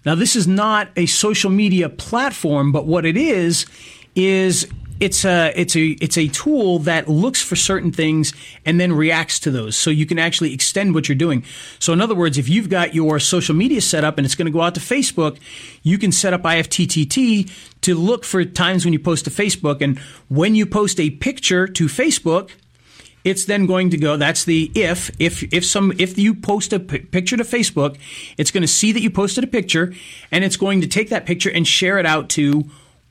Now, 0.06 0.14
this 0.14 0.36
is 0.36 0.46
not 0.46 0.88
a 0.96 1.06
social 1.06 1.50
media 1.50 1.88
platform, 1.88 2.72
but 2.72 2.86
what 2.86 3.04
it 3.04 3.16
is 3.16 3.66
is 4.14 4.66
it's 4.98 5.24
a 5.26 5.52
it's 5.54 5.76
a 5.76 5.88
it's 6.00 6.16
a 6.16 6.28
tool 6.28 6.78
that 6.80 7.08
looks 7.08 7.42
for 7.42 7.54
certain 7.54 7.92
things 7.92 8.32
and 8.64 8.80
then 8.80 8.92
reacts 8.92 9.40
to 9.40 9.50
those. 9.50 9.76
So 9.76 9.90
you 9.90 10.06
can 10.06 10.18
actually 10.18 10.54
extend 10.54 10.94
what 10.94 11.08
you're 11.08 11.16
doing. 11.16 11.44
So 11.78 11.92
in 11.92 12.00
other 12.00 12.14
words 12.14 12.38
if 12.38 12.48
you've 12.48 12.70
got 12.70 12.94
your 12.94 13.18
social 13.18 13.54
media 13.54 13.80
set 13.80 14.04
up 14.04 14.16
and 14.16 14.24
it's 14.24 14.34
going 14.34 14.46
to 14.46 14.52
go 14.52 14.62
out 14.62 14.74
to 14.76 14.80
facebook 14.80 15.38
you 15.82 15.98
can 15.98 16.12
set 16.12 16.32
up 16.32 16.42
ifttt 16.42 17.50
to 17.82 17.94
look 17.94 18.24
for 18.24 18.44
times 18.44 18.84
when 18.84 18.92
you 18.92 18.98
post 18.98 19.26
to 19.26 19.30
facebook. 19.30 19.82
And 19.82 19.98
when 20.28 20.54
you 20.54 20.64
post 20.64 20.98
a 20.98 21.10
picture 21.10 21.66
to 21.66 21.86
facebook 21.86 22.50
it's 23.26 23.44
then 23.46 23.66
going 23.66 23.90
to 23.90 23.98
go 23.98 24.16
that's 24.16 24.44
the 24.44 24.70
if 24.74 25.10
if 25.18 25.42
if 25.52 25.66
some 25.66 25.92
if 25.98 26.16
you 26.16 26.32
post 26.32 26.72
a 26.72 26.78
p- 26.78 27.00
picture 27.00 27.36
to 27.36 27.42
facebook 27.42 27.98
it's 28.38 28.52
going 28.52 28.62
to 28.62 28.68
see 28.68 28.92
that 28.92 29.00
you 29.00 29.10
posted 29.10 29.42
a 29.42 29.46
picture 29.48 29.92
and 30.30 30.44
it's 30.44 30.56
going 30.56 30.80
to 30.80 30.86
take 30.86 31.10
that 31.10 31.26
picture 31.26 31.50
and 31.50 31.66
share 31.66 31.98
it 31.98 32.06
out 32.06 32.28
to 32.28 32.64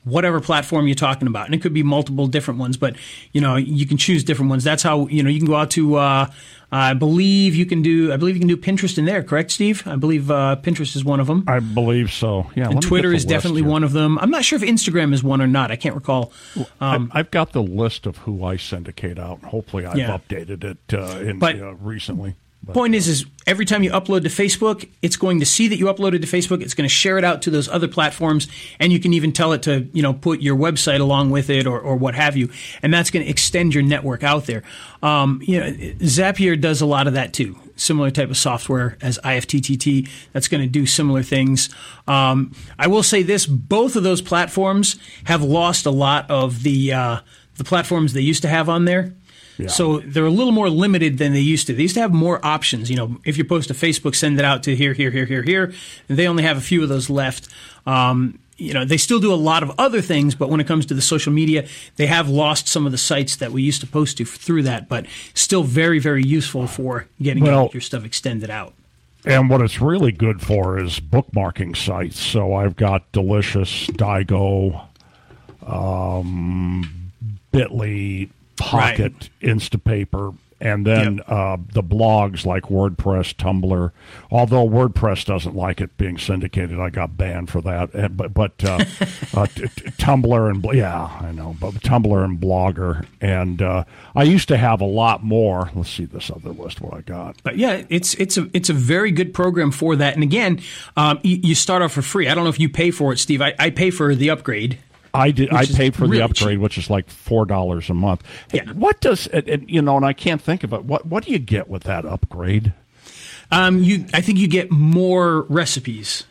whatever 0.06 0.40
platform 0.40 0.86
you're 0.86 0.94
talking 0.94 1.26
about. 1.26 1.46
And 1.46 1.54
it 1.54 1.60
could 1.60 1.74
be 1.74 1.82
multiple 1.82 2.26
different 2.28 2.58
ones 2.58 2.76
but 2.76 2.96
you 3.32 3.40
know 3.40 3.56
you 3.56 3.86
can 3.86 3.98
choose 3.98 4.24
different 4.24 4.48
ones. 4.48 4.64
That's 4.64 4.82
how 4.82 5.08
you 5.08 5.22
know 5.22 5.28
you 5.28 5.38
can 5.38 5.48
go 5.48 5.56
out 5.56 5.70
to 5.72 5.96
uh, 5.96 6.30
i 6.72 6.92
believe 6.94 7.54
you 7.54 7.64
can 7.66 7.80
do 7.82 8.12
i 8.12 8.16
believe 8.16 8.34
you 8.36 8.40
can 8.40 8.48
do 8.48 8.56
pinterest 8.56 8.98
in 8.98 9.04
there 9.04 9.22
correct 9.22 9.50
steve 9.50 9.82
i 9.86 9.94
believe 9.96 10.30
uh, 10.30 10.56
pinterest 10.62 10.96
is 10.96 11.04
one 11.04 11.20
of 11.20 11.26
them 11.26 11.44
I 11.46 11.60
believe 11.60 12.12
so. 12.12 12.50
Yeah, 12.56 12.68
and 12.70 12.82
twitter 12.82 13.12
is 13.12 13.24
definitely 13.24 13.62
here. 13.62 13.70
one 13.70 13.84
of 13.84 13.92
them 13.92 14.18
i'm 14.18 14.30
not 14.30 14.44
sure 14.44 14.56
if 14.56 14.62
instagram 14.68 15.12
is 15.12 15.22
one 15.22 15.40
or 15.40 15.46
not 15.46 15.70
i 15.70 15.76
can't 15.76 15.94
recall 15.94 16.32
um, 16.80 17.10
I, 17.14 17.20
I've 17.20 17.30
got 17.30 17.52
the 17.52 17.62
list 17.62 18.06
of 18.06 18.18
who 18.18 18.44
I 18.44 18.56
syndicate 18.56 19.18
out. 19.18 19.42
Hopefully, 19.42 19.86
I've 19.86 19.96
Yeah. 19.98 20.16
updated 20.18 20.64
it 20.64 20.78
uh, 20.94 21.18
in, 21.20 21.38
But- 21.38 21.60
uh, 21.60 21.74
recently. 21.74 22.34
But, 22.62 22.74
Point 22.74 22.94
is, 22.96 23.06
is 23.06 23.26
every 23.46 23.64
time 23.64 23.84
you 23.84 23.90
upload 23.92 24.22
to 24.22 24.28
Facebook, 24.28 24.88
it's 25.00 25.16
going 25.16 25.38
to 25.38 25.46
see 25.46 25.68
that 25.68 25.78
you 25.78 25.86
uploaded 25.86 26.20
to 26.22 26.26
Facebook. 26.26 26.62
It's 26.62 26.74
going 26.74 26.88
to 26.88 26.92
share 26.92 27.16
it 27.16 27.22
out 27.22 27.42
to 27.42 27.50
those 27.50 27.68
other 27.68 27.86
platforms, 27.86 28.48
and 28.80 28.92
you 28.92 28.98
can 28.98 29.12
even 29.12 29.32
tell 29.32 29.52
it 29.52 29.62
to, 29.62 29.88
you 29.92 30.02
know, 30.02 30.12
put 30.12 30.40
your 30.40 30.56
website 30.56 31.00
along 31.00 31.30
with 31.30 31.48
it 31.48 31.66
or, 31.66 31.78
or 31.78 31.94
what 31.96 32.16
have 32.16 32.36
you, 32.36 32.50
and 32.82 32.92
that's 32.92 33.10
going 33.10 33.24
to 33.24 33.30
extend 33.30 33.72
your 33.72 33.84
network 33.84 34.24
out 34.24 34.46
there. 34.46 34.64
Um, 35.02 35.40
you 35.44 35.60
know, 35.60 35.70
Zapier 35.70 36.60
does 36.60 36.80
a 36.80 36.86
lot 36.86 37.06
of 37.06 37.12
that 37.12 37.32
too. 37.32 37.56
Similar 37.76 38.10
type 38.10 38.30
of 38.30 38.36
software 38.36 38.96
as 39.00 39.18
IFTTT 39.18 40.08
that's 40.32 40.48
going 40.48 40.62
to 40.62 40.68
do 40.68 40.86
similar 40.86 41.22
things. 41.22 41.68
Um, 42.08 42.52
I 42.78 42.88
will 42.88 43.02
say 43.02 43.22
this: 43.22 43.46
both 43.46 43.94
of 43.94 44.02
those 44.02 44.22
platforms 44.22 44.96
have 45.24 45.42
lost 45.42 45.86
a 45.86 45.90
lot 45.90 46.28
of 46.30 46.62
the 46.64 46.92
uh, 46.92 47.20
the 47.56 47.64
platforms 47.64 48.12
they 48.12 48.22
used 48.22 48.42
to 48.42 48.48
have 48.48 48.68
on 48.68 48.86
there. 48.86 49.14
Yeah. 49.58 49.68
So 49.68 50.00
they're 50.00 50.26
a 50.26 50.30
little 50.30 50.52
more 50.52 50.68
limited 50.68 51.18
than 51.18 51.32
they 51.32 51.40
used 51.40 51.66
to. 51.68 51.74
They 51.74 51.82
used 51.82 51.94
to 51.94 52.00
have 52.00 52.12
more 52.12 52.44
options. 52.44 52.90
You 52.90 52.96
know, 52.96 53.16
if 53.24 53.38
you 53.38 53.44
post 53.44 53.68
to 53.68 53.74
Facebook, 53.74 54.14
send 54.14 54.38
it 54.38 54.44
out 54.44 54.62
to 54.64 54.76
here, 54.76 54.92
here, 54.92 55.10
here, 55.10 55.24
here, 55.24 55.42
here. 55.42 55.72
And 56.08 56.18
they 56.18 56.28
only 56.28 56.42
have 56.42 56.56
a 56.56 56.60
few 56.60 56.82
of 56.82 56.88
those 56.88 57.08
left. 57.08 57.48
Um, 57.86 58.38
you 58.58 58.72
know, 58.72 58.84
they 58.84 58.96
still 58.96 59.20
do 59.20 59.32
a 59.32 59.36
lot 59.36 59.62
of 59.62 59.72
other 59.78 60.00
things, 60.00 60.34
but 60.34 60.48
when 60.48 60.60
it 60.60 60.66
comes 60.66 60.86
to 60.86 60.94
the 60.94 61.02
social 61.02 61.32
media, 61.32 61.66
they 61.96 62.06
have 62.06 62.28
lost 62.28 62.68
some 62.68 62.86
of 62.86 62.92
the 62.92 62.98
sites 62.98 63.36
that 63.36 63.52
we 63.52 63.62
used 63.62 63.80
to 63.82 63.86
post 63.86 64.18
to 64.18 64.24
through 64.24 64.62
that, 64.62 64.88
but 64.88 65.06
still 65.34 65.62
very, 65.62 65.98
very 65.98 66.22
useful 66.22 66.66
for 66.66 67.06
getting 67.20 67.44
Well- 67.44 67.70
your 67.72 67.82
stuff 67.82 68.04
extended 68.04 68.50
out. 68.50 68.74
And 69.24 69.50
what 69.50 69.60
it's 69.60 69.80
really 69.80 70.12
good 70.12 70.40
for 70.40 70.78
is 70.78 71.00
bookmarking 71.00 71.76
sites. 71.76 72.20
So 72.20 72.54
I've 72.54 72.76
got 72.76 73.10
Delicious, 73.10 73.88
Diigo, 73.88 74.82
um, 75.66 77.10
Bitly, 77.52 78.28
Pocket, 78.56 79.30
Instapaper, 79.40 80.36
and 80.58 80.86
then 80.86 81.16
Yep. 81.16 81.24
uh, 81.28 81.56
the 81.74 81.82
blogs 81.82 82.46
like 82.46 82.62
WordPress, 82.64 83.34
Tumblr. 83.34 83.90
Although 84.30 84.66
WordPress 84.66 85.26
doesn't 85.26 85.54
like 85.54 85.82
it 85.82 85.98
being 85.98 86.16
syndicated, 86.16 86.80
I 86.80 86.88
got 86.88 87.18
banned 87.18 87.50
for 87.50 87.60
that. 87.60 87.92
And, 87.92 88.16
but 88.16 88.32
but 88.32 88.52
uh, 88.64 88.78
uh, 89.34 89.46
t- 89.48 89.66
t- 89.68 89.90
Tumblr 89.98 90.50
and 90.50 90.64
yeah, 90.74 91.10
I 91.20 91.30
know, 91.32 91.54
but 91.60 91.74
Tumblr 91.74 92.24
and 92.24 92.40
Blogger, 92.40 93.04
and 93.20 93.60
uh, 93.60 93.84
I 94.14 94.22
used 94.22 94.48
to 94.48 94.56
have 94.56 94.80
a 94.80 94.86
lot 94.86 95.22
more. 95.22 95.70
Let's 95.74 95.90
see 95.90 96.06
this 96.06 96.30
other 96.30 96.50
list. 96.50 96.80
What 96.80 96.94
I 96.94 97.00
got. 97.02 97.36
But 97.42 97.58
yeah, 97.58 97.84
it's 97.90 98.14
it's 98.14 98.38
a 98.38 98.48
it's 98.54 98.70
a 98.70 98.74
very 98.74 99.10
good 99.10 99.34
program 99.34 99.70
for 99.72 99.94
that. 99.96 100.14
And 100.14 100.22
again, 100.22 100.60
um, 100.96 101.20
you, 101.22 101.38
you 101.42 101.54
start 101.54 101.82
off 101.82 101.92
for 101.92 102.00
free. 102.02 102.28
I 102.28 102.34
don't 102.34 102.44
know 102.44 102.50
if 102.50 102.58
you 102.58 102.70
pay 102.70 102.90
for 102.92 103.12
it, 103.12 103.18
Steve. 103.18 103.42
I, 103.42 103.54
I 103.58 103.68
pay 103.68 103.90
for 103.90 104.14
the 104.14 104.30
upgrade. 104.30 104.78
I 105.16 105.30
did. 105.30 105.52
I 105.52 105.64
paid 105.66 105.94
for 105.94 106.04
really 106.04 106.18
the 106.18 106.24
upgrade, 106.24 106.54
cheap. 106.56 106.60
which 106.60 106.78
is 106.78 106.88
like 106.90 107.08
four 107.10 107.44
dollars 107.46 107.90
a 107.90 107.94
month. 107.94 108.22
Hey, 108.50 108.62
Yeah. 108.64 108.72
What 108.72 109.00
does 109.00 109.26
and, 109.28 109.48
and, 109.48 109.70
you 109.70 109.82
know? 109.82 109.96
And 109.96 110.04
I 110.06 110.12
can't 110.12 110.40
think 110.42 110.64
of 110.64 110.72
it. 110.72 110.84
What 110.84 111.06
What 111.06 111.24
do 111.24 111.32
you 111.32 111.38
get 111.38 111.68
with 111.68 111.84
that 111.84 112.04
upgrade? 112.04 112.72
Um, 113.50 113.82
you, 113.82 114.06
I 114.12 114.20
think 114.22 114.38
you 114.38 114.48
get 114.48 114.70
more 114.72 115.42
recipes 115.42 116.24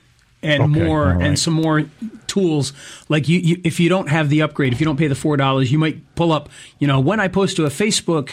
and 0.43 0.63
Okay, 0.63 0.83
more 0.83 1.05
right. 1.05 1.21
and 1.25 1.39
some 1.39 1.53
more 1.53 1.85
tools. 2.27 2.73
Like 3.07 3.29
you, 3.29 3.39
you, 3.39 3.61
if 3.63 3.79
you 3.79 3.87
don't 3.87 4.09
have 4.09 4.29
the 4.29 4.41
upgrade, 4.41 4.73
if 4.73 4.79
you 4.81 4.85
don't 4.85 4.97
pay 4.97 5.07
the 5.07 5.15
four 5.15 5.37
dollars, 5.37 5.71
you 5.71 5.79
might 5.79 6.15
pull 6.15 6.31
up. 6.33 6.49
You 6.79 6.87
know, 6.87 6.99
when 6.99 7.19
I 7.21 7.29
post 7.29 7.55
to 7.55 7.65
a 7.65 7.69
Facebook, 7.69 8.31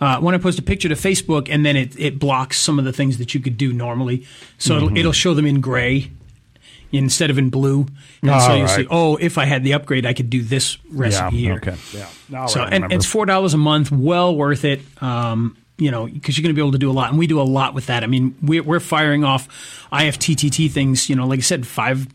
uh, 0.00 0.20
when 0.20 0.34
I 0.34 0.38
post 0.38 0.58
a 0.58 0.62
picture 0.62 0.88
to 0.88 0.94
Facebook, 0.94 1.48
and 1.50 1.66
then 1.66 1.76
it, 1.76 1.98
it 1.98 2.18
blocks 2.20 2.58
some 2.58 2.78
of 2.78 2.84
the 2.84 2.92
things 2.92 3.18
that 3.18 3.34
you 3.34 3.40
could 3.40 3.56
do 3.56 3.72
normally. 3.72 4.24
So 4.58 4.74
Mm-hmm. 4.76 4.84
it'll, 4.86 4.98
it'll 4.98 5.12
show 5.12 5.34
them 5.34 5.44
in 5.46 5.60
gray 5.60 6.12
instead 6.92 7.30
of 7.30 7.38
in 7.38 7.50
blue. 7.50 7.86
And 8.22 8.42
so 8.42 8.54
you 8.54 8.64
right. 8.64 8.76
see, 8.76 8.86
oh, 8.90 9.16
if 9.16 9.38
I 9.38 9.44
had 9.44 9.64
the 9.64 9.74
upgrade, 9.74 10.06
I 10.06 10.12
could 10.12 10.30
do 10.30 10.42
this 10.42 10.78
recipe 10.90 11.36
yeah. 11.36 11.40
here. 11.40 11.54
Okay. 11.54 11.76
Yeah. 11.92 12.46
So 12.46 12.62
and 12.62 12.92
it's 12.92 13.06
four 13.06 13.26
dollars 13.26 13.54
a 13.54 13.58
month, 13.58 13.90
well 13.90 14.34
worth 14.34 14.64
it. 14.64 14.80
Um, 15.02 15.56
you 15.80 15.90
know, 15.90 16.06
because 16.06 16.36
you're 16.36 16.42
going 16.42 16.54
to 16.54 16.58
be 16.58 16.60
able 16.60 16.72
to 16.72 16.78
do 16.78 16.90
a 16.90 16.92
lot, 16.92 17.08
and 17.08 17.18
we 17.18 17.26
do 17.26 17.40
a 17.40 17.42
lot 17.42 17.74
with 17.74 17.86
that. 17.86 18.04
I 18.04 18.06
mean, 18.06 18.36
we're, 18.42 18.62
we're 18.62 18.80
firing 18.80 19.24
off 19.24 19.48
IFTTT 19.90 20.70
things. 20.70 21.08
You 21.08 21.16
know, 21.16 21.26
like 21.26 21.38
I 21.38 21.42
said, 21.42 21.66
five, 21.66 22.06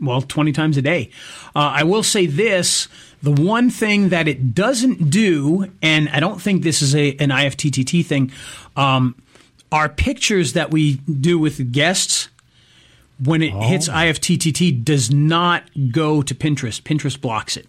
well, 0.00 0.22
twenty 0.22 0.52
times 0.52 0.76
a 0.76 0.82
day. 0.82 1.10
Uh, 1.54 1.72
I 1.74 1.82
will 1.82 2.04
say 2.04 2.26
this: 2.26 2.86
the 3.22 3.32
one 3.32 3.70
thing 3.70 4.10
that 4.10 4.28
it 4.28 4.54
doesn't 4.54 5.10
do, 5.10 5.70
and 5.82 6.08
I 6.10 6.20
don't 6.20 6.40
think 6.40 6.62
this 6.62 6.80
is 6.80 6.94
a 6.94 7.16
an 7.16 7.30
IFTTT 7.30 8.06
thing, 8.06 8.30
um, 8.76 9.16
are 9.72 9.88
pictures 9.88 10.52
that 10.52 10.70
we 10.70 10.94
do 10.96 11.38
with 11.38 11.72
guests. 11.72 12.28
When 13.22 13.42
it 13.42 13.52
hits 13.52 13.88
oh. 13.88 13.92
IFTTT, 13.92 14.84
does 14.84 15.10
not 15.10 15.64
go 15.90 16.22
to 16.22 16.34
Pinterest. 16.34 16.80
Pinterest 16.82 17.20
blocks 17.20 17.56
it 17.56 17.66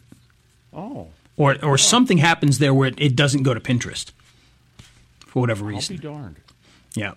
oh, 0.74 1.08
or 1.38 1.54
or 1.64 1.74
oh. 1.74 1.76
something 1.76 2.20
happens 2.20 2.60
there 2.60 2.74
where 2.74 2.90
it, 2.90 3.00
it 3.00 3.16
doesn't 3.16 3.44
go 3.44 3.54
to 3.54 3.60
Pinterest 3.60 4.12
for 5.26 5.40
whatever 5.40 5.66
I'll 5.66 5.72
be 5.72 5.76
reason. 5.76 5.98
darned. 5.98 6.36
Yeah. 6.96 7.14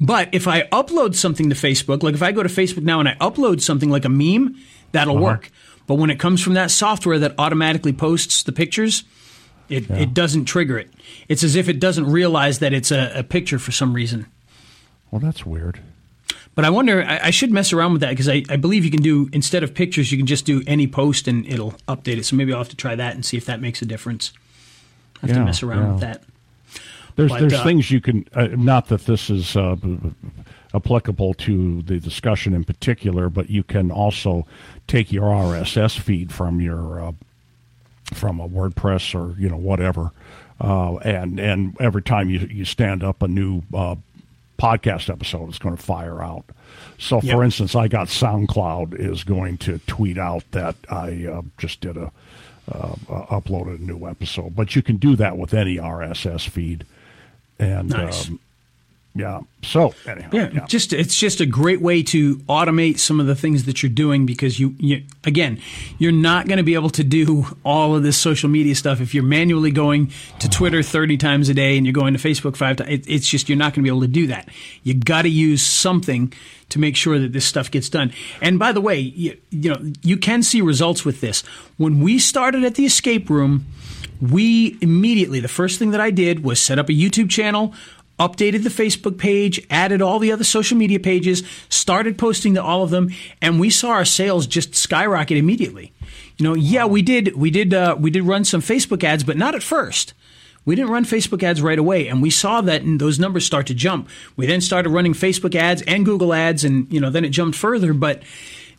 But 0.00 0.28
if 0.32 0.46
I 0.46 0.62
upload 0.68 1.14
something 1.14 1.48
to 1.48 1.54
Facebook, 1.54 2.02
like 2.02 2.14
if 2.14 2.22
I 2.22 2.32
go 2.32 2.42
to 2.42 2.48
Facebook 2.48 2.82
now 2.82 3.00
and 3.00 3.08
I 3.08 3.14
upload 3.16 3.60
something 3.60 3.90
like 3.90 4.04
a 4.04 4.08
meme, 4.08 4.56
that'll 4.92 5.16
uh-huh. 5.16 5.24
work. 5.24 5.50
But 5.86 5.96
when 5.96 6.10
it 6.10 6.18
comes 6.18 6.42
from 6.42 6.54
that 6.54 6.70
software 6.70 7.18
that 7.18 7.34
automatically 7.38 7.92
posts 7.92 8.42
the 8.42 8.52
pictures, 8.52 9.04
it, 9.68 9.90
it 9.90 10.14
doesn't 10.14 10.44
trigger 10.44 10.78
it. 10.78 10.90
It's 11.28 11.42
as 11.42 11.56
if 11.56 11.68
it 11.68 11.80
doesn't 11.80 12.06
realize 12.06 12.58
that 12.58 12.72
it's 12.72 12.90
a, 12.90 13.12
a 13.18 13.22
picture 13.22 13.58
for 13.58 13.72
some 13.72 13.94
reason. 13.94 14.26
Well, 15.10 15.20
that's 15.20 15.44
weird. 15.44 15.80
But 16.54 16.64
I 16.64 16.70
wonder, 16.70 17.02
I, 17.02 17.18
I 17.24 17.30
should 17.30 17.50
mess 17.50 17.72
around 17.72 17.92
with 17.92 18.00
that 18.02 18.10
because 18.10 18.28
I, 18.28 18.44
I 18.48 18.56
believe 18.56 18.84
you 18.84 18.90
can 18.90 19.02
do, 19.02 19.28
instead 19.32 19.62
of 19.62 19.74
pictures, 19.74 20.12
you 20.12 20.18
can 20.18 20.26
just 20.26 20.44
do 20.44 20.62
any 20.66 20.86
post 20.86 21.26
and 21.26 21.46
it'll 21.46 21.72
update 21.88 22.18
it. 22.18 22.24
So 22.26 22.36
maybe 22.36 22.52
I'll 22.52 22.58
have 22.60 22.68
to 22.68 22.76
try 22.76 22.94
that 22.94 23.14
and 23.14 23.24
see 23.24 23.36
if 23.36 23.44
that 23.46 23.60
makes 23.60 23.82
a 23.82 23.86
difference. 23.86 24.32
I 25.16 25.26
have 25.26 25.30
Yeah, 25.30 25.36
to 25.36 25.44
mess 25.44 25.62
around 25.62 25.82
yeah. 25.82 25.90
with 25.92 26.00
that. 26.00 26.22
There's 27.16 27.30
But, 27.30 27.40
there's 27.40 27.54
uh, 27.54 27.64
things 27.64 27.90
you 27.90 28.00
can. 28.00 28.26
Uh, 28.34 28.48
not 28.56 28.88
that 28.88 29.06
this 29.06 29.30
is 29.30 29.56
uh, 29.56 29.76
applicable 30.74 31.34
to 31.34 31.82
the 31.82 31.98
discussion 32.00 32.54
in 32.54 32.64
particular, 32.64 33.28
but 33.28 33.48
you 33.50 33.62
can 33.62 33.90
also 33.90 34.46
take 34.88 35.12
your 35.12 35.26
RSS 35.26 35.98
feed 35.98 36.32
from 36.32 36.60
your 36.60 37.00
uh, 37.00 37.12
from 38.12 38.40
a 38.40 38.48
WordPress 38.48 39.14
or 39.14 39.38
you 39.40 39.48
know 39.48 39.56
whatever, 39.56 40.10
uh, 40.60 40.96
and 40.96 41.38
and 41.38 41.76
every 41.80 42.02
time 42.02 42.30
you 42.30 42.40
you 42.50 42.64
stand 42.64 43.04
up 43.04 43.22
a 43.22 43.28
new 43.28 43.62
uh, 43.72 43.94
podcast 44.64 45.10
episode 45.10 45.50
is 45.50 45.58
going 45.58 45.76
to 45.76 45.82
fire 45.82 46.22
out. 46.22 46.44
So, 46.98 47.20
for 47.20 47.26
Yep. 47.26 47.42
instance, 47.44 47.74
I 47.74 47.88
got 47.88 48.08
SoundCloud 48.08 48.94
is 48.98 49.24
going 49.24 49.58
to 49.58 49.78
tweet 49.86 50.16
out 50.18 50.44
that 50.52 50.76
I 50.90 51.26
uh, 51.30 51.42
just 51.58 51.80
did 51.80 51.96
a 51.96 52.10
uh, 52.72 52.94
uh, 53.10 53.26
uploaded 53.40 53.78
a 53.78 53.82
new 53.82 54.08
episode. 54.08 54.56
But 54.56 54.74
you 54.74 54.80
can 54.82 54.96
do 54.96 55.16
that 55.16 55.36
with 55.36 55.52
any 55.52 55.76
RSS 55.76 56.48
feed, 56.48 56.86
and 57.58 57.90
Nice. 57.90 58.28
um, 58.28 58.40
yeah. 59.16 59.42
So 59.62 59.94
anyhow, 60.06 60.28
Yeah, 60.32 60.66
just 60.66 60.92
it's 60.92 61.16
just 61.16 61.40
a 61.40 61.46
great 61.46 61.80
way 61.80 62.02
to 62.04 62.36
automate 62.48 62.98
some 62.98 63.20
of 63.20 63.26
the 63.26 63.36
things 63.36 63.64
that 63.64 63.80
you're 63.80 63.90
doing 63.90 64.26
because 64.26 64.58
you, 64.58 64.74
you 64.78 65.04
again, 65.22 65.60
you're 65.98 66.10
not 66.10 66.48
going 66.48 66.56
to 66.56 66.64
be 66.64 66.74
able 66.74 66.90
to 66.90 67.04
do 67.04 67.46
all 67.64 67.94
of 67.94 68.02
this 68.02 68.16
social 68.16 68.48
media 68.48 68.74
stuff 68.74 69.00
if 69.00 69.14
you're 69.14 69.22
manually 69.22 69.70
going 69.70 70.10
to 70.40 70.48
Twitter 70.48 70.82
30 70.82 71.16
times 71.16 71.48
a 71.48 71.54
day 71.54 71.76
and 71.76 71.86
you're 71.86 71.92
going 71.92 72.12
to 72.14 72.18
Facebook 72.18 72.56
five 72.56 72.76
times. 72.76 72.90
It, 72.90 73.08
it's 73.08 73.28
just 73.28 73.48
you're 73.48 73.56
not 73.56 73.72
going 73.72 73.82
to 73.84 73.88
be 73.88 73.88
able 73.88 74.00
to 74.00 74.08
do 74.08 74.26
that. 74.26 74.48
You 74.82 74.94
got 74.94 75.22
to 75.22 75.30
use 75.30 75.62
something 75.62 76.32
to 76.70 76.80
make 76.80 76.96
sure 76.96 77.20
that 77.20 77.32
this 77.32 77.44
stuff 77.44 77.70
gets 77.70 77.88
done. 77.88 78.12
And 78.42 78.58
by 78.58 78.72
the 78.72 78.80
way, 78.80 78.98
you, 78.98 79.38
you 79.50 79.70
know 79.70 79.92
you 80.02 80.16
can 80.16 80.42
see 80.42 80.60
results 80.60 81.04
with 81.04 81.20
this. 81.20 81.42
When 81.76 82.00
we 82.00 82.18
started 82.18 82.64
at 82.64 82.74
the 82.74 82.84
escape 82.84 83.30
room, 83.30 83.66
we 84.20 84.76
immediately 84.80 85.38
the 85.38 85.48
first 85.48 85.78
thing 85.78 85.92
that 85.92 86.00
I 86.00 86.10
did 86.10 86.42
was 86.42 86.60
set 86.60 86.80
up 86.80 86.88
a 86.88 86.92
YouTube 86.92 87.30
channel 87.30 87.74
updated 88.18 88.62
the 88.62 88.70
Facebook 88.70 89.18
page, 89.18 89.64
added 89.70 90.00
all 90.00 90.18
the 90.18 90.32
other 90.32 90.44
social 90.44 90.76
media 90.76 91.00
pages, 91.00 91.42
started 91.68 92.18
posting 92.18 92.54
to 92.54 92.62
all 92.62 92.82
of 92.82 92.90
them, 92.90 93.10
and 93.42 93.58
we 93.58 93.70
saw 93.70 93.90
our 93.90 94.04
sales 94.04 94.46
just 94.46 94.74
skyrocket 94.74 95.36
immediately. 95.36 95.92
You 96.36 96.44
know, 96.44 96.54
yeah, 96.54 96.84
we 96.84 97.02
did 97.02 97.36
we 97.36 97.50
did 97.50 97.72
uh, 97.74 97.96
we 97.98 98.10
did 98.10 98.24
run 98.24 98.44
some 98.44 98.60
Facebook 98.60 99.04
ads, 99.04 99.24
but 99.24 99.36
not 99.36 99.54
at 99.54 99.62
first. 99.62 100.14
We 100.64 100.74
didn't 100.74 100.92
run 100.92 101.04
Facebook 101.04 101.42
ads 101.42 101.60
right 101.60 101.78
away, 101.78 102.08
and 102.08 102.22
we 102.22 102.30
saw 102.30 102.60
that 102.62 102.82
and 102.82 103.00
those 103.00 103.18
numbers 103.18 103.44
start 103.44 103.66
to 103.66 103.74
jump. 103.74 104.08
We 104.36 104.46
then 104.46 104.60
started 104.60 104.90
running 104.90 105.12
Facebook 105.12 105.54
ads 105.54 105.82
and 105.82 106.04
Google 106.04 106.32
ads, 106.32 106.64
and 106.64 106.90
you 106.92 107.00
know 107.00 107.10
then 107.10 107.24
it 107.24 107.30
jumped 107.30 107.56
further, 107.56 107.92
but 107.92 108.22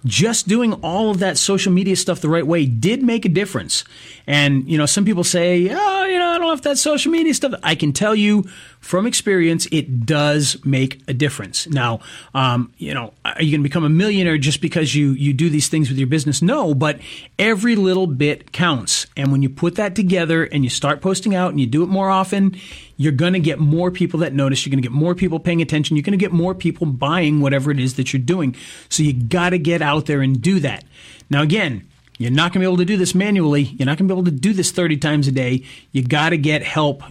just 0.05 0.47
doing 0.47 0.73
all 0.73 1.09
of 1.09 1.19
that 1.19 1.37
social 1.37 1.71
media 1.71 1.95
stuff 1.95 2.21
the 2.21 2.29
right 2.29 2.45
way 2.45 2.65
did 2.65 3.01
make 3.01 3.25
a 3.25 3.29
difference. 3.29 3.83
And, 4.27 4.69
you 4.69 4.77
know, 4.77 4.85
some 4.85 5.03
people 5.03 5.23
say, 5.23 5.67
oh, 5.71 6.05
you 6.05 6.19
know, 6.19 6.27
I 6.27 6.37
don't 6.37 6.47
know 6.47 6.53
if 6.53 6.61
that 6.61 6.77
social 6.77 7.11
media 7.11 7.33
stuff. 7.33 7.53
I 7.63 7.73
can 7.73 7.91
tell 7.91 8.15
you 8.15 8.45
from 8.85 9.07
experience, 9.07 9.67
it 9.71 10.05
does 10.05 10.63
make 10.63 11.01
a 11.07 11.13
difference. 11.13 11.67
Now, 11.67 12.01
um, 12.35 12.71
you 12.77 12.93
know, 12.93 13.13
are 13.25 13.41
you 13.41 13.49
going 13.49 13.61
to 13.61 13.67
become 13.67 13.83
a 13.83 13.89
millionaire 13.89 14.37
just 14.37 14.61
because 14.61 14.93
you, 14.93 15.13
you 15.13 15.33
do 15.33 15.49
these 15.49 15.69
things 15.69 15.89
with 15.89 15.97
your 15.97 16.05
business? 16.05 16.43
No, 16.43 16.75
but 16.75 16.99
every 17.39 17.75
little 17.75 18.05
bit 18.05 18.51
counts. 18.51 19.07
And 19.17 19.31
when 19.31 19.41
you 19.41 19.49
put 19.49 19.73
that 19.75 19.95
together 19.95 20.43
and 20.43 20.63
you 20.63 20.69
start 20.69 21.01
posting 21.01 21.33
out 21.33 21.49
and 21.49 21.59
you 21.59 21.65
do 21.65 21.81
it 21.81 21.87
more 21.87 22.11
often, 22.11 22.55
you're 22.95 23.11
going 23.11 23.33
to 23.33 23.39
get 23.39 23.57
more 23.57 23.89
people 23.89 24.19
that 24.19 24.35
notice. 24.35 24.63
You're 24.63 24.71
going 24.71 24.83
to 24.83 24.87
get 24.87 24.95
more 24.95 25.15
people 25.15 25.39
paying 25.39 25.63
attention. 25.63 25.95
You're 25.95 26.03
going 26.03 26.17
to 26.17 26.23
get 26.23 26.31
more 26.31 26.53
people 26.53 26.85
buying 26.85 27.41
whatever 27.41 27.71
it 27.71 27.79
is 27.79 27.95
that 27.95 28.13
you're 28.13 28.21
doing. 28.21 28.55
So 28.89 29.01
you 29.01 29.13
got 29.13 29.49
to 29.49 29.57
get 29.57 29.81
out 29.81 30.05
there 30.05 30.21
and 30.21 30.39
do 30.39 30.59
that. 30.59 30.83
Now, 31.31 31.41
again, 31.41 31.89
you're 32.19 32.29
not 32.29 32.53
going 32.53 32.61
to 32.61 32.69
be 32.69 32.71
able 32.71 32.77
to 32.77 32.85
do 32.85 32.97
this 32.97 33.15
manually. 33.15 33.63
You're 33.63 33.87
not 33.87 33.97
going 33.97 34.07
to 34.07 34.13
be 34.13 34.19
able 34.19 34.25
to 34.25 34.39
do 34.39 34.53
this 34.53 34.71
30 34.71 34.97
times 34.97 35.27
a 35.27 35.31
day. 35.31 35.63
You 35.91 36.03
got 36.03 36.29
to 36.29 36.37
get 36.37 36.61
help, 36.61 37.01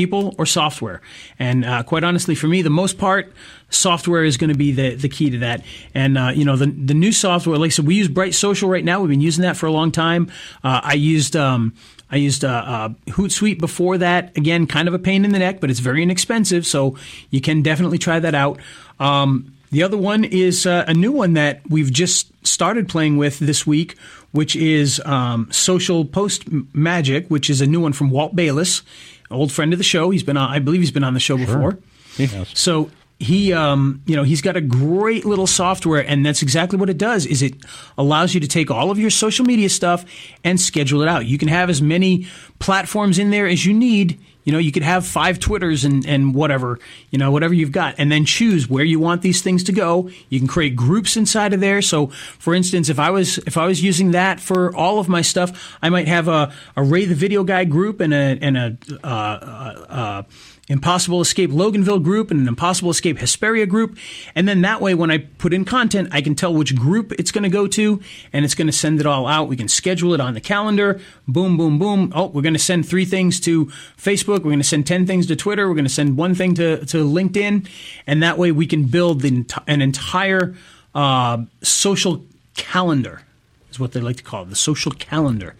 people 0.00 0.34
or 0.38 0.46
software. 0.46 1.00
And 1.38 1.64
uh, 1.64 1.82
quite 1.82 2.04
honestly, 2.04 2.34
for 2.34 2.48
me, 2.48 2.62
the 2.62 2.70
most 2.70 2.96
part, 2.96 3.32
software 3.68 4.24
is 4.24 4.36
going 4.36 4.52
to 4.52 4.56
be 4.56 4.72
the, 4.72 4.94
the 4.94 5.08
key 5.08 5.30
to 5.30 5.38
that. 5.38 5.62
And, 5.94 6.16
uh, 6.16 6.32
you 6.34 6.44
know, 6.44 6.56
the, 6.56 6.66
the 6.66 6.94
new 6.94 7.12
software, 7.12 7.58
like 7.58 7.68
I 7.68 7.74
said, 7.76 7.86
we 7.86 7.96
use 7.96 8.08
Bright 8.08 8.34
Social 8.34 8.68
right 8.68 8.84
now. 8.84 9.00
We've 9.00 9.10
been 9.10 9.20
using 9.20 9.42
that 9.42 9.56
for 9.56 9.66
a 9.66 9.72
long 9.72 9.92
time. 9.92 10.22
Uh, 10.64 10.80
I 10.82 10.94
used, 10.94 11.36
um, 11.36 11.74
I 12.10 12.16
used 12.16 12.44
uh, 12.44 12.64
uh, 12.74 12.88
Hootsuite 13.16 13.60
before 13.60 13.98
that. 13.98 14.36
Again, 14.36 14.66
kind 14.66 14.88
of 14.88 14.94
a 14.94 14.98
pain 14.98 15.24
in 15.24 15.32
the 15.32 15.38
neck, 15.38 15.60
but 15.60 15.70
it's 15.70 15.80
very 15.80 16.02
inexpensive, 16.02 16.64
so 16.66 16.96
you 17.30 17.40
can 17.40 17.62
definitely 17.62 17.98
try 17.98 18.18
that 18.20 18.34
out. 18.34 18.58
Um, 18.98 19.54
the 19.70 19.84
other 19.84 19.96
one 19.96 20.24
is 20.24 20.66
uh, 20.66 20.84
a 20.88 20.94
new 20.94 21.12
one 21.12 21.34
that 21.34 21.60
we've 21.68 21.92
just 21.92 22.32
started 22.44 22.88
playing 22.88 23.18
with 23.18 23.38
this 23.38 23.66
week, 23.66 23.96
which 24.32 24.56
is 24.56 25.00
um, 25.04 25.48
Social 25.52 26.04
Post 26.04 26.44
Magic, 26.74 27.28
which 27.28 27.48
is 27.48 27.60
a 27.60 27.66
new 27.66 27.80
one 27.80 27.92
from 27.92 28.10
Walt 28.10 28.34
Bayless, 28.34 28.82
old 29.30 29.52
friend 29.52 29.72
of 29.72 29.78
the 29.78 29.84
show. 29.84 30.10
He's 30.10 30.22
been 30.22 30.36
on, 30.36 30.50
I 30.50 30.58
believe 30.58 30.80
he's 30.80 30.90
been 30.90 31.04
on 31.04 31.14
the 31.14 31.20
show 31.20 31.36
before. 31.36 31.78
Yes. 32.16 32.50
So 32.58 32.90
he, 33.20 33.52
um, 33.52 34.02
you 34.06 34.16
know, 34.16 34.22
he's 34.22 34.40
got 34.40 34.56
a 34.56 34.62
great 34.62 35.26
little 35.26 35.46
software, 35.46 36.00
and 36.00 36.24
that's 36.24 36.40
exactly 36.40 36.78
what 36.78 36.88
it 36.88 36.96
does. 36.96 37.26
Is 37.26 37.42
it 37.42 37.54
allows 37.98 38.32
you 38.32 38.40
to 38.40 38.48
take 38.48 38.70
all 38.70 38.90
of 38.90 38.98
your 38.98 39.10
social 39.10 39.44
media 39.44 39.68
stuff 39.68 40.06
and 40.42 40.58
schedule 40.58 41.02
it 41.02 41.08
out. 41.08 41.26
You 41.26 41.36
can 41.36 41.48
have 41.48 41.68
as 41.68 41.82
many 41.82 42.26
platforms 42.60 43.18
in 43.18 43.30
there 43.30 43.46
as 43.46 43.66
you 43.66 43.74
need. 43.74 44.18
You 44.44 44.54
know, 44.54 44.58
you 44.58 44.72
could 44.72 44.82
have 44.82 45.06
five 45.06 45.38
Twitters 45.38 45.84
and, 45.84 46.06
and 46.06 46.34
whatever, 46.34 46.78
you 47.10 47.18
know, 47.18 47.30
whatever 47.30 47.52
you've 47.52 47.72
got, 47.72 47.96
and 47.98 48.10
then 48.10 48.24
choose 48.24 48.70
where 48.70 48.84
you 48.84 48.98
want 48.98 49.20
these 49.20 49.42
things 49.42 49.64
to 49.64 49.72
go. 49.72 50.08
You 50.30 50.38
can 50.38 50.48
create 50.48 50.74
groups 50.74 51.14
inside 51.18 51.52
of 51.52 51.60
there. 51.60 51.82
So, 51.82 52.06
for 52.06 52.54
instance, 52.54 52.88
if 52.88 52.98
I 52.98 53.10
was 53.10 53.36
if 53.38 53.58
I 53.58 53.66
was 53.66 53.82
using 53.82 54.12
that 54.12 54.40
for 54.40 54.74
all 54.74 54.98
of 54.98 55.10
my 55.10 55.20
stuff, 55.20 55.76
I 55.82 55.90
might 55.90 56.08
have 56.08 56.26
a, 56.26 56.54
a 56.74 56.82
Ray 56.82 57.04
the 57.04 57.14
Video 57.14 57.44
Guy 57.44 57.64
group 57.64 58.00
and 58.00 58.14
a 58.14 58.38
and 58.40 58.56
a 58.56 58.78
uh, 59.04 59.06
uh, 59.06 59.84
uh, 59.90 60.22
Impossible 60.70 61.20
Escape 61.20 61.50
Loganville 61.50 62.02
group 62.02 62.30
and 62.30 62.40
an 62.40 62.46
Impossible 62.46 62.90
Escape 62.90 63.18
Hesperia 63.18 63.66
group. 63.66 63.98
And 64.36 64.48
then 64.48 64.60
that 64.62 64.80
way, 64.80 64.94
when 64.94 65.10
I 65.10 65.18
put 65.18 65.52
in 65.52 65.64
content, 65.64 66.08
I 66.12 66.22
can 66.22 66.36
tell 66.36 66.54
which 66.54 66.76
group 66.76 67.12
it's 67.18 67.32
going 67.32 67.42
to 67.42 67.50
go 67.50 67.66
to 67.66 68.00
and 68.32 68.44
it's 68.44 68.54
going 68.54 68.68
to 68.68 68.72
send 68.72 69.00
it 69.00 69.06
all 69.06 69.26
out. 69.26 69.48
We 69.48 69.56
can 69.56 69.66
schedule 69.66 70.14
it 70.14 70.20
on 70.20 70.34
the 70.34 70.40
calendar. 70.40 71.00
Boom, 71.26 71.56
boom, 71.56 71.80
boom. 71.80 72.12
Oh, 72.14 72.28
we're 72.28 72.42
going 72.42 72.54
to 72.54 72.60
send 72.60 72.88
three 72.88 73.04
things 73.04 73.40
to 73.40 73.66
Facebook. 73.96 74.38
We're 74.38 74.52
going 74.52 74.58
to 74.58 74.64
send 74.64 74.86
10 74.86 75.06
things 75.08 75.26
to 75.26 75.34
Twitter. 75.34 75.68
We're 75.68 75.74
going 75.74 75.84
to 75.84 75.90
send 75.90 76.16
one 76.16 76.36
thing 76.36 76.54
to, 76.54 76.86
to 76.86 77.04
LinkedIn. 77.04 77.68
And 78.06 78.22
that 78.22 78.38
way 78.38 78.52
we 78.52 78.66
can 78.66 78.84
build 78.84 79.22
the, 79.22 79.44
an 79.66 79.82
entire 79.82 80.54
uh, 80.94 81.44
social 81.62 82.24
calendar, 82.54 83.22
is 83.70 83.80
what 83.80 83.90
they 83.90 84.00
like 84.00 84.18
to 84.18 84.22
call 84.22 84.44
it, 84.44 84.50
the 84.50 84.56
social 84.56 84.92
calendar 84.92 85.56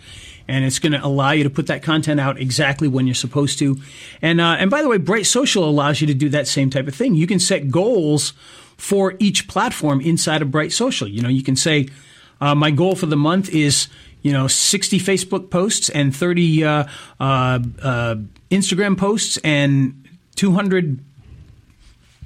and 0.50 0.64
it's 0.64 0.78
going 0.78 0.92
to 0.92 1.04
allow 1.04 1.30
you 1.30 1.44
to 1.44 1.50
put 1.50 1.68
that 1.68 1.82
content 1.82 2.18
out 2.18 2.38
exactly 2.38 2.88
when 2.88 3.06
you're 3.06 3.14
supposed 3.14 3.58
to. 3.60 3.78
And 4.20 4.40
uh, 4.40 4.56
and 4.58 4.70
by 4.70 4.82
the 4.82 4.88
way, 4.88 4.98
Bright 4.98 5.26
Social 5.26 5.68
allows 5.68 6.00
you 6.00 6.06
to 6.08 6.14
do 6.14 6.28
that 6.30 6.48
same 6.48 6.70
type 6.70 6.88
of 6.88 6.94
thing. 6.94 7.14
You 7.14 7.26
can 7.26 7.38
set 7.38 7.70
goals 7.70 8.32
for 8.76 9.14
each 9.18 9.46
platform 9.46 10.00
inside 10.00 10.42
of 10.42 10.50
Bright 10.50 10.72
Social. 10.72 11.06
You 11.06 11.22
know, 11.22 11.28
you 11.28 11.42
can 11.42 11.56
say 11.56 11.88
uh, 12.40 12.54
my 12.54 12.70
goal 12.70 12.96
for 12.96 13.06
the 13.06 13.16
month 13.16 13.48
is 13.50 13.88
you 14.22 14.32
know 14.32 14.48
60 14.48 14.98
Facebook 14.98 15.50
posts 15.50 15.88
and 15.88 16.14
30 16.14 16.64
uh, 16.64 16.84
uh, 17.20 17.58
uh, 17.82 18.16
Instagram 18.50 18.98
posts 18.98 19.38
and 19.44 20.08
200 20.34 20.98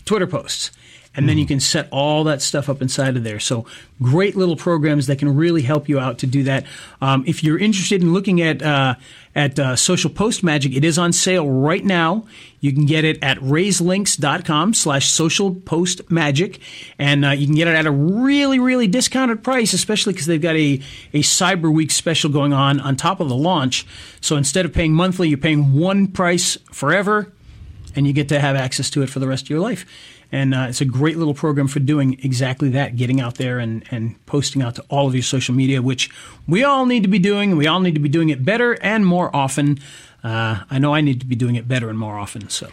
Twitter 0.04 0.26
posts. 0.26 0.70
And 1.16 1.28
then 1.28 1.38
you 1.38 1.46
can 1.46 1.60
set 1.60 1.88
all 1.92 2.24
that 2.24 2.42
stuff 2.42 2.68
up 2.68 2.82
inside 2.82 3.16
of 3.16 3.22
there. 3.22 3.38
So 3.38 3.66
great 4.02 4.34
little 4.34 4.56
programs 4.56 5.06
that 5.06 5.20
can 5.20 5.36
really 5.36 5.62
help 5.62 5.88
you 5.88 6.00
out 6.00 6.18
to 6.18 6.26
do 6.26 6.42
that. 6.44 6.66
Um, 7.00 7.22
if 7.26 7.44
you're 7.44 7.58
interested 7.58 8.02
in 8.02 8.12
looking 8.12 8.42
at 8.42 8.62
uh, 8.62 8.96
at 9.36 9.58
uh, 9.58 9.76
Social 9.76 10.10
Post 10.10 10.42
Magic, 10.42 10.74
it 10.74 10.84
is 10.84 10.98
on 10.98 11.12
sale 11.12 11.48
right 11.48 11.84
now. 11.84 12.26
You 12.60 12.72
can 12.72 12.86
get 12.86 13.04
it 13.04 13.22
at 13.22 13.38
rayslinks.com 13.38 14.74
slash 14.74 15.08
social 15.08 15.54
post 15.54 16.10
magic. 16.10 16.58
And 16.98 17.24
uh, 17.24 17.30
you 17.30 17.46
can 17.46 17.54
get 17.54 17.68
it 17.68 17.74
at 17.74 17.86
a 17.86 17.90
really, 17.90 18.58
really 18.58 18.86
discounted 18.86 19.44
price, 19.44 19.72
especially 19.72 20.14
because 20.14 20.26
they've 20.26 20.40
got 20.40 20.56
a, 20.56 20.80
a 21.12 21.20
Cyber 21.20 21.72
Week 21.72 21.90
special 21.90 22.30
going 22.30 22.52
on 22.52 22.80
on 22.80 22.96
top 22.96 23.20
of 23.20 23.28
the 23.28 23.36
launch. 23.36 23.86
So 24.20 24.36
instead 24.36 24.64
of 24.64 24.72
paying 24.72 24.94
monthly, 24.94 25.28
you're 25.28 25.38
paying 25.38 25.74
one 25.74 26.06
price 26.06 26.56
forever 26.72 27.32
and 27.94 28.06
you 28.06 28.12
get 28.12 28.28
to 28.30 28.40
have 28.40 28.56
access 28.56 28.90
to 28.90 29.02
it 29.02 29.10
for 29.10 29.18
the 29.18 29.28
rest 29.28 29.44
of 29.44 29.50
your 29.50 29.60
life. 29.60 29.84
And 30.34 30.52
uh, 30.52 30.66
it's 30.68 30.80
a 30.80 30.84
great 30.84 31.16
little 31.16 31.32
program 31.32 31.68
for 31.68 31.78
doing 31.78 32.18
exactly 32.24 32.68
that, 32.70 32.96
getting 32.96 33.20
out 33.20 33.36
there 33.36 33.60
and, 33.60 33.84
and 33.92 34.26
posting 34.26 34.62
out 34.62 34.74
to 34.74 34.84
all 34.90 35.06
of 35.06 35.14
your 35.14 35.22
social 35.22 35.54
media, 35.54 35.80
which 35.80 36.10
we 36.48 36.64
all 36.64 36.86
need 36.86 37.04
to 37.04 37.08
be 37.08 37.20
doing. 37.20 37.56
We 37.56 37.68
all 37.68 37.78
need 37.78 37.94
to 37.94 38.00
be 38.00 38.08
doing 38.08 38.30
it 38.30 38.44
better 38.44 38.72
and 38.82 39.06
more 39.06 39.34
often. 39.34 39.78
Uh, 40.24 40.64
I 40.68 40.80
know 40.80 40.92
I 40.92 41.02
need 41.02 41.20
to 41.20 41.26
be 41.26 41.36
doing 41.36 41.54
it 41.54 41.68
better 41.68 41.88
and 41.88 41.96
more 41.96 42.18
often. 42.18 42.48
So, 42.48 42.68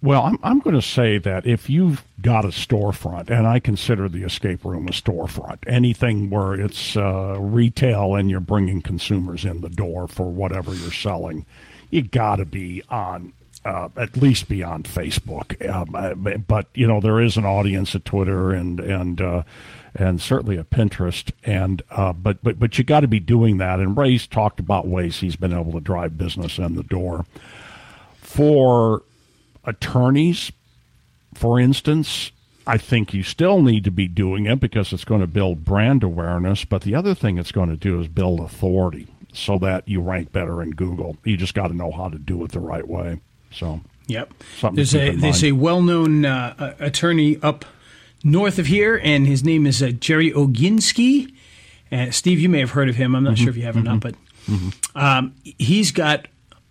Well, 0.00 0.22
I'm, 0.22 0.38
I'm 0.42 0.60
going 0.60 0.76
to 0.76 0.82
say 0.82 1.18
that 1.18 1.46
if 1.46 1.68
you've 1.68 2.02
got 2.22 2.46
a 2.46 2.48
storefront, 2.48 3.28
and 3.28 3.46
I 3.46 3.60
consider 3.60 4.08
the 4.08 4.22
escape 4.22 4.64
room 4.64 4.88
a 4.88 4.92
storefront, 4.92 5.58
anything 5.66 6.30
where 6.30 6.54
it's 6.54 6.96
uh, 6.96 7.36
retail 7.38 8.14
and 8.14 8.30
you're 8.30 8.40
bringing 8.40 8.80
consumers 8.80 9.44
in 9.44 9.60
the 9.60 9.68
door 9.68 10.08
for 10.08 10.30
whatever 10.30 10.74
you're 10.74 10.90
selling, 10.90 11.44
you 11.90 12.00
got 12.00 12.36
to 12.36 12.46
be 12.46 12.82
on. 12.88 13.34
Uh, 13.64 13.88
at 13.96 14.16
least 14.16 14.46
be 14.46 14.62
on 14.62 14.82
Facebook, 14.82 15.56
um, 15.70 15.94
uh, 15.94 16.36
but 16.36 16.66
you 16.74 16.86
know 16.86 17.00
there 17.00 17.18
is 17.18 17.38
an 17.38 17.46
audience 17.46 17.94
at 17.94 18.04
Twitter 18.04 18.52
and 18.52 18.78
and 18.78 19.22
uh, 19.22 19.42
and 19.94 20.20
certainly 20.20 20.58
at 20.58 20.68
Pinterest, 20.68 21.32
and 21.44 21.80
uh, 21.90 22.12
but 22.12 22.42
but 22.42 22.58
but 22.58 22.76
you 22.76 22.84
got 22.84 23.00
to 23.00 23.08
be 23.08 23.20
doing 23.20 23.56
that. 23.58 23.80
And 23.80 23.96
Ray's 23.96 24.26
talked 24.26 24.60
about 24.60 24.86
ways 24.86 25.20
he's 25.20 25.36
been 25.36 25.54
able 25.54 25.72
to 25.72 25.80
drive 25.80 26.18
business 26.18 26.58
in 26.58 26.74
the 26.74 26.82
door 26.82 27.24
for 28.34 29.02
attorneys, 29.64 30.50
for 31.34 31.60
instance, 31.60 32.32
I 32.66 32.78
think 32.78 33.14
you 33.14 33.22
still 33.22 33.62
need 33.62 33.84
to 33.84 33.90
be 33.92 34.08
doing 34.08 34.46
it 34.46 34.58
because 34.58 34.92
it's 34.92 35.04
going 35.04 35.20
to 35.20 35.26
build 35.26 35.64
brand 35.64 36.02
awareness. 36.02 36.64
But 36.64 36.82
the 36.82 36.96
other 36.96 37.14
thing 37.14 37.38
it's 37.38 37.52
going 37.52 37.68
to 37.68 37.76
do 37.76 38.00
is 38.00 38.08
build 38.08 38.40
authority 38.40 39.06
so 39.32 39.58
that 39.58 39.86
you 39.88 40.00
rank 40.00 40.32
better 40.32 40.62
in 40.62 40.70
Google. 40.72 41.16
You 41.22 41.36
just 41.36 41.54
got 41.54 41.68
to 41.68 41.74
know 41.76 41.92
how 41.92 42.08
to 42.08 42.18
do 42.18 42.42
it 42.44 42.52
the 42.52 42.60
right 42.60 42.86
way. 42.86 43.20
So, 43.54 43.80
Yep. 44.06 44.34
There's 44.76 44.94
a 44.94 45.16
there's 45.16 45.42
a 45.44 45.52
well-known 45.52 46.24
uh, 46.26 46.54
uh, 46.58 46.72
attorney 46.78 47.38
up 47.42 47.64
north 48.22 48.58
of 48.58 48.66
here, 48.66 49.00
and 49.02 49.26
his 49.26 49.42
name 49.44 49.66
is 49.66 49.82
uh, 49.82 49.90
Jerry 49.92 50.30
Oginski. 50.30 51.32
And 51.90 52.14
Steve, 52.14 52.38
you 52.40 52.48
may 52.48 52.60
have 52.60 52.70
heard 52.72 52.88
of 52.88 52.96
him. 52.96 53.14
I'm 53.14 53.24
not 53.24 53.38
sure 53.38 53.50
if 53.50 53.56
you 53.56 53.62
have 53.64 53.76
or 53.76 53.80
not, 53.80 54.00
but 54.00 54.14
um, 54.94 55.34
he's 55.42 55.90
got 55.92 56.26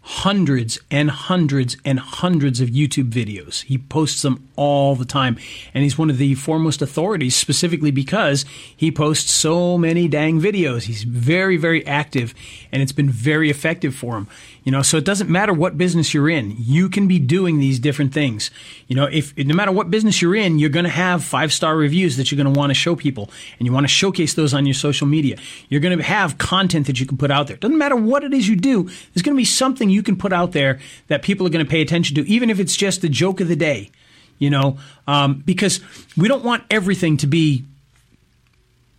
hundreds 0.06 0.80
and 0.92 1.10
hundreds 1.10 1.78
and 1.86 1.98
hundreds 1.98 2.60
of 2.60 2.70
YouTube 2.70 3.10
videos. 3.10 3.64
He 3.64 3.78
posts 3.78 4.22
them 4.22 4.50
all 4.58 4.96
the 4.96 5.06
time, 5.06 5.38
and 5.74 5.84
he's 5.84 5.98
one 5.98 6.10
of 6.10 6.18
the 6.18 6.36
foremost 6.36 6.82
authorities 6.82 7.36
specifically 7.38 7.90
because 7.90 8.44
he 8.76 8.92
posts 8.92 9.32
so 9.32 9.78
many 9.78 10.10
dang 10.10 10.42
videos. 10.42 10.84
He's 10.84 11.04
very, 11.04 11.56
very 11.56 11.86
active, 11.88 12.34
and 12.72 12.82
it's 12.82 12.92
been 12.92 13.10
very 13.10 13.50
effective 13.50 13.96
for 13.96 14.18
him. 14.18 14.28
You 14.64 14.72
know, 14.72 14.82
so 14.82 14.96
it 14.98 15.04
doesn't 15.04 15.30
matter 15.30 15.54
what 15.54 15.78
business 15.78 16.14
you're 16.14 16.30
in, 16.30 16.56
you 16.58 16.88
can 16.88 17.08
be 17.08 17.20
doing 17.20 17.60
these 17.60 17.80
different 17.80 18.14
things. 18.14 18.50
You 18.88 18.96
know, 18.96 19.06
if 19.12 19.38
no 19.38 19.54
matter 19.54 19.74
what 19.74 19.92
business 19.92 20.22
you're 20.22 20.36
in, 20.36 20.58
you're 20.58 20.70
going 20.70 20.86
to 20.86 20.92
have 20.92 21.24
five 21.24 21.52
star 21.52 21.76
reviews 21.76 22.16
that 22.16 22.32
you're 22.32 22.42
going 22.42 22.54
to 22.54 22.58
want 22.58 22.70
to 22.70 22.74
show 22.74 22.96
people, 22.96 23.30
and 23.60 23.68
you 23.68 23.74
want 23.74 23.84
to 23.84 23.90
showcase 23.90 24.36
those 24.36 24.54
on 24.54 24.66
your 24.66 24.74
social 24.74 25.06
media. 25.06 25.38
You're 25.68 25.82
going 25.82 25.98
to 25.98 26.04
have 26.04 26.38
content 26.38 26.88
that 26.88 27.00
you 27.00 27.06
can 27.06 27.18
put 27.18 27.30
out 27.30 27.48
there. 27.48 27.58
Doesn't 27.58 27.78
matter 27.78 27.98
what 27.98 28.24
it 28.24 28.34
is 28.34 28.48
you 28.48 28.56
do, 28.56 28.84
there's 28.84 29.22
going 29.22 29.36
to 29.36 29.42
be 29.42 29.46
something 29.46 29.90
you 29.90 30.04
can 30.04 30.16
put 30.16 30.32
out 30.32 30.54
there 30.54 30.80
that 31.08 31.24
people 31.24 31.46
are 31.46 31.50
going 31.50 31.66
to 31.66 31.70
pay 31.70 31.82
attention 31.82 32.16
to, 32.16 32.30
even 32.30 32.50
if 32.50 32.60
it's 32.60 32.78
just 32.78 33.02
the 33.02 33.10
joke 33.10 33.42
of 33.42 33.50
the 33.50 33.56
day. 33.56 33.92
You 34.40 34.50
know, 34.50 34.78
um, 35.08 35.44
because 35.46 35.80
we 36.18 36.28
don't 36.28 36.44
want 36.44 36.64
everything 36.70 37.18
to 37.18 37.28
be 37.28 37.64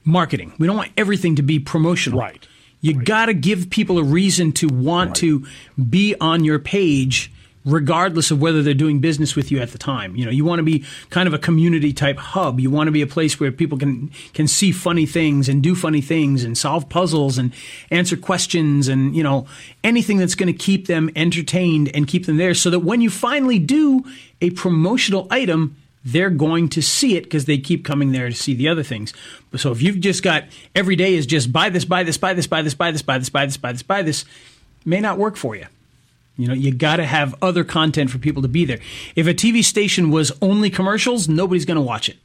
marketing. 0.04 0.52
We 0.58 0.66
don't 0.66 0.76
want 0.76 0.92
everything 0.96 1.36
to 1.36 1.42
be 1.42 1.58
promotional. 1.58 2.20
Right. 2.20 2.46
You 2.84 3.02
got 3.02 3.26
to 3.26 3.34
give 3.34 3.70
people 3.70 3.98
a 3.98 4.04
reason 4.04 4.52
to 4.52 4.68
want 4.68 5.16
to 5.16 5.46
be 5.88 6.14
on 6.20 6.44
your 6.44 6.58
page 6.58 7.32
regardless 7.64 8.30
of 8.30 8.42
whether 8.42 8.62
they're 8.62 8.74
doing 8.74 9.00
business 9.00 9.34
with 9.34 9.50
you 9.50 9.58
at 9.58 9.72
the 9.72 9.78
time. 9.78 10.14
You 10.16 10.26
know, 10.26 10.30
you 10.30 10.44
want 10.44 10.58
to 10.58 10.64
be 10.64 10.84
kind 11.08 11.26
of 11.26 11.32
a 11.32 11.38
community 11.38 11.94
type 11.94 12.18
hub. 12.18 12.60
You 12.60 12.70
want 12.70 12.88
to 12.88 12.92
be 12.92 13.00
a 13.00 13.06
place 13.06 13.40
where 13.40 13.50
people 13.50 13.78
can 13.78 14.10
can 14.34 14.46
see 14.46 14.70
funny 14.70 15.06
things 15.06 15.48
and 15.48 15.62
do 15.62 15.74
funny 15.74 16.02
things 16.02 16.44
and 16.44 16.58
solve 16.58 16.90
puzzles 16.90 17.38
and 17.38 17.54
answer 17.90 18.18
questions 18.18 18.88
and, 18.88 19.16
you 19.16 19.22
know, 19.22 19.46
anything 19.82 20.18
that's 20.18 20.34
going 20.34 20.52
to 20.52 20.58
keep 20.58 20.86
them 20.86 21.08
entertained 21.16 21.90
and 21.94 22.06
keep 22.06 22.26
them 22.26 22.36
there 22.36 22.52
so 22.52 22.68
that 22.68 22.80
when 22.80 23.00
you 23.00 23.08
finally 23.08 23.58
do 23.58 24.04
a 24.42 24.50
promotional 24.50 25.26
item, 25.30 25.74
they're 26.04 26.30
going 26.30 26.68
to 26.70 26.82
see 26.82 27.16
it 27.16 27.24
because 27.24 27.46
they 27.46 27.58
keep 27.58 27.84
coming 27.84 28.12
there 28.12 28.28
to 28.28 28.34
see 28.34 28.54
the 28.54 28.68
other 28.68 28.82
things. 28.82 29.14
So 29.56 29.72
if 29.72 29.80
you've 29.80 30.00
just 30.00 30.22
got 30.22 30.44
every 30.74 30.96
day 30.96 31.14
is 31.14 31.26
just 31.26 31.52
buy 31.52 31.70
this, 31.70 31.84
buy 31.84 32.02
this, 32.02 32.18
buy 32.18 32.34
this, 32.34 32.46
buy 32.46 32.62
this, 32.62 32.74
buy 32.74 32.90
this, 32.90 33.02
buy 33.02 33.18
this, 33.18 33.30
buy 33.30 33.46
this, 33.46 33.56
buy 33.56 33.72
this, 33.72 33.82
buy 33.82 34.02
this, 34.02 34.24
may 34.84 35.00
not 35.00 35.18
work 35.18 35.36
for 35.36 35.56
you. 35.56 35.66
You 36.36 36.48
know, 36.48 36.54
you 36.54 36.74
got 36.74 36.96
to 36.96 37.06
have 37.06 37.34
other 37.40 37.64
content 37.64 38.10
for 38.10 38.18
people 38.18 38.42
to 38.42 38.48
be 38.48 38.64
there. 38.64 38.80
If 39.14 39.26
a 39.26 39.34
TV 39.34 39.64
station 39.64 40.10
was 40.10 40.32
only 40.42 40.68
commercials, 40.68 41.28
nobody's 41.28 41.64
going 41.64 41.76
to 41.76 41.82
watch 41.82 42.08
it. 42.08 42.16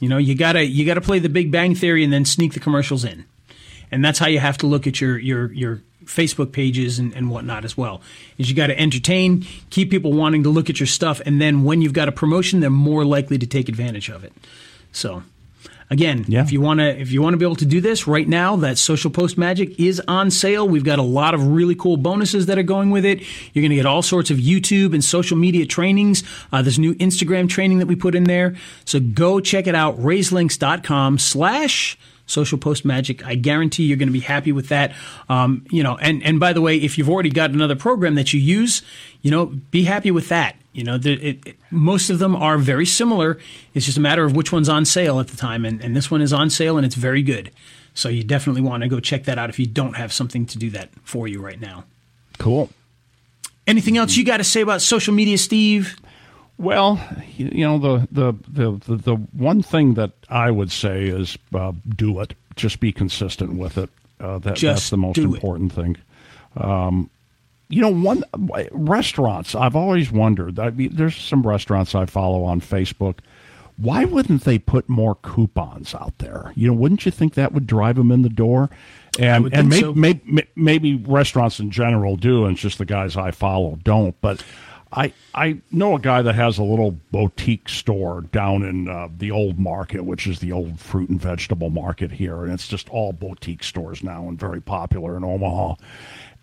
You 0.00 0.08
know, 0.08 0.16
you 0.16 0.34
gotta 0.34 0.64
you 0.64 0.86
gotta 0.86 1.02
play 1.02 1.18
the 1.18 1.28
Big 1.28 1.50
Bang 1.50 1.74
Theory 1.74 2.02
and 2.02 2.12
then 2.12 2.24
sneak 2.24 2.54
the 2.54 2.60
commercials 2.60 3.04
in, 3.04 3.26
and 3.90 4.02
that's 4.02 4.18
how 4.18 4.28
you 4.28 4.38
have 4.38 4.56
to 4.58 4.66
look 4.66 4.86
at 4.86 4.98
your 4.98 5.18
your 5.18 5.52
your 5.52 5.82
Facebook 6.04 6.52
pages 6.52 6.98
and, 6.98 7.14
and 7.14 7.30
whatnot 7.30 7.64
as 7.64 7.76
well. 7.76 8.00
Is 8.38 8.48
you 8.50 8.56
got 8.56 8.68
to 8.68 8.78
entertain, 8.78 9.46
keep 9.70 9.90
people 9.90 10.12
wanting 10.12 10.42
to 10.44 10.48
look 10.48 10.70
at 10.70 10.80
your 10.80 10.86
stuff, 10.86 11.20
and 11.26 11.40
then 11.40 11.64
when 11.64 11.82
you've 11.82 11.92
got 11.92 12.08
a 12.08 12.12
promotion, 12.12 12.60
they're 12.60 12.70
more 12.70 13.04
likely 13.04 13.38
to 13.38 13.46
take 13.46 13.68
advantage 13.68 14.08
of 14.08 14.24
it. 14.24 14.32
So. 14.92 15.22
Again, 15.92 16.24
Yeah. 16.28 16.42
if 16.42 16.52
you 16.52 16.60
want 16.60 16.78
to 16.78 17.00
if 17.00 17.10
you 17.10 17.20
want 17.20 17.34
to 17.34 17.36
be 17.36 17.44
able 17.44 17.56
to 17.56 17.64
do 17.66 17.80
this 17.80 18.06
right 18.06 18.28
now, 18.28 18.54
that 18.54 18.78
Social 18.78 19.10
Post 19.10 19.36
Magic 19.36 19.80
is 19.80 20.00
on 20.06 20.30
sale. 20.30 20.68
We've 20.68 20.84
got 20.84 21.00
a 21.00 21.02
lot 21.02 21.34
of 21.34 21.44
really 21.48 21.74
cool 21.74 21.96
bonuses 21.96 22.46
that 22.46 22.58
are 22.58 22.62
going 22.62 22.90
with 22.92 23.04
it. 23.04 23.22
You're 23.52 23.62
going 23.62 23.70
to 23.70 23.74
get 23.74 23.86
all 23.86 24.00
sorts 24.00 24.30
of 24.30 24.38
YouTube 24.38 24.94
and 24.94 25.04
social 25.04 25.36
media 25.36 25.66
trainings. 25.66 26.22
Uh, 26.52 26.62
there's 26.62 26.78
new 26.78 26.94
Instagram 26.94 27.48
training 27.48 27.80
that 27.80 27.86
we 27.88 27.96
put 27.96 28.14
in 28.14 28.22
there. 28.22 28.54
So 28.84 29.00
go 29.00 29.40
check 29.40 29.66
it 29.66 29.74
out, 29.74 29.98
rayslinks.com 29.98 31.18
slash 31.18 31.98
social 32.30 32.58
post 32.58 32.84
magic. 32.84 33.24
I 33.26 33.34
guarantee 33.34 33.84
you're 33.84 33.96
going 33.96 34.08
to 34.08 34.12
be 34.12 34.20
happy 34.20 34.52
with 34.52 34.68
that. 34.68 34.94
Um, 35.28 35.64
you 35.70 35.82
know, 35.82 35.96
and, 35.98 36.22
and 36.22 36.38
by 36.38 36.52
the 36.52 36.60
way, 36.60 36.76
if 36.76 36.96
you've 36.96 37.10
already 37.10 37.30
got 37.30 37.50
another 37.50 37.76
program 37.76 38.14
that 38.14 38.32
you 38.32 38.40
use, 38.40 38.82
you 39.22 39.30
know, 39.30 39.46
be 39.46 39.84
happy 39.84 40.10
with 40.10 40.28
that. 40.28 40.56
You 40.72 40.84
know, 40.84 40.98
the, 40.98 41.12
it, 41.14 41.46
it, 41.46 41.56
most 41.70 42.10
of 42.10 42.20
them 42.20 42.36
are 42.36 42.56
very 42.56 42.86
similar. 42.86 43.38
It's 43.74 43.86
just 43.86 43.98
a 43.98 44.00
matter 44.00 44.24
of 44.24 44.36
which 44.36 44.52
one's 44.52 44.68
on 44.68 44.84
sale 44.84 45.18
at 45.18 45.28
the 45.28 45.36
time. 45.36 45.64
And, 45.64 45.82
and 45.82 45.96
this 45.96 46.10
one 46.10 46.22
is 46.22 46.32
on 46.32 46.48
sale 46.48 46.76
and 46.76 46.86
it's 46.86 46.94
very 46.94 47.22
good. 47.22 47.50
So 47.92 48.08
you 48.08 48.22
definitely 48.22 48.62
want 48.62 48.82
to 48.84 48.88
go 48.88 49.00
check 49.00 49.24
that 49.24 49.36
out 49.36 49.50
if 49.50 49.58
you 49.58 49.66
don't 49.66 49.94
have 49.94 50.12
something 50.12 50.46
to 50.46 50.58
do 50.58 50.70
that 50.70 50.90
for 51.02 51.26
you 51.26 51.40
right 51.40 51.60
now. 51.60 51.84
Cool. 52.38 52.70
Anything 53.66 53.98
else 53.98 54.16
you 54.16 54.24
got 54.24 54.38
to 54.38 54.44
say 54.44 54.60
about 54.60 54.80
social 54.80 55.12
media, 55.12 55.36
Steve? 55.38 55.96
Well, 56.60 57.00
you, 57.38 57.66
know 57.66 57.78
the, 57.78 58.06
the 58.12 58.34
the 58.46 58.96
the 58.96 59.14
one 59.14 59.62
thing 59.62 59.94
that 59.94 60.12
I 60.28 60.50
would 60.50 60.70
say 60.70 61.06
is 61.06 61.38
uh, 61.54 61.72
do 61.88 62.20
it. 62.20 62.34
Just 62.54 62.80
be 62.80 62.92
consistent 62.92 63.54
with 63.54 63.78
it. 63.78 63.88
Uh, 64.20 64.36
that 64.40 64.58
that's 64.58 64.90
the 64.90 64.98
most 64.98 65.14
do 65.14 65.32
it. 65.32 65.36
important 65.36 65.72
thing. 65.72 65.96
Um, 66.58 67.08
you 67.70 67.80
know, 67.80 67.88
one 67.88 68.24
restaurants. 68.72 69.54
I've 69.54 69.74
always 69.74 70.12
wondered. 70.12 70.58
I 70.58 70.68
mean, 70.68 70.90
there's 70.92 71.16
some 71.16 71.46
restaurants 71.46 71.94
I 71.94 72.04
follow 72.04 72.44
on 72.44 72.60
Facebook. 72.60 73.20
Why 73.78 74.04
wouldn't 74.04 74.44
they 74.44 74.58
put 74.58 74.86
more 74.86 75.14
coupons 75.14 75.94
out 75.94 76.18
there? 76.18 76.52
You 76.56 76.66
know, 76.66 76.74
wouldn't 76.74 77.06
you 77.06 77.10
think 77.10 77.34
that 77.34 77.52
would 77.54 77.66
drive 77.66 77.96
them 77.96 78.12
in 78.12 78.20
the 78.20 78.28
door? 78.28 78.68
And 79.18 79.48
and 79.54 79.70
maybe, 79.70 79.80
so. 79.80 79.94
maybe 79.94 80.46
maybe 80.56 80.96
restaurants 80.96 81.58
in 81.58 81.70
general 81.70 82.16
do, 82.16 82.44
and 82.44 82.52
it's 82.52 82.60
just 82.60 82.76
the 82.76 82.84
guys 82.84 83.16
I 83.16 83.30
follow 83.30 83.78
don't. 83.82 84.20
But 84.20 84.44
I 84.92 85.12
I 85.34 85.58
know 85.70 85.94
a 85.94 86.00
guy 86.00 86.22
that 86.22 86.34
has 86.34 86.58
a 86.58 86.64
little 86.64 86.92
boutique 87.12 87.68
store 87.68 88.22
down 88.22 88.62
in 88.64 88.88
uh, 88.88 89.08
the 89.16 89.30
old 89.30 89.58
market, 89.58 90.04
which 90.04 90.26
is 90.26 90.40
the 90.40 90.50
old 90.52 90.80
fruit 90.80 91.08
and 91.10 91.20
vegetable 91.20 91.70
market 91.70 92.10
here, 92.10 92.42
and 92.44 92.52
it's 92.52 92.66
just 92.66 92.88
all 92.90 93.12
boutique 93.12 93.62
stores 93.62 94.02
now 94.02 94.28
and 94.28 94.38
very 94.38 94.60
popular 94.60 95.16
in 95.16 95.22
Omaha. 95.24 95.74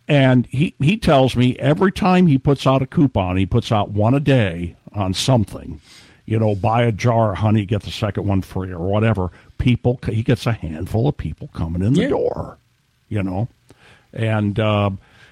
And 0.08 0.46
he 0.48 0.74
he 0.80 0.96
tells 0.98 1.36
me 1.36 1.58
every 1.60 1.92
time 1.92 2.28
he 2.28 2.38
puts 2.38 2.66
out 2.66 2.82
a 2.82 2.88
coupon, 2.88 3.36
he 3.36 3.46
puts 3.46 3.72
out 3.72 3.92
one 3.92 4.14
a 4.14 4.20
day 4.22 4.76
on 4.94 5.14
something. 5.14 5.82
You 6.26 6.40
know, 6.40 6.56
buy 6.56 6.84
a 6.84 6.92
jar 6.92 7.32
of 7.34 7.38
honey, 7.40 7.66
get 7.66 7.84
the 7.84 7.92
second 7.92 8.26
one 8.28 8.42
free, 8.42 8.72
or 8.72 8.80
whatever. 8.80 9.32
People, 9.58 9.98
he 10.06 10.24
gets 10.24 10.46
a 10.46 10.52
handful 10.52 11.08
of 11.08 11.16
people 11.18 11.50
coming 11.54 11.82
in 11.82 11.94
the 11.94 12.02
Yeah. 12.04 12.10
door. 12.10 12.58
You 13.10 13.24
know, 13.24 13.48
and 14.14 14.60
uh, 14.60 14.90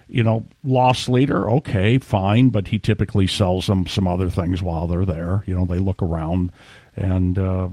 you 0.08 0.24
know, 0.24 0.46
loss 0.64 1.10
leader, 1.10 1.50
okay, 1.50 1.98
fine, 1.98 2.50
but 2.50 2.68
he 2.68 2.80
typically 2.80 3.28
sells 3.28 3.68
them 3.68 3.88
some 3.88 4.08
other 4.08 4.30
things 4.30 4.62
while 4.62 4.88
they're 4.88 5.06
there. 5.06 5.44
You 5.48 5.56
know, 5.56 5.66
they 5.66 5.80
look 5.80 6.02
around, 6.02 6.52
and 6.96 7.40
uh, 7.40 7.70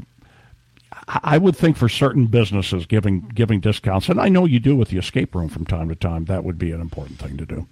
I 1.09 1.39
would 1.39 1.57
think 1.57 1.77
for 1.77 1.89
certain 1.89 2.27
businesses 2.27 2.87
giving 2.87 3.21
giving 3.35 3.61
discounts, 3.61 4.09
and 4.09 4.21
I 4.21 4.29
know 4.29 4.45
you 4.45 4.61
do 4.61 4.77
with 4.77 4.89
the 4.89 4.99
escape 4.99 5.35
room 5.35 5.49
from 5.49 5.67
time 5.67 5.89
to 5.89 5.95
time. 5.95 6.25
That 6.27 6.45
would 6.45 6.59
be 6.59 6.73
an 6.73 6.81
important 6.81 7.19
thing 7.19 7.37
to 7.37 7.47
do. 7.47 7.67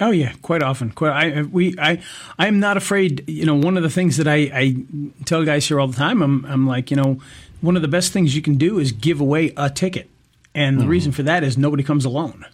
Oh 0.00 0.10
yeah, 0.10 0.32
quite 0.42 0.62
often. 0.62 0.90
Quite, 0.90 1.12
I 1.12 1.42
we 1.42 1.76
I 1.78 2.02
I 2.38 2.46
am 2.46 2.60
not 2.60 2.76
afraid. 2.76 3.28
You 3.28 3.46
know, 3.46 3.54
one 3.54 3.76
of 3.76 3.82
the 3.82 3.90
things 3.90 4.16
that 4.16 4.28
I, 4.28 4.50
I 4.52 4.76
tell 5.24 5.44
guys 5.44 5.66
here 5.66 5.80
all 5.80 5.86
the 5.86 5.96
time, 5.96 6.22
I'm 6.22 6.44
I'm 6.46 6.66
like, 6.66 6.90
you 6.90 6.96
know, 6.96 7.20
one 7.60 7.76
of 7.76 7.82
the 7.82 7.88
best 7.88 8.12
things 8.12 8.34
you 8.34 8.42
can 8.42 8.56
do 8.56 8.78
is 8.78 8.92
give 8.92 9.20
away 9.20 9.52
a 9.56 9.70
ticket, 9.70 10.10
and 10.54 10.80
the 10.80 10.86
reason 10.86 11.12
for 11.12 11.22
that 11.22 11.44
is 11.44 11.56
nobody 11.56 11.82
comes 11.82 12.04
alone. 12.04 12.44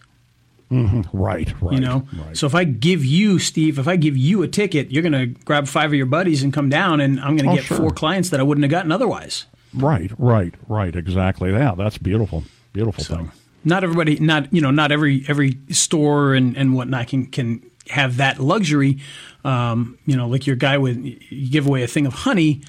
Right, 0.71 1.53
right. 1.61 1.73
You 1.73 1.79
know, 1.81 2.07
right. 2.25 2.37
so 2.37 2.47
if 2.47 2.55
I 2.55 2.63
give 2.63 3.03
you 3.03 3.39
Steve, 3.39 3.77
if 3.77 3.87
I 3.87 3.97
give 3.97 4.15
you 4.15 4.41
a 4.41 4.47
ticket, 4.47 4.89
you're 4.91 5.03
going 5.03 5.11
to 5.11 5.25
grab 5.43 5.67
five 5.67 5.89
of 5.91 5.93
your 5.95 6.05
buddies 6.05 6.43
and 6.43 6.53
come 6.53 6.69
down, 6.69 7.01
and 7.01 7.19
I'm 7.19 7.35
going 7.35 7.45
to 7.45 7.51
Oh, 7.51 7.55
get 7.55 7.65
sure. 7.65 7.77
four 7.77 7.89
clients 7.91 8.29
that 8.29 8.39
I 8.39 8.43
wouldn't 8.43 8.63
have 8.63 8.71
gotten 8.71 8.91
otherwise. 8.91 9.45
right, 9.73 10.11
right, 10.17 10.53
right. 10.69 10.95
Exactly. 10.95 11.51
Yeah, 11.51 11.75
that's 11.77 11.97
beautiful. 11.97 12.43
Beautiful 12.73 13.03
So 13.03 13.15
thing. 13.17 13.31
not 13.65 13.83
everybody, 13.83 14.17
not 14.19 14.53
you 14.53 14.61
know, 14.61 14.71
not 14.71 14.91
every 14.93 15.25
every 15.27 15.57
store 15.71 16.33
and 16.35 16.55
and 16.55 16.73
whatnot 16.73 17.07
can 17.09 17.25
can 17.25 17.61
have 17.89 18.17
that 18.17 18.39
luxury. 18.39 18.99
Um, 19.43 19.97
you 20.05 20.15
know, 20.15 20.27
like 20.29 20.47
your 20.47 20.55
guy 20.55 20.77
with 20.77 20.97
you 20.97 21.49
give 21.49 21.67
away 21.67 21.83
a 21.83 21.87
thing 21.87 22.05
of 22.05 22.13
honey. 22.13 22.61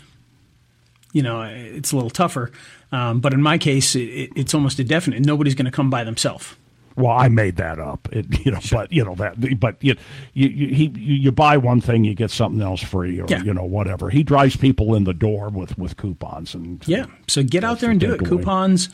You 1.12 1.22
know, 1.22 1.42
it's 1.42 1.92
a 1.92 1.96
little 1.96 2.10
tougher. 2.10 2.50
Um, 2.90 3.20
but 3.20 3.32
in 3.34 3.42
my 3.42 3.58
case, 3.58 3.94
it, 3.94 4.00
it, 4.08 4.30
it's 4.34 4.54
almost 4.54 4.78
a 4.78 4.84
definite. 4.84 5.24
Nobody's 5.24 5.54
going 5.54 5.66
to 5.66 5.70
come 5.70 5.90
by 5.90 6.04
themselves. 6.04 6.56
Well, 6.96 7.12
I 7.12 7.28
made 7.28 7.56
that 7.56 7.78
up. 7.78 8.08
It, 8.12 8.44
you 8.44 8.52
know, 8.52 8.60
but 8.70 8.92
you 8.92 9.04
know 9.04 9.14
that. 9.16 9.58
But 9.58 9.76
you, 9.80 9.94
you, 10.34 10.48
you, 10.48 10.74
he, 10.74 10.84
you 10.98 11.32
buy 11.32 11.56
one 11.56 11.80
thing, 11.80 12.04
you 12.04 12.14
get 12.14 12.30
something 12.30 12.60
else 12.60 12.82
free, 12.82 13.20
or 13.20 13.26
Yeah. 13.28 13.42
you 13.42 13.54
know 13.54 13.64
whatever. 13.64 14.10
He 14.10 14.22
drives 14.22 14.56
people 14.56 14.94
in 14.94 15.04
the 15.04 15.14
door 15.14 15.48
with 15.48 15.78
with 15.78 15.96
coupons 15.96 16.54
and 16.54 16.86
Yeah. 16.86 17.06
So 17.28 17.42
get 17.42 17.64
out 17.64 17.80
there 17.80 17.90
and 17.90 17.98
do 18.00 18.12
it. 18.12 18.20
takeaway. 18.20 18.28
Coupons 18.28 18.88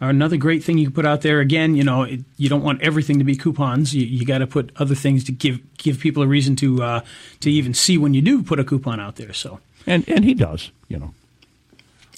are 0.00 0.10
another 0.10 0.36
great 0.36 0.64
thing 0.64 0.78
you 0.78 0.86
can 0.86 0.94
put 0.94 1.06
out 1.06 1.20
there. 1.22 1.40
Again, 1.40 1.76
you 1.76 1.84
know, 1.84 2.02
it, 2.02 2.20
you 2.36 2.48
don't 2.48 2.62
want 2.64 2.82
everything 2.82 3.18
to 3.18 3.24
be 3.24 3.36
coupons. 3.36 3.94
You, 3.94 4.04
you 4.04 4.24
got 4.26 4.38
to 4.38 4.46
put 4.46 4.72
other 4.76 4.94
things 4.96 5.22
to 5.24 5.32
give 5.32 5.60
give 5.78 5.98
people 6.00 6.22
a 6.22 6.26
reason 6.26 6.56
to 6.56 6.82
uh, 6.82 7.00
to 7.40 7.50
even 7.50 7.72
see 7.74 7.96
when 7.98 8.14
you 8.14 8.20
do 8.22 8.42
put 8.42 8.58
a 8.58 8.64
coupon 8.64 8.98
out 9.00 9.16
there. 9.16 9.32
So 9.32 9.60
and 9.86 10.08
and 10.08 10.24
he 10.24 10.34
does. 10.34 10.72
You 10.88 10.98
know. 10.98 11.14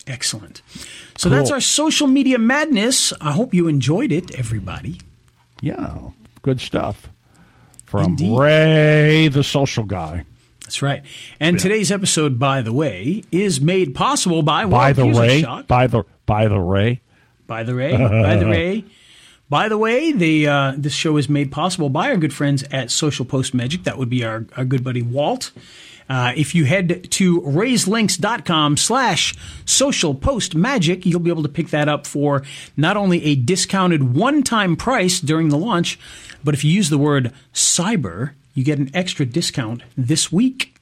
excellent. 0.06 0.62
So 1.18 1.28
that's 1.28 1.50
our 1.50 1.60
social 1.60 2.06
media 2.06 2.38
madness. 2.38 3.12
I 3.20 3.32
hope 3.32 3.54
you 3.54 3.68
enjoyed 3.68 4.12
it, 4.12 4.34
everybody. 4.34 5.00
Yeah, 5.60 6.10
good 6.42 6.60
stuff 6.60 7.08
from 7.84 8.04
Indeed. 8.04 8.38
Ray, 8.38 9.28
the 9.28 9.42
social 9.44 9.84
guy. 9.84 10.24
That's 10.62 10.82
right. 10.82 11.02
And 11.38 11.58
today's 11.58 11.92
episode, 11.92 12.38
by 12.38 12.60
the 12.60 12.72
way, 12.72 13.22
is 13.30 13.60
made 13.60 13.94
possible 13.94 14.42
by 14.42 14.66
By 14.66 14.92
the 14.92 15.06
way, 15.06 15.44
by 15.68 15.86
the 15.86 16.04
by 16.26 16.48
the 16.48 16.60
way, 16.60 17.00
By 17.46 17.62
the 17.62 17.74
way, 17.74 17.96
by 17.96 18.36
the 18.36 18.46
way. 18.48 18.84
By 19.48 19.68
the 19.68 19.78
way, 19.78 20.10
the 20.10 20.48
uh, 20.48 20.74
this 20.76 20.92
show 20.92 21.16
is 21.18 21.28
made 21.28 21.52
possible 21.52 21.88
by 21.88 22.10
our 22.10 22.16
good 22.16 22.34
friends 22.34 22.64
at 22.72 22.90
Social 22.90 23.24
Post 23.24 23.54
Magic. 23.54 23.84
That 23.84 23.96
would 23.96 24.10
be 24.10 24.24
our, 24.24 24.44
our 24.56 24.64
good 24.64 24.82
buddy 24.82 25.02
Walt. 25.02 25.52
Uh, 26.08 26.32
if 26.36 26.54
you 26.54 26.64
head 26.64 27.10
to 27.10 27.40
rayslinks.com 27.42 28.76
slash 28.76 29.34
social 29.64 30.14
post 30.14 30.54
magic, 30.54 31.04
you'll 31.04 31.20
be 31.20 31.30
able 31.30 31.42
to 31.42 31.48
pick 31.48 31.70
that 31.70 31.88
up 31.88 32.06
for 32.06 32.42
not 32.76 32.96
only 32.96 33.24
a 33.24 33.34
discounted 33.34 34.14
one-time 34.14 34.76
price 34.76 35.20
during 35.20 35.48
the 35.48 35.58
launch, 35.58 35.98
but 36.44 36.54
if 36.54 36.62
you 36.62 36.70
use 36.70 36.90
the 36.90 36.98
word 36.98 37.32
cyber, 37.52 38.32
you 38.54 38.62
get 38.62 38.78
an 38.78 38.90
extra 38.94 39.26
discount 39.26 39.82
this 39.96 40.30
week 40.30 40.74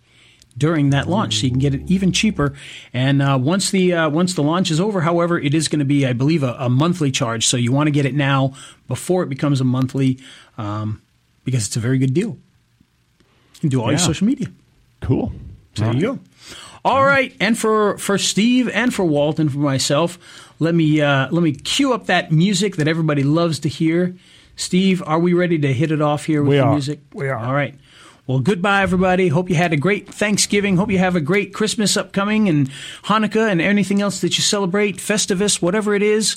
during 0.57 0.91
that 0.91 1.09
launch, 1.09 1.41
so 1.41 1.45
you 1.45 1.51
can 1.51 1.59
get 1.59 1.75
it 1.75 1.83
even 1.91 2.13
cheaper. 2.13 2.55
And 2.93 3.21
uh, 3.21 3.39
once 3.41 3.71
the 3.71 3.93
uh, 3.93 4.09
once 4.11 4.35
the 4.35 4.43
launch 4.43 4.71
is 4.71 4.79
over, 4.79 5.01
however, 5.01 5.39
it 5.39 5.55
is 5.55 5.67
going 5.67 5.81
to 5.81 5.85
be, 5.85 6.07
I 6.07 6.13
believe, 6.13 6.45
a, 6.45 6.55
a 6.59 6.69
monthly 6.69 7.11
charge. 7.11 7.47
So 7.47 7.57
you 7.57 7.73
want 7.73 7.89
to 7.89 7.91
get 7.91 8.07
it 8.07 8.15
now 8.15 8.53
before 8.87 9.25
it 9.25 9.29
becomes 9.29 9.61
a 9.61 9.65
monthly, 9.65 10.21
um, 10.57 11.03
because 11.45 11.67
it's 11.67 11.77
a 11.77 11.81
very 11.81 11.99
good 11.99 12.15
deal. 12.15 12.37
You 13.55 13.61
can 13.61 13.69
do 13.71 13.81
all 13.81 13.91
your 13.91 13.99
social 13.99 14.27
media. 14.27 14.49
Cool. 15.05 15.33
There 15.77 15.95
you 15.95 16.01
go. 16.01 16.19
All 16.85 17.05
right, 17.05 17.35
and 17.41 17.57
for 17.59 17.97
for 17.99 18.19
Steve 18.19 18.69
and 18.69 18.93
for 18.93 19.05
Walt 19.05 19.39
and 19.39 19.51
for 19.51 19.59
myself, 19.59 20.19
let 20.59 20.75
me 20.75 21.01
uh, 21.01 21.29
let 21.31 21.43
me 21.43 21.53
cue 21.53 21.93
up 21.95 22.07
that 22.07 22.31
music 22.31 22.77
that 22.77 22.89
everybody 22.89 23.23
loves 23.23 23.59
to 23.61 23.69
hear. 23.69 24.15
Steve, 24.57 25.03
are 25.07 25.19
we 25.19 25.33
ready 25.33 25.59
to 25.59 25.73
hit 25.73 25.91
it 25.91 26.01
off 26.03 26.27
here 26.27 26.43
with 26.43 26.51
We 26.51 26.57
the 26.57 26.63
are. 26.63 26.73
music? 26.73 27.01
We 27.13 27.29
are. 27.29 27.39
All 27.39 27.55
right. 27.55 27.75
Well, 28.27 28.39
goodbye, 28.39 28.83
everybody. 28.83 29.29
Hope 29.29 29.51
you 29.51 29.57
had 29.57 29.73
a 29.73 29.77
great 29.77 30.09
Thanksgiving. 30.09 30.77
Hope 30.77 30.91
you 30.91 30.99
have 30.99 31.17
a 31.17 31.21
great 31.21 31.53
Christmas 31.53 31.97
upcoming 31.97 32.49
and 32.49 32.71
Hanukkah 33.05 33.51
and 33.51 33.61
anything 33.61 34.01
else 34.01 34.21
that 34.21 34.39
you 34.39 34.43
celebrate, 34.43 34.97
Festivus, 34.97 35.61
whatever 35.61 35.95
it 35.95 36.03
is. 36.03 36.37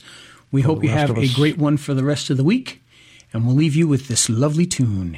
We 0.51 0.61
hope 0.63 0.83
you 0.83 0.89
have 0.89 1.17
a 1.17 1.27
great 1.33 1.57
one 1.57 1.77
for 1.77 1.93
the 1.93 2.03
rest 2.03 2.29
of 2.29 2.37
the 2.37 2.43
week. 2.43 2.81
And 3.33 3.45
we'll 3.45 3.55
leave 3.55 3.75
you 3.75 3.87
with 3.87 4.07
this 4.07 4.29
lovely 4.29 4.65
tune. 4.65 5.17